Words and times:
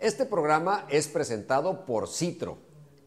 Este 0.00 0.24
programa 0.24 0.86
es 0.88 1.08
presentado 1.08 1.84
por 1.84 2.08
Citro, 2.08 2.56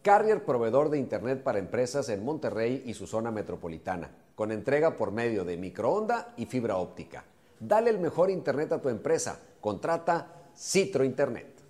carrier 0.00 0.44
proveedor 0.44 0.90
de 0.90 0.98
Internet 0.98 1.42
para 1.42 1.58
empresas 1.58 2.08
en 2.08 2.24
Monterrey 2.24 2.84
y 2.86 2.94
su 2.94 3.08
zona 3.08 3.32
metropolitana, 3.32 4.12
con 4.36 4.52
entrega 4.52 4.96
por 4.96 5.10
medio 5.10 5.44
de 5.44 5.56
microonda 5.56 6.32
y 6.36 6.46
fibra 6.46 6.76
óptica. 6.76 7.24
Dale 7.58 7.90
el 7.90 7.98
mejor 7.98 8.30
Internet 8.30 8.70
a 8.70 8.80
tu 8.80 8.90
empresa. 8.90 9.40
Contrata 9.60 10.50
Citro 10.56 11.02
Internet. 11.02 11.60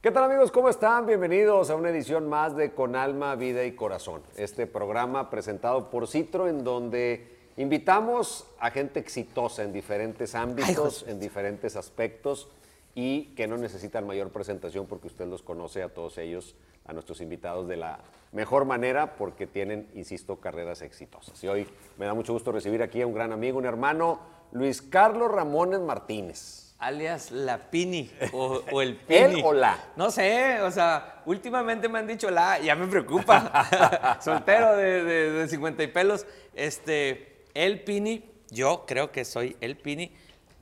¿Qué 0.00 0.12
tal 0.12 0.22
amigos? 0.22 0.52
¿Cómo 0.52 0.68
están? 0.68 1.06
Bienvenidos 1.06 1.70
a 1.70 1.74
una 1.74 1.90
edición 1.90 2.28
más 2.28 2.54
de 2.54 2.72
Con 2.72 2.94
Alma, 2.94 3.34
Vida 3.34 3.64
y 3.64 3.74
Corazón. 3.74 4.22
Este 4.36 4.68
programa 4.68 5.28
presentado 5.28 5.90
por 5.90 6.06
Citro 6.06 6.46
en 6.46 6.62
donde 6.62 7.36
invitamos 7.58 8.46
a 8.60 8.70
gente 8.70 9.00
exitosa 9.00 9.64
en 9.64 9.72
diferentes 9.72 10.34
ámbitos, 10.34 11.04
en 11.06 11.20
diferentes 11.20 11.76
aspectos 11.76 12.48
y 12.94 13.34
que 13.34 13.46
no 13.46 13.58
necesitan 13.58 14.06
mayor 14.06 14.30
presentación 14.30 14.86
porque 14.86 15.08
usted 15.08 15.26
los 15.26 15.42
conoce 15.42 15.82
a 15.82 15.88
todos 15.88 16.18
ellos, 16.18 16.54
a 16.86 16.92
nuestros 16.92 17.20
invitados 17.20 17.68
de 17.68 17.76
la 17.76 17.98
mejor 18.32 18.64
manera 18.64 19.16
porque 19.16 19.46
tienen, 19.46 19.88
insisto, 19.94 20.36
carreras 20.36 20.82
exitosas. 20.82 21.42
Y 21.42 21.48
hoy 21.48 21.66
me 21.98 22.06
da 22.06 22.14
mucho 22.14 22.32
gusto 22.32 22.52
recibir 22.52 22.82
aquí 22.82 23.02
a 23.02 23.06
un 23.06 23.12
gran 23.12 23.32
amigo, 23.32 23.58
un 23.58 23.66
hermano, 23.66 24.20
Luis 24.52 24.80
Carlos 24.80 25.30
Ramones 25.30 25.80
Martínez 25.80 26.64
alias 26.78 27.32
la 27.32 27.58
Pini 27.70 28.08
o, 28.32 28.80
el 28.80 28.96
Pini. 29.06 29.40
¿El 29.40 29.44
o 29.44 29.52
la? 29.52 29.76
No 29.96 30.12
sé, 30.12 30.60
o 30.62 30.70
sea, 30.70 31.22
últimamente 31.26 31.88
me 31.88 31.98
han 31.98 32.06
dicho 32.06 32.30
la, 32.30 32.60
ya 32.60 32.76
me 32.76 32.86
preocupa. 32.86 34.18
Soltero 34.20 34.76
de, 34.76 35.02
de, 35.02 35.48
50 35.48 35.82
y 35.82 35.86
pelos. 35.88 36.24
Este, 36.54 37.37
el 37.64 37.82
Pini, 37.82 38.24
yo 38.50 38.84
creo 38.86 39.10
que 39.10 39.24
soy 39.24 39.56
el 39.60 39.76
Pini. 39.76 40.12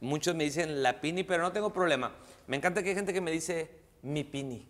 Muchos 0.01 0.35
me 0.35 0.45
dicen 0.45 0.83
la 0.83 1.01
Pini, 1.01 1.25
pero 1.25 1.43
no 1.43 1.53
tengo 1.53 1.71
problema. 1.71 2.13
Me 2.47 2.57
encanta 2.57 2.83
que 2.83 2.89
hay 2.89 2.95
gente 2.95 3.13
que 3.13 3.21
me 3.21 3.31
dice 3.31 3.71
mi 4.03 4.25
Pini. 4.25 4.67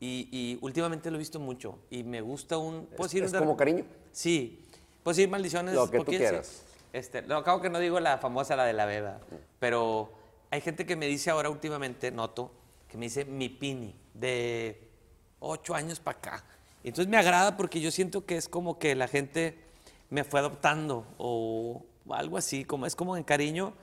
Y, 0.00 0.58
últimamente 0.60 1.10
lo 1.10 1.16
he 1.16 1.18
visto 1.20 1.38
mucho. 1.38 1.78
Y 1.88 2.02
me 2.02 2.20
gusta 2.20 2.58
un. 2.58 2.88
¿Es, 2.98 3.14
¿es 3.14 3.32
como 3.32 3.56
cariño? 3.56 3.84
Sí. 4.12 4.66
Pues 5.02 5.16
sí, 5.16 5.26
maldiciones. 5.26 5.74
Lo 5.74 5.88
que 5.88 5.98
tú 5.98 6.04
quieras. 6.06 6.64
Este, 6.92 7.22
lo 7.22 7.36
acabo 7.36 7.60
que 7.60 7.70
no 7.70 7.78
digo 7.78 8.00
la 8.00 8.18
famosa, 8.18 8.56
la 8.56 8.64
de 8.64 8.72
la 8.72 8.84
beba. 8.84 9.20
Pero 9.60 10.12
hay 10.50 10.60
gente 10.60 10.84
que 10.84 10.96
me 10.96 11.06
dice 11.06 11.30
ahora 11.30 11.48
últimamente, 11.48 12.10
noto, 12.10 12.50
que 12.88 12.98
me 12.98 13.06
dice 13.06 13.24
mi 13.24 13.48
pini, 13.48 13.94
de 14.14 14.80
ocho 15.38 15.74
años 15.74 16.00
para 16.00 16.18
acá. 16.18 16.44
Entonces 16.82 17.08
me 17.08 17.16
agrada 17.16 17.56
porque 17.56 17.80
yo 17.80 17.90
siento 17.90 18.26
que 18.26 18.36
es 18.36 18.48
como 18.48 18.78
que 18.78 18.94
la 18.94 19.08
gente 19.08 19.65
me 20.10 20.24
fue 20.24 20.40
adoptando 20.40 21.06
o 21.18 21.84
algo 22.10 22.36
así, 22.36 22.64
como 22.64 22.86
es 22.86 22.94
como 22.94 23.16
en 23.16 23.24
cariño, 23.24 23.74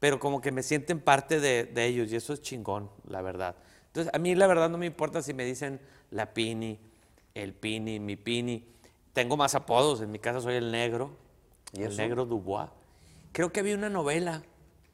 pero 0.00 0.18
como 0.18 0.40
que 0.40 0.52
me 0.52 0.62
sienten 0.62 1.00
parte 1.00 1.40
de, 1.40 1.70
ellos 1.76 2.12
y 2.12 2.16
eso 2.16 2.32
es 2.32 2.42
chingón, 2.42 2.90
la 3.08 3.22
verdad. 3.22 3.56
Entonces 3.86 4.12
a 4.12 4.18
mí 4.18 4.34
la 4.34 4.46
verdad 4.46 4.68
no 4.68 4.76
me 4.76 4.86
importa 4.86 5.22
si 5.22 5.32
me 5.32 5.44
dicen 5.44 5.80
la 6.10 6.34
pini, 6.34 6.78
el 7.34 7.54
pini, 7.54 8.00
mi 8.00 8.16
pini. 8.16 8.66
Tengo 9.12 9.36
más 9.36 9.54
apodos, 9.54 10.00
en 10.02 10.10
mi 10.10 10.18
casa 10.18 10.40
soy 10.40 10.56
el 10.56 10.70
negro, 10.70 11.16
¿Y 11.72 11.82
el 11.82 11.96
negro 11.96 12.24
Dubois. 12.24 12.68
Creo 13.32 13.50
que 13.50 13.60
había 13.60 13.74
una 13.74 13.88
novela 13.88 14.42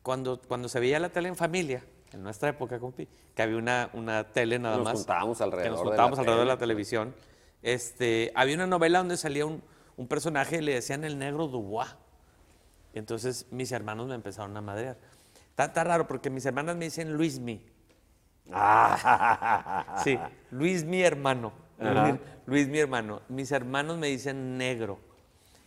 cuando, 0.02 0.40
cuando 0.40 0.68
se 0.68 0.80
veía 0.80 0.98
la 0.98 1.10
tele 1.10 1.28
en 1.28 1.36
familia, 1.36 1.84
en 2.12 2.22
nuestra 2.22 2.48
época, 2.50 2.78
compi, 2.78 3.08
que 3.34 3.42
había 3.42 3.56
una, 3.56 3.90
una 3.92 4.32
tele 4.32 4.58
nada 4.58 4.76
nos 4.76 4.84
más. 4.84 4.94
Juntábamos 4.98 5.40
alrededor 5.40 5.64
que 5.64 5.70
nos 5.70 5.80
juntábamos 5.80 6.18
de 6.18 6.20
alrededor 6.20 6.46
de 6.46 6.52
la 6.54 6.58
televisión. 6.58 7.14
Este, 7.62 8.32
había 8.34 8.54
una 8.54 8.66
novela 8.66 9.00
donde 9.00 9.16
salía 9.16 9.44
un, 9.44 9.62
un 9.96 10.06
personaje 10.08 10.60
le 10.62 10.74
decían 10.74 11.04
el 11.04 11.18
negro 11.18 11.48
Dubois. 11.48 11.94
Entonces 12.94 13.46
mis 13.50 13.72
hermanos 13.72 14.08
me 14.08 14.14
empezaron 14.14 14.56
a 14.56 14.60
madrear. 14.60 14.98
Está, 15.50 15.84
raro 15.84 16.06
porque 16.06 16.30
mis 16.30 16.46
hermanas 16.46 16.76
me 16.76 16.86
dicen 16.86 17.12
Luis 17.12 17.38
mi. 17.38 17.64
Ah. 18.52 20.00
Sí, 20.02 20.18
Luis 20.50 20.84
mi 20.84 21.02
hermano. 21.02 21.52
Luis 22.46 22.68
mi 22.68 22.78
hermano. 22.78 23.20
Mis 23.28 23.52
hermanos 23.52 23.98
me 23.98 24.08
dicen 24.08 24.56
negro. 24.56 24.98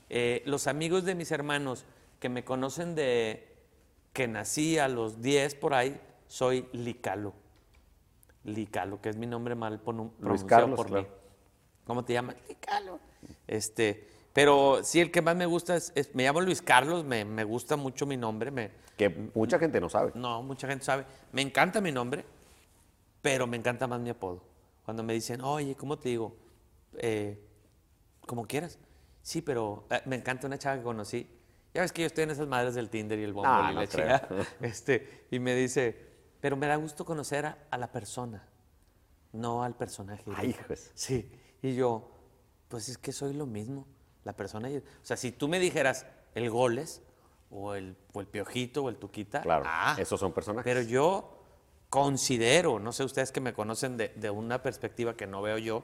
Eh, 0.09 0.43
los 0.45 0.67
amigos 0.67 1.05
de 1.05 1.15
mis 1.15 1.31
hermanos 1.31 1.85
que 2.19 2.29
me 2.29 2.43
conocen 2.43 2.95
de, 2.95 3.53
que 4.13 4.27
nací 4.27 4.77
a 4.77 4.87
los 4.87 5.21
10 5.21 5.55
por 5.55 5.73
ahí, 5.73 5.99
soy 6.27 6.67
Licalo. 6.71 7.33
Licalo, 8.43 9.01
que 9.01 9.09
es 9.09 9.17
mi 9.17 9.25
nombre 9.25 9.55
mal 9.55 9.79
pronunciado 9.79 10.75
por 10.75 10.91
mí. 10.91 11.05
¿Cómo 11.85 12.05
te 12.05 12.13
llamas? 12.13 12.35
Licalo. 12.47 12.99
Este, 13.47 14.07
pero 14.33 14.83
sí, 14.83 14.99
el 14.99 15.11
que 15.11 15.21
más 15.21 15.35
me 15.35 15.45
gusta 15.45 15.75
es, 15.75 15.93
me 16.13 16.23
llamo 16.23 16.41
Luis 16.41 16.61
Carlos, 16.61 17.05
me, 17.05 17.43
gusta 17.43 17.75
mucho 17.75 18.05
mi 18.05 18.17
nombre. 18.17 18.51
Me, 18.51 18.71
que 18.97 19.09
mucha 19.33 19.59
gente 19.59 19.79
no 19.79 19.89
sabe. 19.89 20.11
No, 20.15 20.41
mucha 20.43 20.67
gente 20.67 20.83
sabe. 20.83 21.05
Me 21.31 21.41
encanta 21.41 21.79
mi 21.79 21.91
nombre, 21.91 22.25
pero 23.21 23.47
me 23.47 23.57
encanta 23.57 23.87
más 23.87 23.99
mi 23.99 24.09
apodo. 24.09 24.43
Cuando 24.83 25.03
me 25.03 25.13
dicen, 25.13 25.41
oye, 25.41 25.75
¿cómo 25.75 25.97
te 25.97 26.09
digo? 26.09 26.35
Eh, 26.97 27.39
como 28.25 28.45
quieras. 28.45 28.79
Sí, 29.21 29.41
pero 29.41 29.85
eh, 29.89 30.01
me 30.05 30.15
encanta 30.15 30.47
una 30.47 30.57
chava 30.57 30.77
que 30.77 30.83
conocí 30.83 31.29
ya 31.73 31.81
ves 31.81 31.91
que 31.91 32.01
yo 32.01 32.07
estoy 32.07 32.25
en 32.25 32.31
esas 32.31 32.47
madres 32.47 32.75
del 32.75 32.89
Tinder 32.89 33.17
y 33.17 33.23
el 33.23 33.33
bombo 33.33 33.49
ah, 33.49 33.71
y 33.71 33.75
la 33.75 33.87
chica. 33.87 34.27
Este, 34.61 35.25
y 35.31 35.39
me 35.39 35.55
dice, 35.55 35.97
pero 36.39 36.55
me 36.55 36.67
da 36.67 36.75
gusto 36.75 37.03
conocer 37.03 37.45
a, 37.45 37.77
la 37.77 37.91
persona, 37.91 38.47
no 39.31 39.63
al 39.63 39.75
personaje. 39.75 40.23
Ay, 40.35 40.55
Sí. 40.93 41.31
Y 41.63 41.73
yo, 41.75 42.11
pues 42.67 42.89
es 42.89 42.97
que 42.97 43.11
soy 43.11 43.33
lo 43.33 43.47
mismo. 43.47 43.87
La 44.23 44.33
persona. 44.33 44.69
O 44.69 45.05
sea, 45.05 45.17
si 45.17 45.31
tú 45.31 45.47
me 45.47 45.59
dijeras 45.59 46.05
el 46.35 46.49
goles, 46.49 47.01
o 47.49 47.75
el, 47.75 47.95
o 48.13 48.21
el 48.21 48.27
piojito, 48.27 48.83
o 48.83 48.89
el 48.89 48.97
tuquita. 48.97 49.41
Claro. 49.41 49.63
Ah, 49.67 49.95
esos 49.99 50.19
son 50.19 50.33
personajes. 50.33 50.63
Pero 50.63 50.81
yo 50.81 51.39
considero, 51.89 52.79
no 52.79 52.91
sé 52.91 53.03
ustedes 53.03 53.31
que 53.31 53.41
me 53.41 53.53
conocen 53.53 53.97
de, 53.97 54.09
de, 54.09 54.29
una 54.29 54.63
perspectiva 54.63 55.15
que 55.15 55.27
no 55.27 55.41
veo 55.41 55.59
yo, 55.59 55.83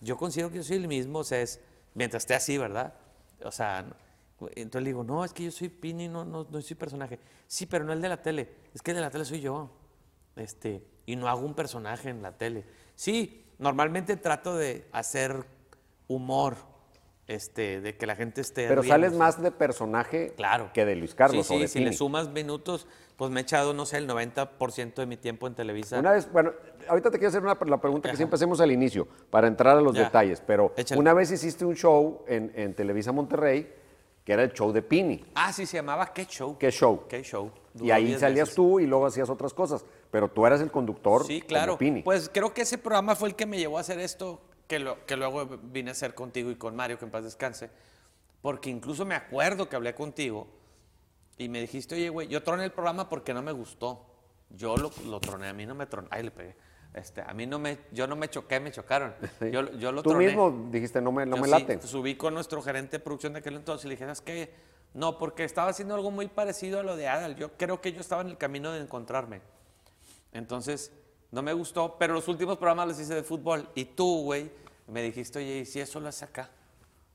yo 0.00 0.16
considero 0.16 0.50
que 0.50 0.58
yo 0.58 0.62
soy 0.62 0.76
el 0.76 0.88
mismo, 0.88 1.20
o 1.20 1.24
sea, 1.24 1.40
es, 1.40 1.60
mientras 1.94 2.24
esté 2.24 2.34
así, 2.34 2.58
¿verdad? 2.58 2.94
O 3.42 3.50
sea, 3.50 3.86
entonces 4.54 4.82
le 4.82 4.90
digo, 4.90 5.04
no, 5.04 5.24
es 5.24 5.32
que 5.32 5.44
yo 5.44 5.50
soy 5.50 5.68
Pini, 5.68 6.08
no, 6.08 6.24
no, 6.24 6.46
no 6.48 6.62
soy 6.62 6.76
personaje. 6.76 7.18
Sí, 7.46 7.66
pero 7.66 7.84
no 7.84 7.92
el 7.92 8.00
de 8.00 8.08
la 8.08 8.22
tele. 8.22 8.48
Es 8.74 8.82
que 8.82 8.92
el 8.92 8.96
de 8.96 9.00
la 9.00 9.10
tele 9.10 9.24
soy 9.24 9.40
yo. 9.40 9.70
Este, 10.36 10.84
y 11.06 11.16
no 11.16 11.28
hago 11.28 11.40
un 11.40 11.54
personaje 11.54 12.10
en 12.10 12.22
la 12.22 12.36
tele. 12.36 12.64
Sí, 12.94 13.44
normalmente 13.58 14.16
trato 14.16 14.56
de 14.56 14.86
hacer 14.92 15.44
humor, 16.06 16.56
este, 17.28 17.80
de 17.80 17.96
que 17.96 18.06
la 18.06 18.16
gente 18.16 18.40
esté. 18.40 18.66
Pero 18.66 18.82
sales 18.82 19.12
más 19.12 19.40
de 19.40 19.50
personaje 19.50 20.32
claro. 20.36 20.70
que 20.74 20.84
de 20.84 20.96
Luis 20.96 21.14
Carlos. 21.14 21.46
Sí, 21.46 21.58
sí, 21.60 21.68
si 21.68 21.80
le 21.80 21.92
sumas 21.92 22.28
minutos, 22.30 22.88
pues 23.16 23.30
me 23.30 23.40
he 23.40 23.42
echado, 23.42 23.74
no 23.74 23.86
sé, 23.86 23.98
el 23.98 24.08
90% 24.08 24.94
de 24.94 25.06
mi 25.06 25.16
tiempo 25.16 25.46
en 25.46 25.54
Televisa. 25.54 25.98
Una 25.98 26.12
vez, 26.12 26.30
bueno, 26.32 26.52
ahorita 26.88 27.10
te 27.10 27.18
quiero 27.18 27.28
hacer 27.28 27.42
una, 27.42 27.56
la 27.66 27.80
pregunta 27.80 28.10
que 28.10 28.16
siempre 28.16 28.34
hacemos 28.36 28.60
al 28.60 28.72
inicio, 28.72 29.06
para 29.30 29.46
entrar 29.46 29.76
a 29.76 29.80
los 29.80 29.94
detalles, 29.94 30.42
pero 30.44 30.74
una 30.96 31.12
vez 31.12 31.30
hiciste 31.30 31.64
un 31.64 31.76
show 31.76 32.24
en, 32.26 32.52
en 32.56 32.74
Televisa 32.74 33.12
Monterrey 33.12 33.78
que 34.28 34.34
era 34.34 34.42
el 34.42 34.52
show 34.52 34.70
de 34.72 34.82
Pini. 34.82 35.24
Ah, 35.34 35.50
sí, 35.54 35.64
se 35.64 35.78
llamaba 35.78 36.12
¿Qué 36.12 36.26
Show? 36.26 36.58
¿Qué 36.58 36.70
Show? 36.70 37.06
¿Qué 37.08 37.22
Show? 37.22 37.50
y 37.80 37.90
ahí 37.90 38.14
salías 38.18 38.54
tú 38.54 38.78
y 38.78 38.86
luego 38.86 39.06
hacías 39.06 39.30
otras 39.30 39.54
cosas, 39.54 39.86
pero 40.10 40.28
tú 40.28 40.44
eras 40.44 40.60
el 40.60 40.70
conductor 40.70 41.24
sí, 41.24 41.40
claro. 41.40 41.78
Pini. 41.78 42.02
Pues 42.02 42.30
creo 42.30 42.52
que 42.52 42.60
ese 42.60 42.76
programa 42.76 43.16
fue 43.16 43.30
el 43.30 43.34
que 43.34 43.46
me 43.46 43.56
llevó 43.56 43.78
a 43.78 43.80
hacer 43.80 43.98
esto, 43.98 44.42
que, 44.68 44.78
lo, 44.78 45.04
que 45.06 45.16
luego 45.16 45.46
vine 45.62 45.90
a 45.90 45.92
hacer 45.92 46.14
contigo 46.14 46.50
y 46.50 46.56
con 46.56 46.76
Mario, 46.76 46.98
que 46.98 47.04
en 47.06 47.10
paz 47.10 47.24
descanse, 47.24 47.70
porque 48.40 48.70
incluso 48.70 49.04
me 49.04 49.16
acuerdo 49.16 49.68
que 49.68 49.74
hablé 49.74 49.94
contigo 49.94 50.46
y 51.38 51.48
me 51.48 51.60
dijiste, 51.60 51.96
oye, 51.96 52.08
güey, 52.08 52.28
yo 52.28 52.42
troné 52.42 52.64
el 52.64 52.72
programa 52.72 53.08
porque 53.08 53.34
no 53.34 53.42
me 53.42 53.52
gustó. 53.52 54.04
Yo 54.50 54.76
lo, 54.76 54.90
lo 55.06 55.20
troné, 55.20 55.48
a 55.48 55.52
mí 55.52 55.66
no 55.66 55.74
me 55.74 55.86
troné. 55.86 56.08
Ay, 56.10 56.22
le 56.22 56.30
pegué. 56.30 56.56
Este, 56.94 57.20
a 57.20 57.32
mí 57.34 57.46
no 57.46 57.58
me, 57.58 57.78
yo 57.92 58.06
no 58.06 58.16
me 58.16 58.28
choqué, 58.30 58.60
me 58.60 58.70
chocaron. 58.72 59.14
Yo, 59.52 59.70
yo 59.72 59.92
lo 59.92 60.02
Tú 60.02 60.14
mismo 60.14 60.68
dijiste, 60.70 61.00
no 61.02 61.12
me, 61.12 61.26
no 61.26 61.36
me 61.36 61.46
late. 61.46 61.80
subí 61.82 62.16
con 62.16 62.32
nuestro 62.32 62.62
gerente 62.62 62.98
de 62.98 63.04
producción 63.04 63.34
de 63.34 63.40
aquel 63.40 63.56
entonces 63.56 63.84
y 63.84 63.88
le 63.88 63.94
dije, 63.94 64.04
¿sabes 64.04 64.20
qué? 64.22 64.54
No, 64.94 65.18
porque 65.18 65.44
estaba 65.44 65.68
haciendo 65.68 65.94
algo 65.94 66.10
muy 66.10 66.28
parecido 66.28 66.80
a 66.80 66.82
lo 66.82 66.96
de 66.96 67.06
Adal. 67.06 67.36
Yo 67.36 67.52
creo 67.58 67.80
que 67.80 67.92
yo 67.92 68.00
estaba 68.00 68.22
en 68.22 68.28
el 68.28 68.38
camino 68.38 68.72
de 68.72 68.80
encontrarme. 68.80 69.42
Entonces, 70.32 70.90
no 71.30 71.42
me 71.42 71.52
gustó, 71.52 71.96
pero 71.98 72.14
los 72.14 72.26
últimos 72.26 72.56
programas 72.56 72.88
los 72.88 73.00
hice 73.00 73.14
de 73.14 73.22
fútbol. 73.22 73.68
Y 73.74 73.84
tú, 73.84 74.22
güey, 74.24 74.50
me 74.88 75.02
dijiste, 75.02 75.38
oye, 75.38 75.58
¿y 75.58 75.64
si 75.66 75.80
eso 75.80 76.00
lo 76.00 76.08
hace 76.08 76.24
acá? 76.24 76.50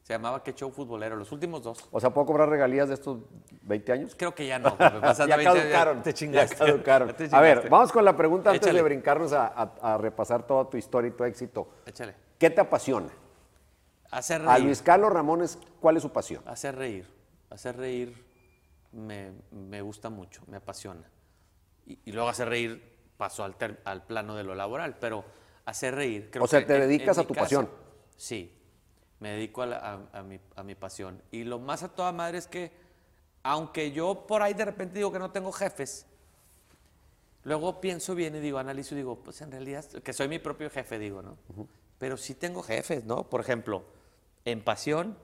Se 0.03 0.13
llamaba 0.13 0.43
Que 0.43 0.53
Show 0.53 0.69
Futbolero, 0.69 1.15
los 1.15 1.31
últimos 1.31 1.63
dos. 1.63 1.87
O 1.91 1.99
sea, 1.99 2.09
¿puedo 2.09 2.27
cobrar 2.27 2.49
regalías 2.49 2.89
de 2.89 2.95
estos 2.95 3.19
20 3.61 3.91
años? 3.93 4.15
Creo 4.17 4.35
que 4.35 4.45
ya 4.45 4.59
no. 4.59 4.77
ya 4.79 5.43
caducaron. 5.43 6.03
te 6.03 6.13
chingaste. 6.13 6.57
Ya 6.57 6.65
caducaron. 6.65 7.15
A 7.31 7.41
ver, 7.41 7.69
vamos 7.69 7.91
con 7.91 8.03
la 8.03 8.15
pregunta 8.15 8.51
antes 8.51 8.73
de 8.73 8.81
brincarnos 8.81 9.31
a, 9.33 9.97
repasar 9.99 10.45
toda 10.45 10.69
tu 10.69 10.77
historia 10.77 11.07
y 11.07 11.11
tu 11.11 11.23
éxito. 11.23 11.69
Échale. 11.85 12.15
¿Qué 12.37 12.49
te 12.49 12.59
apasiona? 12.59 13.09
Hacer 14.11 14.41
reír. 14.41 14.51
A 14.51 14.59
Luis 14.59 14.81
Carlos 14.81 15.11
Ramones, 15.11 15.57
¿cuál 15.79 15.95
es 15.95 16.03
su 16.03 16.11
pasión? 16.11 16.43
Hacer 16.47 16.75
reír. 16.75 17.07
Hacer 17.49 17.77
reír 17.77 18.25
me, 18.91 19.81
gusta 19.81 20.09
mucho, 20.09 20.43
me 20.47 20.57
apasiona. 20.57 21.09
Y, 21.85 22.11
luego 22.11 22.27
hacer 22.27 22.49
reír 22.49 22.93
pasó 23.15 23.45
al, 23.45 23.55
al, 23.85 24.03
plano 24.03 24.35
de 24.35 24.43
lo 24.43 24.53
laboral, 24.53 24.97
pero 24.99 25.23
hacer 25.65 25.95
reír. 25.95 26.29
o 26.39 26.47
sea, 26.47 26.65
te 26.65 26.79
dedicas 26.79 27.17
a 27.17 27.23
tu 27.25 27.33
pasión. 27.33 27.69
Sí, 28.17 28.51
me 29.19 29.31
dedico 29.31 29.61
a, 29.61 29.65
la- 29.65 29.77
a- 30.13 30.19
a 30.19 30.23
mi, 30.23 30.39
a 30.55 30.63
mi 30.63 30.75
pasión. 30.75 31.21
Y 31.31 31.43
lo 31.43 31.59
más 31.59 31.83
a 31.83 31.89
toda 31.89 32.11
madre 32.11 32.37
es 32.37 32.47
que, 32.47 32.71
aunque 33.43 33.91
yo 33.91 34.25
por 34.27 34.41
ahí 34.41 34.53
de 34.53 34.65
repente 34.65 34.95
digo 34.97 35.11
que 35.11 35.19
no 35.19 35.31
tengo 35.31 35.51
jefes, 35.51 36.05
luego 37.43 37.81
pienso 37.81 38.15
bien 38.15 38.35
y 38.35 38.39
digo, 38.39 38.57
analizo 38.57 38.95
y 38.95 38.97
digo, 38.99 39.17
pues 39.23 39.41
en 39.41 39.51
realidad, 39.51 39.85
que 39.85 40.13
soy 40.13 40.27
mi 40.27 40.39
propio 40.39 40.69
jefe, 40.69 40.99
digo, 40.99 41.21
¿no? 41.21 41.37
Pero 41.97 42.17
sí 42.17 42.35
tengo 42.35 42.63
jefes, 42.63 43.05
¿no? 43.05 43.29
Por 43.29 43.41
ejemplo, 43.41 43.83
en 44.45 44.63
pasión, 44.63 45.17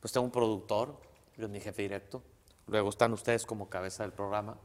pues 0.00 0.12
tengo 0.12 0.24
un 0.26 0.32
productor, 0.32 0.96
yo 1.36 1.46
es 1.46 1.50
mi 1.50 1.60
jefe 1.60 1.82
directo. 1.82 2.22
Luego 2.66 2.88
están 2.88 3.12
ustedes 3.12 3.44
como 3.46 3.68
cabeza 3.68 4.04
del 4.04 4.12
programa. 4.12 4.56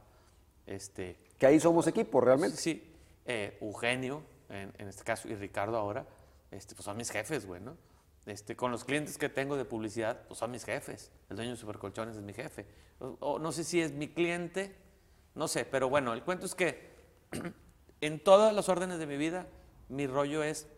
Este, 0.66 1.16
Que 1.38 1.46
ahí 1.46 1.58
somos 1.60 1.86
equipo, 1.86 2.20
realmente. 2.20 2.56
Sí, 2.56 2.92
eh, 3.26 3.58
Eugenio, 3.60 4.22
en, 4.50 4.88
este 4.88 5.04
caso, 5.04 5.28
y 5.28 5.34
Ricardo 5.34 5.76
ahora, 5.76 6.06
este, 6.50 6.74
pues 6.74 6.84
son 6.84 6.96
mis 6.96 7.10
jefes, 7.10 7.46
güey, 7.46 7.60
¿no? 7.60 7.76
Este, 8.26 8.54
con 8.54 8.70
los 8.70 8.84
clientes 8.84 9.16
que 9.16 9.28
tengo 9.28 9.56
de 9.56 9.64
publicidad, 9.64 10.26
pues 10.26 10.38
son 10.38 10.50
mis 10.50 10.64
jefes. 10.64 11.10
El 11.30 11.36
dueño 11.36 11.52
de 11.52 11.56
Supercolchones 11.56 12.16
es 12.16 12.22
mi 12.22 12.32
jefe. 12.32 12.66
O 12.98 13.38
no 13.38 13.50
sé 13.52 13.64
si 13.64 13.80
es 13.80 13.92
mi 13.92 14.08
cliente, 14.08 14.76
no 15.34 15.48
sé, 15.48 15.64
pero 15.64 15.88
bueno, 15.88 16.12
el 16.12 16.22
cuento 16.22 16.46
es 16.46 16.54
que 16.54 16.90
en 18.00 18.22
todas 18.22 18.52
las 18.52 18.68
órdenes 18.68 18.98
de 18.98 19.06
mi 19.06 19.16
vida, 19.16 19.46
mi 19.88 20.06
rollo 20.06 20.42
es 20.42 20.68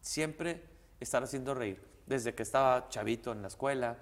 siempre 0.00 0.62
estar 1.00 1.22
haciendo 1.22 1.54
reír. 1.54 1.82
Desde 2.06 2.34
que 2.34 2.42
estaba 2.42 2.88
chavito 2.88 3.32
en 3.32 3.42
la 3.42 3.48
escuela, 3.48 3.98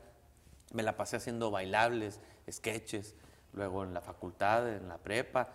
me 0.73 0.83
la 0.83 0.97
pasé 0.97 1.17
haciendo 1.17 1.51
bailables, 1.51 2.21
sketches, 2.51 3.15
luego 3.55 3.83
en 3.85 3.95
la 3.95 4.01
facultad, 4.01 4.69
en 4.69 4.89
la 4.89 4.99
prepa, 4.99 5.53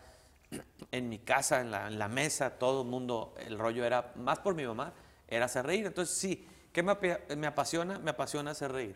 en 0.92 1.10
mi 1.10 1.20
casa, 1.20 1.62
en 1.62 1.72
la, 1.72 1.88
en 1.88 2.00
la 2.00 2.08
mesa, 2.08 2.52
todo 2.58 2.82
el 2.82 2.88
mundo, 2.88 3.34
el 3.46 3.60
rollo 3.60 3.86
era, 3.86 4.12
más 4.16 4.40
por 4.40 4.56
mi 4.56 4.66
mamá, 4.66 4.94
era 5.28 5.46
hacer 5.46 5.66
reír. 5.66 5.86
Entonces 5.86 6.16
sí, 6.18 6.48
¿qué 6.72 6.82
me, 6.84 6.92
api- 6.92 7.36
me 7.36 7.48
apasiona? 7.48 8.00
Me 8.00 8.12
apasiona 8.12 8.52
hacer 8.52 8.72
reír. 8.72 8.96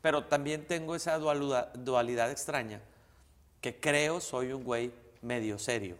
Pero 0.00 0.24
también 0.24 0.66
tengo 0.66 0.94
esa 0.94 1.18
dualidad, 1.18 1.72
dualidad 1.74 2.30
extraña, 2.30 2.80
que 3.60 3.78
creo 3.78 4.20
soy 4.20 4.52
un 4.52 4.64
güey 4.64 4.92
medio 5.22 5.58
serio. 5.58 5.96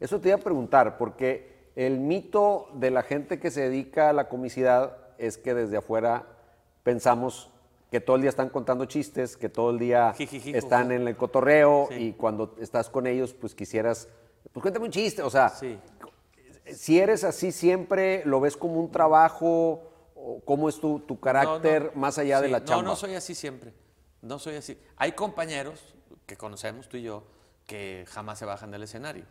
Eso 0.00 0.20
te 0.20 0.28
iba 0.28 0.38
a 0.38 0.40
preguntar, 0.40 0.98
porque 0.98 1.70
el 1.76 1.98
mito 1.98 2.68
de 2.74 2.90
la 2.90 3.02
gente 3.02 3.38
que 3.40 3.50
se 3.50 3.62
dedica 3.68 4.10
a 4.10 4.12
la 4.12 4.28
comicidad 4.28 4.96
es 5.18 5.38
que 5.38 5.54
desde 5.54 5.76
afuera 5.76 6.26
pensamos 6.82 7.50
que 7.90 8.00
todo 8.00 8.16
el 8.16 8.22
día 8.22 8.28
están 8.30 8.48
contando 8.48 8.84
chistes, 8.86 9.36
que 9.36 9.48
todo 9.48 9.70
el 9.70 9.78
día 9.78 10.12
Jijiji, 10.14 10.54
están 10.56 10.90
en 10.90 11.06
el 11.06 11.16
cotorreo 11.16 11.86
Sí. 11.90 11.94
y 12.08 12.12
cuando 12.12 12.54
estás 12.60 12.90
con 12.90 13.06
ellos, 13.06 13.34
pues 13.34 13.54
quisieras, 13.54 14.08
pues 14.52 14.62
cuéntame 14.62 14.86
un 14.86 14.90
chiste, 14.92 15.22
o 15.22 15.30
sea, 15.30 15.48
Sí. 15.50 15.78
si 16.72 16.98
eres 16.98 17.24
así 17.24 17.52
siempre, 17.52 18.22
lo 18.24 18.40
ves 18.40 18.56
como 18.56 18.80
un 18.80 18.90
trabajo, 18.90 19.90
o 20.16 20.40
cómo 20.44 20.68
es 20.68 20.80
tu, 20.80 21.00
tu 21.00 21.20
carácter 21.20 21.86
No, 21.86 21.90
no. 21.94 22.00
más 22.00 22.18
allá 22.18 22.40
de 22.40 22.46
Sí, 22.46 22.52
la 22.52 22.64
chamba. 22.64 22.82
No, 22.82 22.88
no 22.90 22.96
soy 22.96 23.14
así 23.14 23.34
siempre. 23.34 23.74
No 24.22 24.38
soy 24.38 24.56
así. 24.56 24.78
Hay 24.96 25.12
compañeros 25.12 25.94
que 26.26 26.36
conocemos 26.36 26.88
tú 26.88 26.96
y 26.96 27.02
yo 27.02 27.24
que 27.66 28.04
jamás 28.08 28.38
se 28.38 28.44
bajan 28.46 28.70
del 28.70 28.82
escenario. 28.84 29.24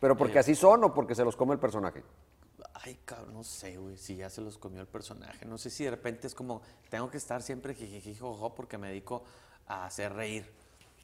Pero 0.00 0.14
Eh. 0.14 0.16
porque 0.16 0.38
así 0.40 0.54
son 0.56 0.82
o 0.84 0.92
porque 0.94 1.14
se 1.14 1.24
los 1.24 1.36
come 1.36 1.52
el 1.54 1.60
personaje. 1.60 2.02
Ay, 2.74 2.98
cabrón, 3.04 3.32
no 3.34 3.44
sé, 3.44 3.76
güey, 3.76 3.96
si 3.96 4.16
ya 4.16 4.28
se 4.28 4.40
los 4.40 4.58
comió 4.58 4.80
el 4.80 4.88
personaje. 4.88 5.44
No 5.46 5.56
sé 5.56 5.70
si 5.70 5.84
de 5.84 5.90
repente 5.92 6.26
es 6.26 6.34
como, 6.34 6.62
tengo 6.90 7.08
que 7.10 7.16
estar 7.18 7.40
siempre 7.42 7.74
jijiji, 7.74 8.14
jojo, 8.16 8.54
porque 8.54 8.76
me 8.76 8.88
dedico 8.88 9.22
a 9.68 9.86
hacer 9.86 10.12
reír. 10.12 10.50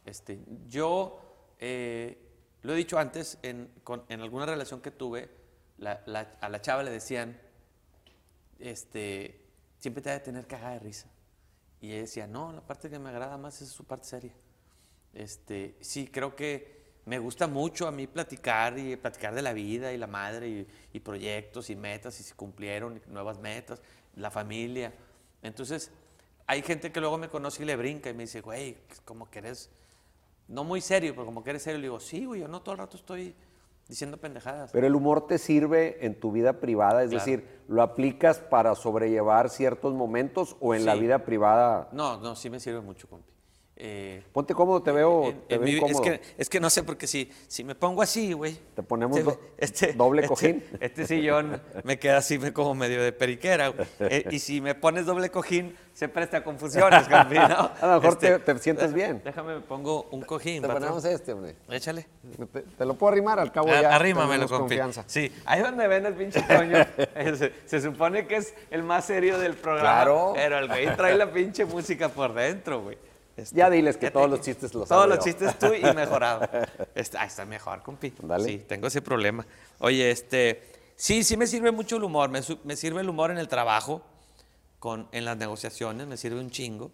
Este, 0.05 0.41
yo, 0.69 1.20
eh, 1.61 2.19
lo 2.62 2.72
he 2.72 2.76
dicho 2.76 2.98
antes, 2.98 3.38
en, 3.42 3.70
con- 3.84 4.04
en 4.08 4.20
alguna 4.20 4.46
relación 4.46 4.80
que 4.80 4.90
tuve, 4.90 5.30
la- 5.78 6.02
la- 6.06 6.36
a 6.40 6.48
la 6.48 6.60
chava 6.60 6.82
le 6.82 6.90
decían, 6.90 7.38
este, 8.58 9.40
siempre 9.78 10.02
te 10.02 10.10
ha 10.10 10.14
de 10.14 10.20
tener 10.20 10.46
cagada 10.46 10.74
de 10.74 10.78
risa. 10.80 11.08
Y 11.80 11.92
ella 11.92 12.00
decía, 12.02 12.26
no, 12.26 12.52
la 12.52 12.60
parte 12.60 12.90
que 12.90 12.98
me 12.98 13.08
agrada 13.08 13.38
más 13.38 13.62
es 13.62 13.70
su 13.70 13.84
parte 13.84 14.06
seria. 14.06 14.32
Este, 15.14 15.76
sí, 15.80 16.06
creo 16.08 16.36
que 16.36 16.80
me 17.06 17.18
gusta 17.18 17.46
mucho 17.46 17.88
a 17.88 17.90
mí 17.90 18.06
platicar 18.06 18.78
y 18.78 18.96
platicar 18.96 19.34
de 19.34 19.42
la 19.42 19.52
vida 19.54 19.92
y 19.92 19.96
la 19.98 20.06
madre 20.06 20.48
y, 20.48 20.68
y 20.92 21.00
proyectos 21.00 21.70
y 21.70 21.76
metas 21.76 22.20
y 22.20 22.22
si 22.22 22.34
cumplieron 22.34 23.00
nuevas 23.06 23.38
metas, 23.38 23.80
la 24.16 24.30
familia. 24.30 24.92
Entonces, 25.42 25.90
hay 26.46 26.62
gente 26.62 26.92
que 26.92 27.00
luego 27.00 27.16
me 27.16 27.28
conoce 27.30 27.62
y 27.62 27.66
le 27.66 27.76
brinca 27.76 28.10
y 28.10 28.14
me 28.14 28.24
dice, 28.24 28.42
güey, 28.42 28.76
como 29.06 29.30
que 29.30 29.38
eres, 29.38 29.70
no 30.50 30.64
muy 30.64 30.81
serio, 30.81 31.12
pero 31.14 31.25
como 31.25 31.43
que 31.43 31.50
eres 31.50 31.62
serio. 31.62 31.79
Le 31.79 31.85
digo, 31.87 32.00
sí, 32.00 32.26
güey, 32.26 32.41
yo 32.43 32.49
no 32.49 32.61
todo 32.61 32.73
el 32.73 32.79
rato 32.79 32.97
estoy 32.97 33.35
diciendo 33.88 34.19
pendejadas. 34.19 34.70
Pero 34.73 34.87
el 34.87 34.94
humor 34.94 35.26
te 35.26 35.38
sirve 35.38 36.05
en 36.05 36.19
tu 36.19 36.31
vida 36.31 36.61
privada, 36.61 37.02
es 37.02 37.11
Claro. 37.11 37.25
decir, 37.25 37.49
¿lo 37.69 37.82
aplicas 37.82 38.38
para 38.38 38.75
sobrellevar 38.75 39.49
ciertos 39.49 39.94
momentos 39.94 40.56
o 40.61 40.75
en 40.75 40.85
la 40.85 40.94
vida 40.94 41.25
privada? 41.25 41.88
No, 41.93 42.19
no, 42.20 42.37
sí 42.37 42.50
me 42.50 42.61
sirve 42.61 42.81
mucho, 42.81 43.08
compi. 43.08 43.30
Eh, 43.82 44.23
Ponte 44.35 44.53
cómodo, 44.55 44.82
te 44.82 44.93
veo, 44.93 45.25
en- 45.31 45.41
te 45.49 45.55
en 45.55 45.61
veo 45.62 45.73
mi 45.82 45.87
vi- 45.87 45.91
es, 45.91 46.00
que, 46.03 46.21
es 46.37 46.49
que 46.50 46.61
no 46.61 46.69
sé, 46.69 46.82
porque 46.82 47.06
si, 47.06 47.31
si 47.49 47.65
me 47.65 47.75
pongo 47.75 48.03
así, 48.03 48.35
güey. 48.35 48.59
Te 48.77 48.82
ponemos 48.82 49.19
este- 49.56 49.94
do- 49.94 50.05
doble 50.05 50.21
este- 50.21 50.29
cojín. 50.29 50.65
Este 50.81 51.06
sillón 51.06 51.62
me 51.82 51.99
queda 51.99 52.19
así 52.19 52.38
como 52.53 52.75
medio 52.75 53.03
de 53.03 53.12
periquera. 53.12 53.73
Eh, 54.00 54.27
y 54.31 54.38
si 54.38 54.61
me 54.61 54.75
pones 54.75 55.06
doble 55.06 55.31
cojín, 55.31 55.75
se 55.94 56.09
presta 56.09 56.38
a 56.38 56.44
confusiones, 56.44 57.09
compi, 57.09 57.37
¿no? 57.37 57.71
A 57.81 57.87
lo 57.87 58.00
mejor 58.00 58.12
Este, 58.23 58.38
te, 58.38 58.55
te 58.55 58.59
sientes 58.61 58.93
bien. 58.93 59.23
Déjame, 59.25 59.55
me 59.55 59.61
pongo 59.62 60.09
un 60.11 60.21
cojín. 60.23 60.61
Te 60.61 60.69
patrón. 60.69 60.82
ponemos 60.82 61.05
este, 61.06 61.32
hombre. 61.32 61.56
Échale. 61.71 62.06
Te, 62.53 62.61
te 62.61 62.85
lo 62.85 62.94
puedo 62.94 63.12
arrimar 63.12 63.41
al 63.41 63.50
cabo 63.50 63.71
Ar- 63.71 63.81
ya. 63.82 63.97
Arrímamelo, 63.97 64.47
compi. 64.47 64.61
confianza. 64.77 65.05
Sí, 65.06 65.32
ahí 65.47 65.62
donde 65.62 65.88
ven 65.88 66.05
el 66.05 66.12
pinche 66.15 66.43
Toño, 66.43 66.77
eh, 67.15 67.35
se, 67.37 67.53
se 67.65 67.81
supone 67.81 68.27
que 68.27 68.37
es 68.37 68.53
el 68.71 68.82
más 68.82 69.06
serio 69.06 69.38
del 69.38 69.55
programa. 69.55 69.81
Claro. 70.03 70.32
Pero 70.35 70.59
el 70.59 70.69
güey 70.69 70.94
trae 70.97 71.17
la 71.17 71.32
pinche 71.32 71.65
música 71.65 72.11
por 72.11 72.35
dentro, 72.35 72.82
güey. 72.82 72.99
Este, 73.40 73.56
Ya 73.56 73.70
diles 73.70 73.96
que 73.96 74.10
todos 74.10 74.28
los 74.28 74.40
chistes 74.40 74.75
los 74.75 74.88
Todos 74.88 75.08
los 75.08 75.19
yo. 75.19 75.25
chistes 75.25 75.58
tú 75.58 75.72
y 75.75 75.82
mejorado. 75.94 76.48
Este, 76.94 77.16
ah, 77.19 77.25
está 77.25 77.44
mejor, 77.44 77.82
compi. 77.82 78.12
Dale. 78.22 78.44
Sí, 78.44 78.58
tengo 78.66 78.87
ese 78.87 79.00
problema. 79.02 79.46
Oye, 79.78 80.10
este, 80.10 80.62
sí, 80.96 81.25
sí 81.25 81.37
me 81.37 81.46
sirve 81.46 81.70
mucho 81.70 81.96
el 81.96 82.04
humor. 82.04 82.28
Me, 82.31 82.40
me 82.64 82.76
sirve 82.76 83.00
el 83.00 83.08
humor 83.08 83.31
en 83.31 83.38
el 83.38 83.48
trabajo, 83.48 84.02
con, 84.78 85.08
en 85.12 85.25
las 85.25 85.37
negociaciones, 85.37 86.06
me 86.06 86.16
sirve 86.16 86.40
un 86.40 86.50
chingo. 86.50 86.90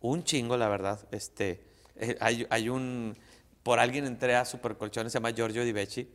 Un 0.00 0.24
chingo, 0.24 0.56
la 0.56 0.68
verdad. 0.68 1.00
Este, 1.10 1.62
eh, 1.96 2.16
hay, 2.20 2.46
hay 2.50 2.68
un, 2.68 3.16
por 3.62 3.78
alguien 3.78 4.06
entré 4.06 4.36
a 4.36 4.44
Supercolchones, 4.44 5.12
se 5.12 5.18
llama 5.18 5.30
Giorgio 5.32 5.64
Di 5.64 5.72
Becci, 5.72 6.08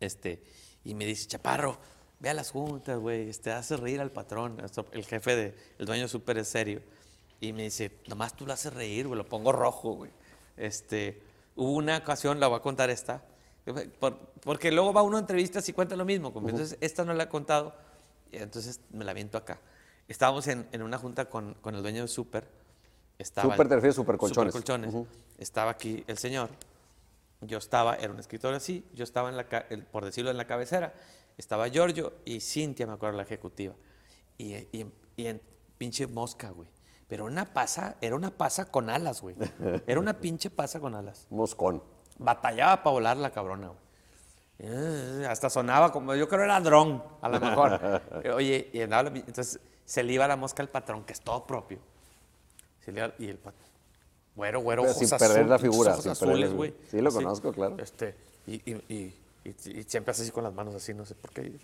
este, 0.00 0.42
y 0.84 0.94
me 0.94 1.04
dice, 1.06 1.26
Chaparro, 1.26 1.78
ve 2.20 2.30
a 2.30 2.34
las 2.34 2.50
juntas, 2.50 2.98
güey, 2.98 3.28
este, 3.28 3.50
hace 3.50 3.76
reír 3.76 4.00
al 4.00 4.10
patrón, 4.10 4.62
el 4.92 5.04
jefe 5.04 5.34
de, 5.36 5.54
el 5.78 5.86
dueño 5.86 6.08
súper 6.08 6.38
es 6.38 6.48
serio. 6.48 6.82
Y 7.42 7.52
me 7.52 7.64
dice, 7.64 7.90
nomás 8.06 8.36
tú 8.36 8.46
lo 8.46 8.52
haces 8.52 8.72
reír, 8.72 9.08
güey, 9.08 9.18
lo 9.18 9.26
pongo 9.26 9.50
rojo, 9.50 9.94
güey. 9.94 10.12
Este, 10.56 11.20
hubo 11.56 11.72
una 11.72 11.96
ocasión, 11.98 12.38
la 12.38 12.46
voy 12.46 12.58
a 12.58 12.62
contar 12.62 12.88
esta, 12.88 13.24
por- 13.98 14.16
porque 14.44 14.70
luego 14.70 14.92
va 14.92 15.02
uno 15.02 15.16
a 15.16 15.20
entrevistas 15.20 15.68
y 15.68 15.72
cuenta 15.72 15.96
lo 15.96 16.04
mismo, 16.04 16.32
entonces 16.52 16.78
esta 16.80 17.04
no 17.04 17.12
la 17.14 17.24
he 17.24 17.28
contado, 17.28 17.74
y 18.30 18.36
entonces 18.36 18.78
me 18.90 19.04
la 19.04 19.12
viento 19.12 19.36
acá. 19.38 19.58
Estábamos 20.06 20.46
en, 20.46 20.68
en 20.70 20.82
una 20.82 20.98
junta 20.98 21.24
con, 21.28 21.54
con 21.54 21.74
el 21.74 21.82
dueño 21.82 22.02
de 22.02 22.08
Super. 22.08 22.46
Estaba 23.18 23.54
Súper 23.54 23.68
te 23.68 23.74
refieres 23.74 23.96
a 23.96 24.00
Supercolchones. 24.02 24.52
Supercolchones. 24.54 25.08
Estaba 25.38 25.72
aquí 25.72 26.04
el 26.06 26.18
señor, 26.18 26.48
yo 27.40 27.58
estaba, 27.58 27.96
era 27.96 28.12
un 28.12 28.20
escritor 28.20 28.54
así, 28.54 28.84
yo 28.94 29.02
estaba 29.02 29.30
en 29.30 29.36
la, 29.36 29.46
por 29.90 30.04
decirlo, 30.04 30.30
en 30.30 30.36
la 30.36 30.46
cabecera, 30.46 30.94
estaba 31.36 31.68
Giorgio 31.68 32.12
y 32.24 32.38
Cintia, 32.40 32.86
me 32.86 32.92
acuerdo, 32.92 33.16
la 33.16 33.24
ejecutiva. 33.24 33.74
Y, 34.38 34.54
y, 34.54 34.86
y 35.16 35.26
en 35.26 35.40
pinche 35.76 36.06
mosca, 36.06 36.50
güey. 36.50 36.68
Pero 37.12 37.26
una 37.26 37.44
pasa, 37.52 37.96
era 38.00 38.16
una 38.16 38.30
pasa 38.30 38.70
con 38.70 38.88
alas, 38.88 39.20
güey. 39.20 39.36
Era 39.86 40.00
una 40.00 40.14
pinche 40.18 40.48
pasa 40.48 40.80
con 40.80 40.94
alas. 40.94 41.26
Moscón. 41.30 41.82
Batallaba 42.16 42.82
para 42.82 42.94
volar 42.94 43.16
la 43.18 43.30
cabrona, 43.32 43.66
güey. 43.66 43.78
Eh, 44.60 45.26
Hasta 45.28 45.50
sonaba 45.50 45.92
como, 45.92 46.14
yo 46.14 46.26
creo 46.26 46.44
era 46.44 46.58
dron, 46.62 47.02
a 47.20 47.28
lo 47.28 47.38
mejor. 47.38 48.00
Oye, 48.34 48.70
y 48.72 48.80
andaba 48.80 49.10
entonces 49.10 49.60
se 49.84 50.02
le 50.02 50.14
iba 50.14 50.26
la 50.26 50.36
mosca 50.36 50.62
al 50.62 50.70
patrón, 50.70 51.04
que 51.04 51.12
es 51.12 51.20
todo 51.20 51.44
propio. 51.46 51.80
Se 52.82 52.92
le 52.92 53.00
iba- 53.00 53.12
y 53.18 53.28
el 53.28 53.36
patrón, 53.36 53.68
güero, 54.34 54.60
güero, 54.60 54.82
Pero 54.84 54.92
ojos 54.94 55.06
sin 55.06 55.18
perder 55.18 55.44
azul- 55.44 55.48
la 55.50 55.58
figura, 55.58 55.94
sin 55.96 56.12
azules, 56.12 56.54
güey. 56.54 56.74
Sí, 56.90 56.98
lo 57.02 57.12
conozco, 57.12 57.52
claro. 57.52 57.76
Este, 57.78 58.16
y, 58.46 58.54
y, 58.72 58.82
y, 58.88 59.14
y- 59.44 59.78
y 59.80 59.82
siempre 59.82 60.12
hace 60.12 60.22
así 60.22 60.30
con 60.30 60.44
las 60.44 60.54
manos 60.54 60.74
así, 60.74 60.94
no 60.94 61.04
sé 61.04 61.14
por 61.14 61.30
qué. 61.30 61.58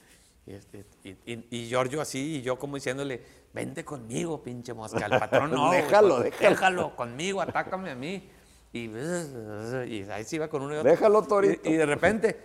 Y, 0.49 0.55
este, 0.55 0.85
y, 1.05 1.11
y- 1.31 1.47
y 1.51 1.69
Giorgio 1.69 2.01
así, 2.01 2.37
y 2.37 2.43
yo 2.43 2.59
como 2.59 2.77
diciéndole, 2.77 3.21
vente 3.53 3.85
conmigo, 3.85 4.43
pinche 4.43 4.73
mosca. 4.73 5.05
El 5.05 5.19
patrón 5.19 5.51
no. 5.55 5.71
Déjalo, 5.71 6.21
déjalo. 6.21 6.49
Déjalo 6.51 6.97
conmigo, 6.97 7.43
atácame 7.43 7.91
a 7.91 7.95
mí. 7.95 8.31
Y, 8.73 8.87
y 8.87 10.07
ahí 10.11 10.25
se 10.25 10.37
iba 10.37 10.49
con 10.49 10.63
uno 10.63 10.75
y 10.75 10.79
otro. 10.79 10.91
Déjalo, 10.91 11.23
Torito. 11.23 11.69
Y, 11.69 11.75
de 11.75 11.85
repente, 11.85 12.37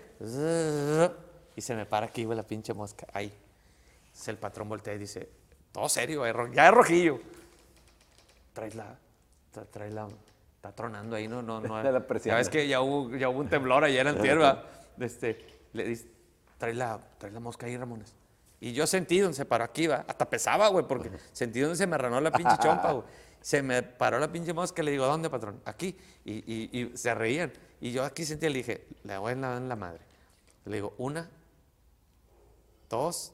y 1.55 1.61
se 1.61 1.75
me 1.75 1.85
para 1.85 2.07
aquí, 2.07 2.25
güey, 2.25 2.35
la 2.35 2.43
pinche 2.43 2.73
mosca. 2.73 3.07
Ahí. 3.13 3.31
Entonces 4.07 4.27
el 4.27 4.37
patrón 4.37 4.67
voltea 4.67 4.93
y 4.95 4.97
dice, 4.97 5.29
todo 5.71 5.87
serio, 5.87 6.25
eh, 6.25 6.33
ya 6.53 6.67
es 6.67 6.73
rojillo. 6.73 7.19
Traes 8.51 8.75
la, 8.75 8.97
tra- 9.53 9.65
traes 9.71 9.93
la, 9.93 10.07
está 10.57 10.73
tronando 10.73 11.15
ahí, 11.15 11.27
no, 11.29 11.41
no, 11.41 11.61
no. 11.61 11.81
La 11.83 12.05
ya 12.23 12.35
ves 12.35 12.49
que 12.49 12.67
ya 12.67 12.81
hubo, 12.81 13.15
ya 13.15 13.29
hubo 13.29 13.39
un 13.39 13.47
temblor 13.49 13.83
ayer 13.85 14.05
en 14.07 14.19
tierra. 14.21 14.63
Este, 14.99 15.43
le 15.73 15.85
dice, 15.85 16.05
trae 16.63 16.73
la, 16.73 16.97
trae 17.17 17.29
la 17.31 17.41
mosca 17.41 17.65
ahí, 17.65 17.75
Ramones. 17.75 18.15
Y 18.61 18.71
yo 18.71 18.87
sentí 18.87 19.19
donde 19.19 19.35
se 19.35 19.43
paró 19.43 19.65
aquí, 19.65 19.87
va. 19.87 20.05
Hasta 20.07 20.29
pesaba, 20.29 20.69
güey, 20.69 20.87
porque 20.87 21.11
sentí 21.33 21.59
donde 21.59 21.75
se 21.75 21.85
me 21.85 21.97
ranó 21.97 22.21
la 22.21 22.31
pinche 22.31 22.55
chompa, 22.61 22.93
güey. 22.93 23.05
Se 23.41 23.61
me 23.61 23.83
paró 23.83 24.17
la 24.17 24.31
pinche 24.31 24.53
mosca 24.53 24.81
y 24.81 24.85
le 24.85 24.91
digo, 24.91 25.05
¿dónde, 25.05 25.29
patrón? 25.29 25.59
Aquí. 25.65 25.97
Y, 26.23 26.35
y- 26.53 26.69
y 26.71 26.97
se 26.97 27.13
reían. 27.13 27.51
Y 27.81 27.91
yo 27.91 28.05
aquí 28.05 28.23
sentí, 28.23 28.47
le 28.47 28.59
dije, 28.59 28.87
le 29.03 29.17
voy 29.17 29.33
a 29.33 29.35
dar 29.35 29.57
en 29.57 29.67
la 29.67 29.75
madre. 29.75 29.99
Le 30.63 30.75
digo, 30.77 30.93
una, 30.97 31.29
dos, 32.89 33.33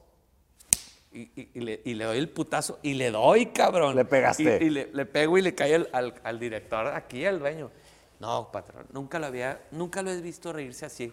y, 1.12 1.30
y- 1.54 1.60
le, 1.60 1.80
y 1.84 1.94
le 1.94 2.04
doy 2.06 2.18
el 2.18 2.28
putazo 2.30 2.80
y 2.82 2.94
le 2.94 3.12
doy, 3.12 3.46
cabrón. 3.46 3.94
Le 3.94 4.04
pegaste. 4.04 4.58
Y, 4.64 4.70
le, 4.70 4.90
le 4.92 5.06
pego 5.06 5.38
y 5.38 5.42
le 5.42 5.54
cae 5.54 5.76
al, 5.76 5.88
al- 5.92 6.20
al 6.24 6.40
director 6.40 6.88
aquí, 6.88 7.24
al 7.24 7.38
dueño. 7.38 7.70
No, 8.18 8.50
patrón, 8.50 8.86
nunca 8.92 9.20
lo 9.20 9.26
había, 9.26 9.62
nunca 9.70 10.02
lo 10.02 10.10
he 10.10 10.20
visto 10.20 10.52
reírse 10.52 10.84
así. 10.86 11.12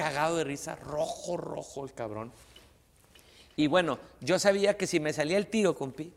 Cagado 0.00 0.36
de 0.36 0.44
risa, 0.44 0.76
rojo, 0.76 1.36
rojo 1.36 1.84
el 1.84 1.92
cabrón. 1.92 2.32
Y 3.56 3.66
bueno, 3.66 3.98
yo 4.20 4.38
sabía 4.38 4.76
que 4.76 4.86
si 4.86 5.00
me 5.00 5.12
salía 5.12 5.36
el 5.36 5.46
tiro, 5.48 5.74
compi, 5.74 6.12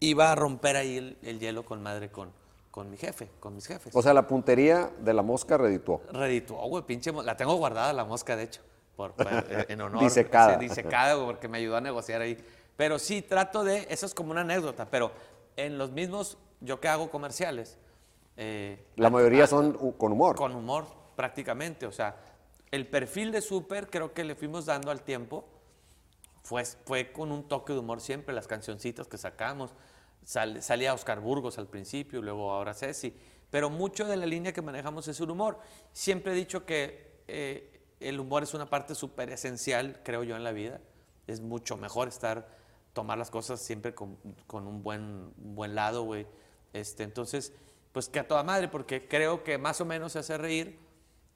iba 0.00 0.32
a 0.32 0.34
romper 0.34 0.76
ahí 0.76 0.96
el, 0.96 1.18
el 1.22 1.38
hielo 1.38 1.64
con 1.64 1.82
madre 1.82 2.10
con, 2.10 2.30
con 2.70 2.90
mi 2.90 2.96
jefe, 2.96 3.28
con 3.40 3.54
mis 3.54 3.66
jefes. 3.66 3.94
O 3.94 4.00
sea, 4.02 4.14
la 4.14 4.26
puntería 4.26 4.90
de 5.00 5.12
la 5.12 5.22
mosca 5.22 5.58
redituó. 5.58 6.00
Redituó, 6.10 6.66
güey, 6.68 6.84
pinche. 6.84 7.12
La 7.12 7.36
tengo 7.36 7.54
guardada 7.56 7.92
la 7.92 8.04
mosca, 8.04 8.34
de 8.36 8.44
hecho. 8.44 8.62
Por, 8.96 9.14
eh, 9.18 9.66
en 9.68 9.80
honor. 9.82 10.02
Disecada. 10.02 10.56
Disecada, 10.56 11.14
güey, 11.14 11.26
porque 11.26 11.48
me 11.48 11.58
ayudó 11.58 11.76
a 11.76 11.80
negociar 11.82 12.22
ahí. 12.22 12.42
Pero 12.76 12.98
sí, 12.98 13.20
trato 13.20 13.64
de. 13.64 13.86
Eso 13.90 14.06
es 14.06 14.14
como 14.14 14.30
una 14.30 14.40
anécdota, 14.40 14.86
pero 14.90 15.12
en 15.56 15.76
los 15.78 15.90
mismos. 15.90 16.38
Yo 16.60 16.80
que 16.80 16.88
hago 16.88 17.10
comerciales. 17.10 17.76
eh, 18.36 18.82
La 18.96 19.10
mayoría 19.10 19.46
son 19.46 19.72
con 19.98 20.12
humor. 20.12 20.36
Con 20.36 20.54
humor, 20.54 20.86
prácticamente. 21.16 21.86
O 21.86 21.92
sea, 21.92 22.16
el 22.72 22.88
perfil 22.88 23.30
de 23.30 23.40
súper 23.40 23.88
creo 23.88 24.12
que 24.12 24.24
le 24.24 24.34
fuimos 24.34 24.66
dando 24.66 24.90
al 24.90 25.02
tiempo. 25.02 25.44
Fue, 26.42 26.64
fue 26.64 27.12
con 27.12 27.30
un 27.30 27.46
toque 27.46 27.72
de 27.72 27.78
humor 27.78 28.00
siempre, 28.00 28.34
las 28.34 28.48
cancioncitas 28.48 29.06
que 29.06 29.16
sacamos. 29.16 29.74
Sal- 30.24 30.60
salía 30.62 30.92
Oscar 30.92 31.20
Burgos 31.20 31.58
al 31.58 31.68
principio, 31.68 32.20
luego 32.20 32.50
ahora 32.50 32.74
Ceci. 32.74 33.14
Pero 33.50 33.70
mucho 33.70 34.06
de 34.06 34.16
la 34.16 34.26
línea 34.26 34.52
que 34.52 34.62
manejamos 34.62 35.06
es 35.06 35.20
un 35.20 35.30
humor. 35.30 35.58
Siempre 35.92 36.32
he 36.32 36.34
dicho 36.34 36.64
que 36.66 37.22
eh, 37.28 37.80
el 38.00 38.18
humor 38.18 38.42
es 38.42 38.54
una 38.54 38.68
parte 38.68 38.94
súper 38.94 39.30
esencial, 39.30 40.00
creo 40.02 40.24
yo, 40.24 40.34
en 40.34 40.42
la 40.42 40.52
vida. 40.52 40.80
Es 41.26 41.40
mucho 41.40 41.76
mejor 41.76 42.08
estar, 42.08 42.48
tomar 42.92 43.18
las 43.18 43.30
cosas 43.30 43.60
siempre 43.60 43.94
con, 43.94 44.16
con 44.46 44.66
un, 44.66 44.82
buen, 44.82 45.32
buen 45.36 45.74
lado, 45.74 46.02
güey. 46.02 46.26
Este, 46.72 47.02
entonces, 47.02 47.52
pues 47.92 48.08
que 48.08 48.18
a 48.18 48.26
toda 48.26 48.42
madre, 48.42 48.68
porque 48.68 49.06
creo 49.06 49.44
que 49.44 49.58
más 49.58 49.80
o 49.80 49.84
menos 49.84 50.12
se 50.12 50.20
hace 50.20 50.38
reír. 50.38 50.78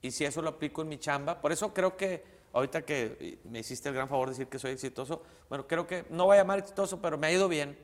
Y 0.01 0.11
si 0.11 0.25
eso 0.25 0.41
lo 0.41 0.49
aplico 0.49 0.81
en 0.81 0.89
mi 0.89 0.97
chamba, 0.97 1.41
por 1.41 1.51
eso 1.51 1.73
creo 1.73 1.97
que 1.97 2.23
ahorita 2.53 2.83
que 2.83 3.39
me 3.45 3.59
hiciste 3.59 3.89
el 3.89 3.95
gran 3.95 4.07
favor 4.07 4.27
de 4.29 4.33
decir 4.33 4.47
que 4.47 4.59
soy 4.59 4.71
exitoso, 4.71 5.21
bueno, 5.49 5.67
creo 5.67 5.85
que 5.87 6.05
no 6.09 6.25
voy 6.25 6.35
a 6.37 6.41
llamar 6.41 6.59
exitoso, 6.59 7.01
pero 7.01 7.17
me 7.17 7.27
ha 7.27 7.31
ido 7.31 7.47
bien 7.47 7.77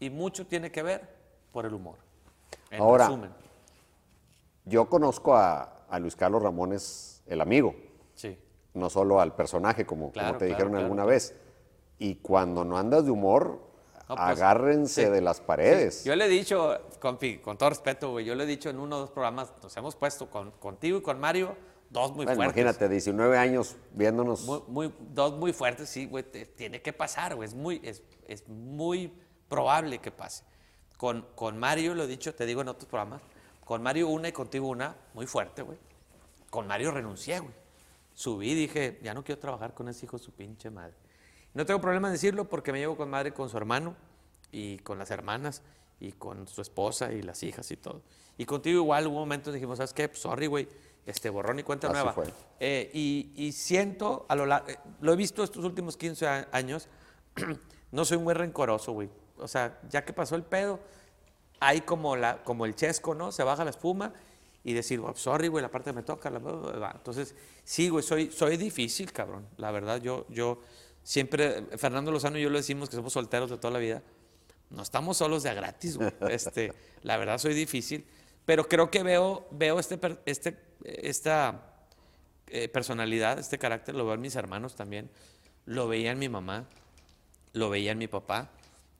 y 0.00 0.10
mucho 0.10 0.46
tiene 0.46 0.70
que 0.72 0.82
ver 0.82 1.08
por 1.52 1.66
el 1.66 1.74
humor. 1.74 1.96
En 2.70 2.80
Ahora, 2.80 3.06
resumen, 3.06 3.30
Yo 4.64 4.88
conozco 4.88 5.34
a, 5.36 5.62
a 5.88 5.98
Luis 5.98 6.14
Carlos 6.16 6.42
Ramones, 6.42 7.22
el 7.26 7.40
amigo, 7.40 7.74
sí. 8.14 8.36
no 8.74 8.90
solo 8.90 9.20
al 9.20 9.34
personaje, 9.34 9.86
como, 9.86 10.12
Claro, 10.12 10.28
como 10.28 10.38
te 10.38 10.46
claro, 10.46 10.54
dijeron 10.56 10.72
claro. 10.72 10.84
alguna 10.84 11.04
vez. 11.04 11.34
Y 11.98 12.16
cuando 12.16 12.64
no 12.64 12.76
andas 12.78 13.04
de 13.04 13.10
humor, 13.10 13.60
No, 14.08 14.16
pues, 14.16 14.26
agárrense 14.28 15.04
sí. 15.04 15.10
de 15.10 15.20
las 15.20 15.40
paredes. 15.40 16.04
Yo 16.04 16.16
le 16.16 16.24
he 16.24 16.28
dicho, 16.28 16.78
compi, 17.00 17.38
con 17.38 17.58
todo 17.58 17.68
respeto, 17.70 18.10
güey, 18.10 18.24
yo 18.24 18.34
le 18.34 18.44
he 18.44 18.46
dicho 18.46 18.70
en 18.70 18.78
uno 18.78 18.96
o 18.96 19.00
dos 19.00 19.10
programas, 19.10 19.52
nos 19.62 19.76
hemos 19.76 19.96
puesto 19.96 20.30
con, 20.30 20.50
contigo 20.52 20.98
y 20.98 21.02
con 21.02 21.20
Mario, 21.20 21.56
dos 21.90 22.12
muy 22.14 22.24
Bueno, 22.24 22.36
fuertes. 22.42 22.56
imagínate, 22.62 22.88
19 22.88 23.36
años 23.36 23.76
viéndonos. 23.92 24.44
Muy, 24.46 24.60
muy- 24.68 24.94
dos 25.10 25.34
muy 25.36 25.52
fuertes, 25.52 25.88
sí, 25.90 26.06
güey, 26.06 26.24
te- 26.24 26.46
tiene 26.46 26.80
que 26.80 26.92
pasar, 26.94 27.34
güey, 27.34 27.48
es 27.48 27.54
muy, 27.54 27.80
es, 27.84 28.02
es 28.26 28.48
muy 28.48 29.12
probable 29.48 29.98
que 29.98 30.10
pase. 30.10 30.44
Con, 30.96 31.26
con 31.34 31.58
Mario, 31.58 31.94
lo 31.94 32.04
he 32.04 32.06
dicho, 32.06 32.34
te 32.34 32.46
digo 32.46 32.62
en 32.62 32.68
otros 32.68 32.86
programas, 32.88 33.20
con 33.64 33.82
Mario 33.82 34.08
una 34.08 34.28
y 34.28 34.32
contigo 34.32 34.68
una, 34.68 34.96
muy 35.14 35.26
fuerte, 35.26 35.60
güey. 35.62 35.78
Con 36.50 36.66
Mario 36.66 36.90
renuncié, 36.92 37.40
güey. 37.40 37.52
Subí 38.14 38.50
y 38.52 38.54
dije, 38.54 38.98
ya 39.02 39.12
no 39.14 39.22
quiero 39.22 39.38
trabajar 39.40 39.74
con 39.74 39.88
ese 39.88 40.06
hijo 40.06 40.16
de 40.18 40.24
su 40.24 40.32
pinche 40.32 40.70
madre. 40.70 40.94
No 41.54 41.66
tengo 41.66 41.80
problema 41.80 42.08
en 42.08 42.12
decirlo 42.12 42.48
porque 42.48 42.72
me 42.72 42.78
llevo 42.78 42.96
con 42.96 43.10
madre 43.10 43.32
con 43.32 43.48
su 43.48 43.56
hermano 43.56 43.96
y 44.52 44.78
con 44.78 44.98
las 44.98 45.10
hermanas 45.10 45.62
y 46.00 46.12
con 46.12 46.46
su 46.46 46.60
esposa 46.62 47.12
y 47.12 47.22
las 47.22 47.42
hijas 47.42 47.70
y 47.70 47.76
todo. 47.76 48.02
Y 48.36 48.44
contigo 48.44 48.80
igual 48.80 49.06
hubo 49.06 49.14
un 49.16 49.22
momento 49.22 49.50
dijimos, 49.50 49.78
¿sabes 49.78 49.92
qué? 49.92 50.08
Pues, 50.08 50.20
sorry, 50.20 50.46
güey, 50.46 50.68
este 51.06 51.28
borrón 51.30 51.58
y 51.58 51.62
cuenta 51.64 51.88
Así 51.88 51.94
nueva. 51.94 52.12
fue. 52.12 52.26
Eh, 52.60 52.90
y, 52.94 53.32
y 53.34 53.52
siento, 53.52 54.26
a 54.28 54.34
lo, 54.36 54.44
eh, 54.56 54.78
lo 55.00 55.12
he 55.12 55.16
visto 55.16 55.42
estos 55.42 55.64
últimos 55.64 55.96
15 55.96 56.26
a- 56.26 56.48
años, 56.52 56.88
no 57.92 58.04
soy 58.04 58.18
muy 58.18 58.34
rencoroso, 58.34 58.92
güey. 58.92 59.08
O 59.38 59.48
sea, 59.48 59.80
ya 59.88 60.04
que 60.04 60.12
pasó 60.12 60.36
el 60.36 60.42
pedo, 60.44 60.78
hay 61.60 61.80
como, 61.80 62.14
la, 62.14 62.42
como 62.44 62.64
el 62.66 62.76
chesco, 62.76 63.14
¿no? 63.14 63.32
Se 63.32 63.42
baja 63.42 63.64
la 63.64 63.70
espuma 63.70 64.12
y 64.62 64.72
decir, 64.74 65.00
"Oh, 65.00 65.14
sorry, 65.16 65.48
güey, 65.48 65.62
la 65.62 65.70
parte 65.70 65.92
me 65.92 66.02
toca. 66.02 66.30
la- 66.30 66.38
va". 66.38 66.92
Entonces, 66.94 67.34
sí, 67.64 67.88
güey, 67.88 68.04
soy, 68.04 68.30
soy 68.30 68.56
difícil, 68.56 69.12
cabrón. 69.12 69.46
La 69.56 69.70
verdad, 69.72 70.00
yo, 70.00 70.26
yo 70.28 70.60
siempre, 71.08 71.62
Fernando 71.78 72.12
Lozano 72.12 72.36
y 72.36 72.42
yo 72.42 72.50
lo 72.50 72.58
decimos 72.58 72.90
que 72.90 72.96
somos 72.96 73.14
solteros 73.14 73.48
de 73.48 73.56
toda 73.56 73.72
la 73.72 73.78
vida. 73.78 74.02
No 74.68 74.82
estamos 74.82 75.16
solos 75.16 75.42
de 75.42 75.48
a 75.48 75.54
gratis, 75.54 75.96
güey. 75.96 76.12
Este, 76.30 76.74
la 77.02 77.16
verdad, 77.16 77.38
soy 77.38 77.54
difícil. 77.54 78.04
Pero 78.44 78.68
creo 78.68 78.90
que 78.90 79.02
veo, 79.02 79.48
veo 79.50 79.80
este, 79.80 79.98
este, 80.26 80.58
esta 80.84 81.86
eh, 82.48 82.68
personalidad, 82.68 83.38
este 83.38 83.58
carácter, 83.58 83.94
lo 83.94 84.04
veo 84.04 84.14
en 84.14 84.20
mis 84.20 84.36
hermanos 84.36 84.74
también. 84.74 85.08
Lo 85.64 85.88
veía 85.88 86.10
en 86.12 86.18
mi 86.18 86.28
mamá, 86.28 86.68
lo 87.54 87.70
veía 87.70 87.92
en 87.92 87.98
mi 87.98 88.06
papá. 88.06 88.50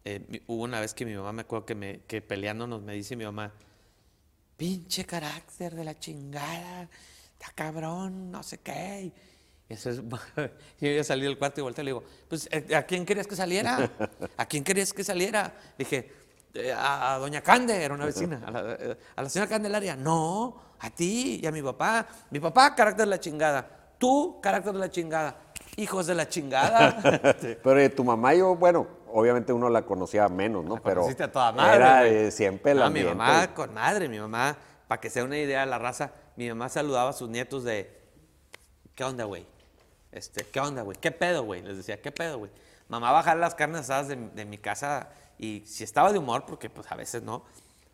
Eh, 0.07 0.43
hubo 0.47 0.63
una 0.63 0.81
vez 0.81 0.95
que 0.95 1.05
mi 1.05 1.15
mamá 1.15 1.35
me 1.35 1.43
acuerdo 1.43 1.67
que, 1.67 1.75
me, 1.75 2.01
que 2.07 2.23
peleándonos 2.23 2.81
me 2.83 2.95
dice 2.95 3.17
mi 3.17 3.25
mamá, 3.25 3.53
pinche 4.57 5.05
carácter 5.05 5.75
de 5.75 5.85
la 5.85 5.99
chingada, 5.99 6.89
está 7.33 7.53
cabrón, 7.55 8.31
no 8.31 8.43
sé 8.43 8.59
qué. 8.61 9.03
Y 9.05 9.13
eso 9.69 9.91
es, 9.91 10.01
yo 10.81 10.91
ya 10.91 11.05
salí 11.05 11.23
del 11.23 11.39
cuarto 11.39 11.61
y 11.61 11.63
volteé 11.63 11.83
y 11.83 11.85
le 11.87 11.91
digo, 11.91 12.05
pues, 12.29 12.49
eh, 12.51 12.75
¿a 12.75 12.83
quién 12.85 13.05
querías 13.05 13.27
que 13.27 13.37
saliera? 13.37 13.91
¿A 14.37 14.47
quién 14.47 14.65
querías 14.65 14.93
que 14.93 15.05
saliera? 15.05 15.53
Dije, 15.77 16.11
"Eh, 16.55 16.73
a, 16.73 17.15
a 17.15 17.19
doña 17.19 17.43
Cande, 17.43 17.83
era 17.83 17.95
una 17.95 18.07
vecina, 18.07 18.41
a 18.47 18.51
la, 18.51 18.73
eh, 18.81 18.97
a 19.17 19.23
la 19.23 19.29
señora 19.29 19.49
Candelaria. 19.49 19.95
No, 19.97 20.57
a 20.81 20.91
ti 20.91 21.41
y 21.43 21.47
a 21.47 21.53
mi 21.53 21.61
papá. 21.63 22.07
Mi 22.31 22.41
papá, 22.41 22.75
carácter 22.75 23.05
de 23.05 23.11
la 23.11 23.21
chingada. 23.21 23.69
Tú, 23.99 24.41
carácter 24.41 24.73
de 24.73 24.79
la 24.79 24.91
chingada. 24.91 25.37
Hijos 25.77 26.07
de 26.07 26.15
la 26.15 26.29
chingada. 26.29 26.99
Pero 27.63 27.75
de 27.75 27.91
tu 27.91 28.05
mamá, 28.05 28.35
yo, 28.35 28.55
bueno, 28.57 28.87
obviamente 29.13 29.53
uno 29.53 29.69
la 29.69 29.83
conocía 29.85 30.29
menos, 30.29 30.65
¿no? 30.65 30.77
Pero 30.77 31.03
Conociste 31.03 31.25
a 31.25 31.33
toda 31.33 31.53
madre. 31.53 31.77
era 31.77 32.07
eh, 32.07 32.31
siempre 32.31 32.73
el 32.73 32.79
No, 32.79 32.91
mi 32.91 33.03
mamá 33.05 33.53
con 33.55 33.75
madre, 33.75 34.09
mi 34.09 34.19
mamá, 34.19 34.57
para 34.87 35.01
que 35.01 35.11
sea 35.11 35.25
una 35.25 35.37
idea 35.37 35.61
de 35.61 35.67
la 35.67 35.79
raza, 35.79 36.13
mi 36.37 36.49
mamá 36.49 36.69
saludaba 36.69 37.11
a 37.11 37.13
sus 37.13 37.29
nietos 37.29 37.65
de, 37.65 37.91
¿qué 38.95 39.05
onda, 39.05 39.25
güey? 39.25 39.47
Este, 40.13 40.45
¿qué 40.45 40.61
onda, 40.61 40.83
güey? 40.83 40.97
¿Qué 41.01 41.11
pedo, 41.11 41.43
güey? 41.45 41.63
Les 41.63 41.77
decía, 41.77 42.01
¿qué 42.01 42.11
pedo, 42.13 42.39
güey? 42.39 42.51
Mamá 42.89 43.09
jalar 43.23 43.37
las 43.39 43.55
carnes 43.55 43.81
asadas 43.83 44.09
de, 44.09 44.17
de 44.17 44.45
mi 44.45 44.59
casa 44.59 45.11
y 45.39 45.63
si 45.67 45.85
estaba 45.85 46.13
de 46.13 46.19
humor, 46.19 46.45
porque 46.47 46.71
pues 46.71 46.91
a 46.91 46.95
veces 46.97 47.23
no, 47.23 47.45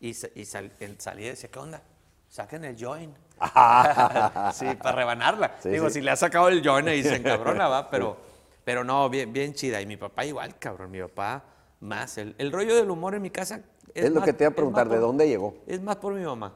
y, 0.01 0.11
y 0.11 0.45
sal- 0.45 0.73
él 0.81 0.97
salía 1.01 1.27
y 1.27 1.31
decía, 1.31 1.51
¿qué 1.51 1.59
onda? 1.59 1.83
Saquen 2.29 2.65
el 2.65 2.77
joint. 2.83 3.17
sí, 4.55 4.67
para 4.83 4.93
rebanarla. 4.97 5.57
Sí, 5.63 5.69
Digo, 5.71 5.89
sí. 5.89 5.95
si 5.95 6.01
le 6.01 6.11
ha 6.13 6.17
sacado 6.17 6.49
el 6.49 6.67
joint 6.67 6.89
y 6.89 7.03
se 7.03 7.17
encabrona, 7.17 7.69
va, 7.69 7.89
pero, 7.91 8.17
pero 8.65 8.85
no, 8.85 9.09
bien, 9.11 9.33
bien 9.33 9.55
chida. 9.55 9.81
Y 9.81 9.87
mi 9.87 9.97
papá 9.97 10.25
igual, 10.25 10.57
cabrón, 10.59 10.91
mi 10.91 11.01
papá 11.01 11.43
más. 11.81 12.17
El, 12.19 12.35
el 12.39 12.53
rollo 12.53 12.75
del 12.77 12.91
humor 12.91 13.15
en 13.15 13.23
mi 13.23 13.31
casa 13.31 13.61
Es 13.95 14.09
lo 14.11 14.21
más- 14.21 14.25
que 14.25 14.33
te 14.33 14.45
iba 14.45 14.49
a 14.49 14.51
es 14.51 14.57
preguntar, 14.57 14.89
¿de 14.89 14.99
dónde 14.99 15.29
llegó? 15.29 15.57
Es 15.67 15.81
más 15.81 15.97
por 15.97 16.15
mi 16.15 16.25
mamá. 16.25 16.55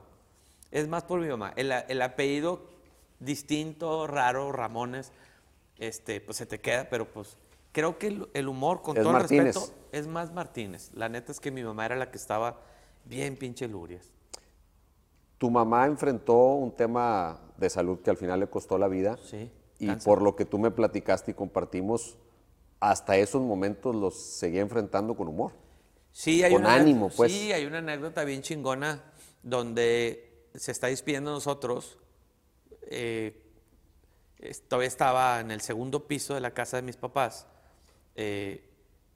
Es 0.70 0.86
más 0.88 1.02
por 1.04 1.20
mi 1.20 1.28
mamá. 1.28 1.52
El, 1.56 1.72
el 1.72 2.02
apellido 2.02 2.66
distinto, 3.20 4.06
raro, 4.06 4.52
Ramones, 4.52 5.10
este, 5.78 6.20
pues 6.20 6.36
se 6.38 6.46
te 6.46 6.60
queda, 6.60 6.88
pero 6.90 7.06
pues 7.10 7.36
creo 7.72 7.98
que 7.98 8.08
el, 8.08 8.28
el 8.34 8.48
humor, 8.48 8.82
con 8.82 8.96
Es 8.96 9.02
todo 9.02 9.12
Martínez. 9.12 9.40
el 9.56 9.62
respeto, 9.62 9.74
es 9.92 10.06
más 10.06 10.32
Martínez. 10.32 10.90
La 10.94 11.08
neta 11.08 11.32
es 11.32 11.40
que 11.40 11.50
mi 11.50 11.62
mamá 11.62 11.86
era 11.86 11.96
la 11.96 12.10
que 12.10 12.18
estaba 12.18 12.60
bien 13.04 13.36
pinche 13.36 13.68
lurias. 13.68 14.10
Tu 15.38 15.50
mamá 15.50 15.86
enfrentó 15.86 16.34
un 16.54 16.72
tema 16.72 17.40
de 17.56 17.70
salud 17.70 18.00
que 18.00 18.10
al 18.10 18.16
final 18.16 18.40
le 18.40 18.48
costó 18.48 18.76
la 18.76 18.88
vida. 18.88 19.16
Sí, 19.24 19.50
Y 19.78 19.86
cáncer. 19.86 20.04
por 20.04 20.22
lo 20.22 20.34
que 20.34 20.44
tú 20.44 20.58
me 20.58 20.70
platicaste 20.72 21.30
y 21.30 21.34
compartimos, 21.34 22.16
hasta 22.80 23.16
esos 23.16 23.40
momentos 23.42 23.94
los 23.94 24.16
seguía 24.16 24.60
enfrentando 24.62 25.14
con 25.16 25.28
humor. 25.28 25.52
Sí, 26.10 26.42
hay 26.42 26.52
Con 26.52 26.62
una, 26.62 26.74
ánimo, 26.74 27.10
pues. 27.16 27.30
Sí, 27.32 27.52
hay 27.52 27.64
una 27.66 27.78
anécdota 27.78 28.24
bien 28.24 28.42
chingona 28.42 29.04
donde 29.44 30.46
se 30.54 30.72
está 30.72 30.88
despidiendo 30.88 31.30
de 31.30 31.36
nosotros. 31.36 31.98
eh, 32.90 33.44
todavía 34.68 34.88
estaba 34.88 35.40
en 35.40 35.50
el 35.50 35.60
segundo 35.60 36.06
piso 36.06 36.34
de 36.34 36.40
la 36.40 36.52
casa 36.52 36.76
de 36.76 36.82
mis 36.82 36.96
papás 36.96 37.46
eh, 38.14 38.64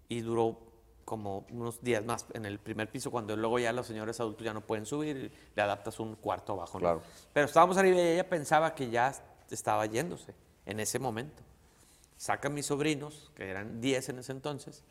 y 0.08 0.20
duró 0.20 0.58
como 1.04 1.46
unos 1.50 1.82
días 1.82 2.04
más 2.04 2.26
en 2.32 2.46
el 2.46 2.58
primer 2.58 2.90
piso, 2.90 3.10
cuando 3.10 3.36
luego 3.36 3.58
ya 3.58 3.72
los 3.72 3.86
señores 3.86 4.18
adultos 4.20 4.44
ya 4.44 4.54
no 4.54 4.60
pueden 4.60 4.86
subir, 4.86 5.32
le 5.54 5.62
adaptas 5.62 5.98
un 6.00 6.16
cuarto 6.16 6.52
abajo. 6.52 6.78
¿no? 6.78 6.80
Claro. 6.80 7.02
Pero 7.32 7.46
estábamos 7.46 7.76
arriba 7.76 7.98
y 7.98 8.00
ella 8.00 8.28
pensaba 8.28 8.74
que 8.74 8.90
ya 8.90 9.12
estaba 9.50 9.86
yéndose 9.86 10.34
en 10.66 10.80
ese 10.80 10.98
momento. 10.98 11.42
saca 12.16 12.48
a 12.48 12.50
mis 12.50 12.66
sobrinos, 12.66 13.30
que 13.34 13.50
eran 13.50 13.80
10 13.80 14.10
en 14.10 14.18
ese 14.20 14.32
entonces. 14.32 14.84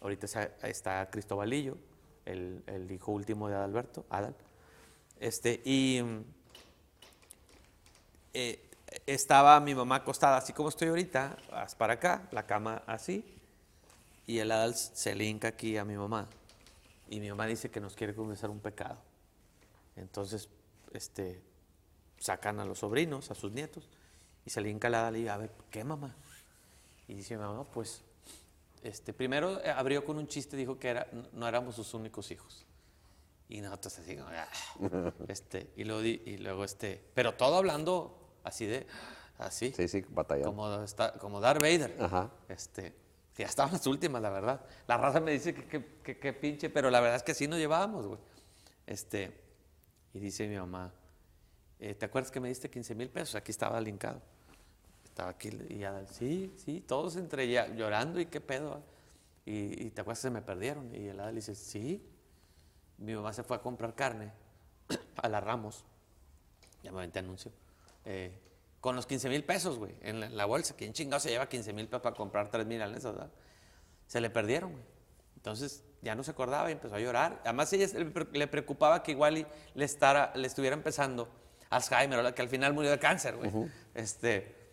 Ahorita 0.00 0.26
está 0.62 1.10
Cristobalillo, 1.10 1.78
el, 2.26 2.62
el 2.66 2.90
hijo 2.90 3.12
último 3.12 3.48
de 3.48 3.54
Adalberto, 3.54 4.04
Adal. 4.10 4.34
Este, 5.18 5.62
y 5.64 6.02
eh, 8.34 8.65
estaba 9.06 9.58
mi 9.60 9.74
mamá 9.74 9.96
acostada 9.96 10.36
así 10.36 10.52
como 10.52 10.68
estoy 10.68 10.88
ahorita, 10.88 11.36
para 11.78 11.94
acá, 11.94 12.28
la 12.32 12.46
cama 12.46 12.82
así, 12.86 13.24
y 14.26 14.38
el 14.38 14.50
Adal 14.50 14.74
se 14.74 15.14
le 15.14 15.24
hinca 15.24 15.48
aquí 15.48 15.76
a 15.76 15.84
mi 15.84 15.96
mamá. 15.96 16.28
Y 17.08 17.20
mi 17.20 17.28
mamá 17.28 17.46
dice 17.46 17.70
que 17.70 17.80
nos 17.80 17.94
quiere 17.94 18.14
confesar 18.14 18.50
un 18.50 18.58
pecado. 18.60 18.98
Entonces, 19.96 20.48
este, 20.92 21.40
sacan 22.18 22.58
a 22.60 22.64
los 22.64 22.80
sobrinos, 22.80 23.30
a 23.30 23.34
sus 23.34 23.52
nietos, 23.52 23.88
y 24.44 24.50
se 24.50 24.60
le 24.60 24.70
hinca 24.70 24.88
el 24.88 24.94
Adal 24.94 25.16
y 25.16 25.20
dice, 25.20 25.30
a 25.30 25.36
ver, 25.36 25.50
¿qué 25.70 25.84
mamá? 25.84 26.14
Y 27.08 27.14
dice 27.14 27.36
mi 27.36 27.42
mamá, 27.42 27.64
pues, 27.64 28.02
este, 28.82 29.12
primero 29.12 29.60
eh, 29.64 29.70
abrió 29.70 30.04
con 30.04 30.18
un 30.18 30.26
chiste, 30.28 30.56
dijo 30.56 30.78
que 30.78 30.88
era, 30.88 31.08
no- 31.32 31.46
éramos 31.48 31.74
sus 31.76 31.94
únicos 31.94 32.30
hijos. 32.30 32.64
Y 33.48 33.60
nosotros 33.60 33.98
así, 34.00 34.16
"Ah". 34.18 34.48
este, 35.28 35.70
y 35.76 35.84
luego, 35.84 36.02
y 36.02 36.36
luego 36.38 36.64
este, 36.64 37.00
pero 37.14 37.34
todo 37.34 37.56
hablando 37.56 38.25
así 38.46 38.66
de, 38.66 38.86
así, 39.38 39.72
Sí, 39.76 39.88
sí, 39.88 40.04
batallado. 40.08 40.50
como, 40.50 40.82
está, 40.82 41.12
como 41.14 41.40
Darth 41.40 41.60
Vader. 41.60 41.96
Ajá. 42.00 42.30
Este, 42.48 42.94
que 43.34 43.42
ya 43.42 43.48
estaban 43.48 43.72
las 43.72 43.86
últimas, 43.86 44.22
la 44.22 44.30
verdad. 44.30 44.60
La 44.86 44.96
raza 44.96 45.20
me 45.20 45.32
dice 45.32 45.54
que 45.54 45.66
que- 45.66 45.84
que- 46.02 46.18
que 46.18 46.32
pinche, 46.32 46.70
pero 46.70 46.90
la 46.90 47.00
verdad 47.00 47.16
es 47.16 47.22
que 47.22 47.32
así 47.32 47.46
nos 47.46 47.58
llevábamos, 47.58 48.06
güey. 48.06 48.20
Este, 48.86 49.32
y 50.14 50.18
dice 50.20 50.46
mi 50.48 50.56
mamá, 50.56 50.92
eh, 51.80 51.94
¿te 51.94 52.06
acuerdas 52.06 52.30
que 52.30 52.40
me 52.40 52.48
diste 52.48 52.70
15 52.70 52.94
mil 52.94 53.10
pesos? 53.10 53.34
Aquí 53.34 53.50
estaba 53.50 53.78
linkado. 53.80 54.22
Estaba 55.04 55.30
aquí 55.30 55.50
y 55.68 55.78
ya, 55.78 56.06
sí, 56.06 56.52
sí, 56.56 56.80
todos 56.86 57.16
entre 57.16 57.48
ya 57.48 57.66
llorando 57.68 58.20
y 58.20 58.26
qué 58.26 58.40
pedo. 58.40 58.82
Y, 59.44 59.86
y 59.86 59.90
te 59.90 60.00
acuerdas 60.00 60.18
que 60.20 60.22
se 60.28 60.30
me 60.30 60.42
perdieron. 60.42 60.94
Y 60.94 61.08
el 61.08 61.20
Adal 61.20 61.34
dice, 61.34 61.54
sí. 61.54 62.02
Mi 62.98 63.14
mamá 63.14 63.32
se 63.34 63.42
fue 63.42 63.56
a 63.56 63.60
comprar 63.60 63.94
carne 63.94 64.32
a 65.22 65.28
la 65.28 65.40
Ramos. 65.40 65.84
Ya 66.82 66.90
me 66.92 66.98
aventé 66.98 67.18
anuncio. 67.18 67.52
Eh, 68.06 68.38
con 68.80 68.96
los 68.96 69.04
15 69.06 69.28
mil 69.28 69.44
pesos, 69.44 69.78
güey, 69.78 69.94
en 70.00 70.20
la, 70.20 70.28
la 70.30 70.44
bolsa. 70.46 70.74
¿Quién 70.76 70.92
chingado 70.94 71.20
se 71.20 71.28
lleva 71.28 71.48
15 71.48 71.72
mil 71.74 71.86
pesos 71.88 72.00
para 72.02 72.16
comprar 72.16 72.50
3 72.50 72.64
mil 72.66 72.80
verdad? 73.12 73.30
Se 74.06 74.20
le 74.20 74.30
perdieron, 74.30 74.72
güey. 74.72 74.84
Entonces 75.36 75.84
ya 76.02 76.14
no 76.14 76.22
se 76.24 76.30
acordaba 76.30 76.68
y 76.70 76.72
empezó 76.72 76.94
a 76.94 77.00
llorar. 77.00 77.40
Además, 77.44 77.72
ella 77.72 77.86
le 77.98 78.06
pre- 78.06 78.26
le 78.32 78.46
preocupaba 78.46 79.02
que 79.02 79.12
igual 79.12 79.38
y 79.38 79.46
le, 79.74 79.84
estara, 79.84 80.32
le 80.34 80.46
estuviera 80.46 80.74
empezando 80.74 81.28
Alzheimer, 81.70 82.34
que 82.34 82.42
al 82.42 82.48
final 82.48 82.72
murió 82.74 82.90
de 82.90 82.98
cáncer, 82.98 83.36
güey. 83.36 83.50
este, 83.94 84.65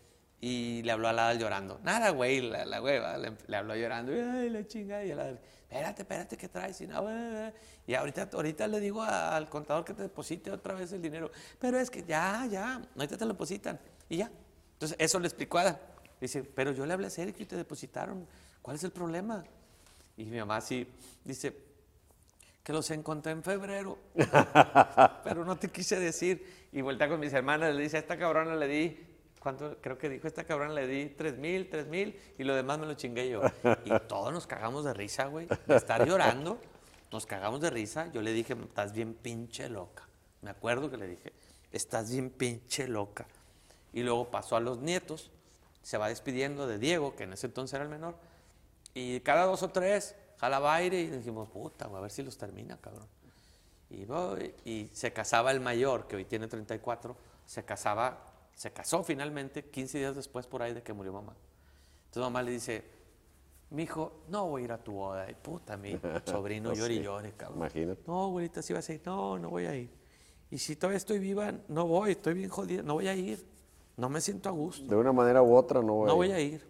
y 0.46 0.82
le 0.84 0.92
habló 0.92 1.08
a 1.08 1.14
la 1.14 1.24
Adal 1.30 1.40
llorando. 1.40 1.80
Nada, 1.84 2.10
güey, 2.10 2.42
la, 2.42 2.66
la 2.66 3.18
le, 3.18 3.32
le 3.48 3.56
habló 3.56 3.78
llorando. 3.78 4.14
Y, 4.14 4.20
Ay, 4.20 4.50
la 4.50 4.68
chinga. 4.68 5.02
Y 5.06 5.12
Adal, 5.12 5.40
espérate, 5.70 6.02
espérate, 6.02 6.36
¿qué 6.36 6.50
traes? 6.50 6.82
Y, 6.82 6.88
no, 6.88 7.10
eh, 7.10 7.48
eh". 7.48 7.54
y 7.88 7.94
ahorita, 7.94 8.30
ahorita 8.34 8.68
le 8.68 8.82
digo 8.82 9.02
a- 9.02 9.38
al 9.38 9.48
contador 9.48 9.86
que 9.86 9.94
te 9.94 10.02
deposite 10.02 10.52
otra 10.52 10.74
vez 10.74 10.92
el 10.92 11.02
dinero. 11.02 11.32
Pero 11.60 11.80
es 11.80 11.90
que 11.90 12.04
ya, 12.04 12.46
ya, 12.52 12.82
ahorita 12.94 13.16
te 13.16 13.24
lo 13.24 13.32
depositan. 13.32 13.80
Y 14.10 14.18
ya. 14.18 14.30
Entonces, 14.74 14.98
eso 15.00 15.18
le 15.18 15.28
explicó 15.28 15.60
a 15.60 15.62
Adal. 15.62 15.80
Dice, 16.20 16.44
pero 16.44 16.74
yo 16.74 16.86
le 16.86 16.92
hablé 16.92 17.08
a 17.08 17.10
Sergio 17.10 17.42
y 17.44 17.46
te 17.46 17.56
depositaron. 17.56 18.28
¿Cuál 18.62 18.76
es 18.76 18.84
el 18.84 18.92
problema? 18.92 19.46
Y 20.18 20.26
mi 20.26 20.40
mamá 20.40 20.60
sí 20.60 20.86
dice, 21.24 21.56
que 22.66 22.74
los 22.74 22.92
encontré 22.92 23.32
en 23.32 23.44
febrero, 23.44 23.98
pero 25.24 25.46
no 25.46 25.56
te 25.58 25.70
quise 25.70 25.98
decir. 26.02 26.68
Y 26.74 26.82
vuelta 26.82 27.08
con 27.08 27.22
mis 27.22 27.32
hermanas, 27.32 27.74
le 27.74 27.82
dice, 27.84 27.96
a 27.96 28.00
esta 28.02 28.18
cabrona 28.18 28.56
le 28.56 28.68
di, 28.68 28.98
¿cuánto? 29.44 29.78
Creo 29.82 29.98
que 29.98 30.10
dijo, 30.10 30.26
esta 30.26 30.46
cabrona 30.46 30.74
le 30.74 30.88
di 30.88 31.10
tres 31.10 31.38
mil, 31.38 31.70
tres 31.70 31.86
mil, 31.88 32.18
y 32.38 32.44
lo 32.46 32.56
demás 32.56 32.80
me 32.80 32.86
lo 32.88 32.94
chingué 32.94 33.30
yo. 33.30 33.42
Y 33.86 33.92
todos 34.08 34.32
nos 34.32 34.48
cagamos 34.48 34.86
de 34.86 34.94
risa, 34.94 35.26
güey, 35.26 35.48
de 35.68 35.76
estar 35.76 36.08
llorando, 36.08 36.58
nos 37.12 37.26
cagamos 37.26 37.60
de 37.60 37.70
risa. 37.70 38.10
Yo 38.14 38.22
le 38.22 38.32
dije, 38.32 38.54
estás 38.54 38.94
bien 38.94 39.14
pinche 39.14 39.70
loca. 39.70 40.08
Me 40.42 40.50
acuerdo 40.50 40.90
que 40.90 40.98
le 40.98 41.08
dije, 41.08 41.34
estás 41.72 42.10
bien 42.10 42.30
pinche 42.30 42.88
loca. 42.88 43.28
Y 43.92 44.02
luego 44.02 44.32
pasó 44.32 44.56
a 44.56 44.62
los 44.62 44.80
nietos, 44.80 45.30
se 45.82 45.98
va 45.98 46.08
despidiendo 46.08 46.66
de 46.66 46.80
Diego, 46.80 47.16
que 47.16 47.26
en 47.26 47.34
ese 47.34 47.48
entonces 47.48 47.74
era 47.74 47.84
el 47.84 47.90
menor, 47.90 48.16
y 48.94 49.20
cada 49.20 49.46
dos 49.46 49.62
o 49.62 49.70
tres 49.70 50.16
jalaba 50.40 50.74
aire 50.76 51.02
y 51.02 51.08
dijimos, 51.08 51.50
puta, 51.50 51.88
güey, 51.88 52.00
a 52.00 52.02
ver 52.02 52.12
si 52.12 52.24
los 52.24 52.38
termina, 52.38 52.78
cabrón. 52.78 53.08
Y, 53.90 54.06
y 54.70 54.90
se 54.94 55.14
casaba 55.14 55.52
el 55.52 55.60
mayor, 55.60 56.08
que 56.08 56.16
hoy 56.16 56.26
tiene 56.26 56.48
34, 56.48 57.16
se 57.46 57.64
casaba, 57.64 58.33
se 58.54 58.72
casó 58.72 59.04
finalmente 59.04 59.66
15 59.66 59.98
días 59.98 60.16
después 60.16 60.48
por 60.48 60.62
ahí 60.62 60.74
de 60.74 60.82
que 60.84 60.94
murió 60.94 61.14
mamá. 61.14 61.36
Entonces 62.06 62.22
mamá 62.22 62.44
le 62.44 62.52
dice, 62.52 62.84
mi 63.72 63.84
hijo, 63.84 64.24
no 64.30 64.48
voy 64.50 64.62
a 64.62 64.66
ir 64.66 64.72
a 64.72 64.78
tu 64.78 64.94
boda. 64.94 65.30
Y 65.30 65.34
puta, 65.34 65.78
mi 65.78 66.00
sobrino 66.26 66.74
llore 66.74 66.94
y 66.94 66.98
sí, 66.98 67.04
llore, 67.04 67.34
cabrón. 67.34 67.58
imagínate. 67.58 68.04
No, 68.06 68.26
abuelita, 68.26 68.62
sí 68.62 68.72
vas 68.74 68.88
a 68.90 68.94
ir. 68.94 69.02
No, 69.06 69.40
no 69.40 69.50
voy 69.50 69.66
a 69.66 69.76
ir. 69.76 69.90
Y 70.52 70.60
si 70.60 70.76
todavía 70.76 70.98
estoy 70.98 71.18
viva, 71.18 71.52
no 71.68 71.88
voy, 71.88 72.12
estoy 72.12 72.36
bien 72.36 72.50
jodida, 72.50 72.84
no 72.84 72.94
voy 72.94 73.08
a 73.08 73.16
ir. 73.16 73.44
No 73.98 74.10
me 74.10 74.22
siento 74.22 74.50
a 74.50 74.52
gusto. 74.52 74.86
De 74.88 74.96
una 74.96 75.12
manera 75.12 75.42
u 75.42 75.56
otra 75.56 75.82
no 75.82 75.94
voy 75.94 76.08
No 76.08 76.14
a 76.14 76.16
voy 76.16 76.32
a 76.32 76.40
ir. 76.40 76.64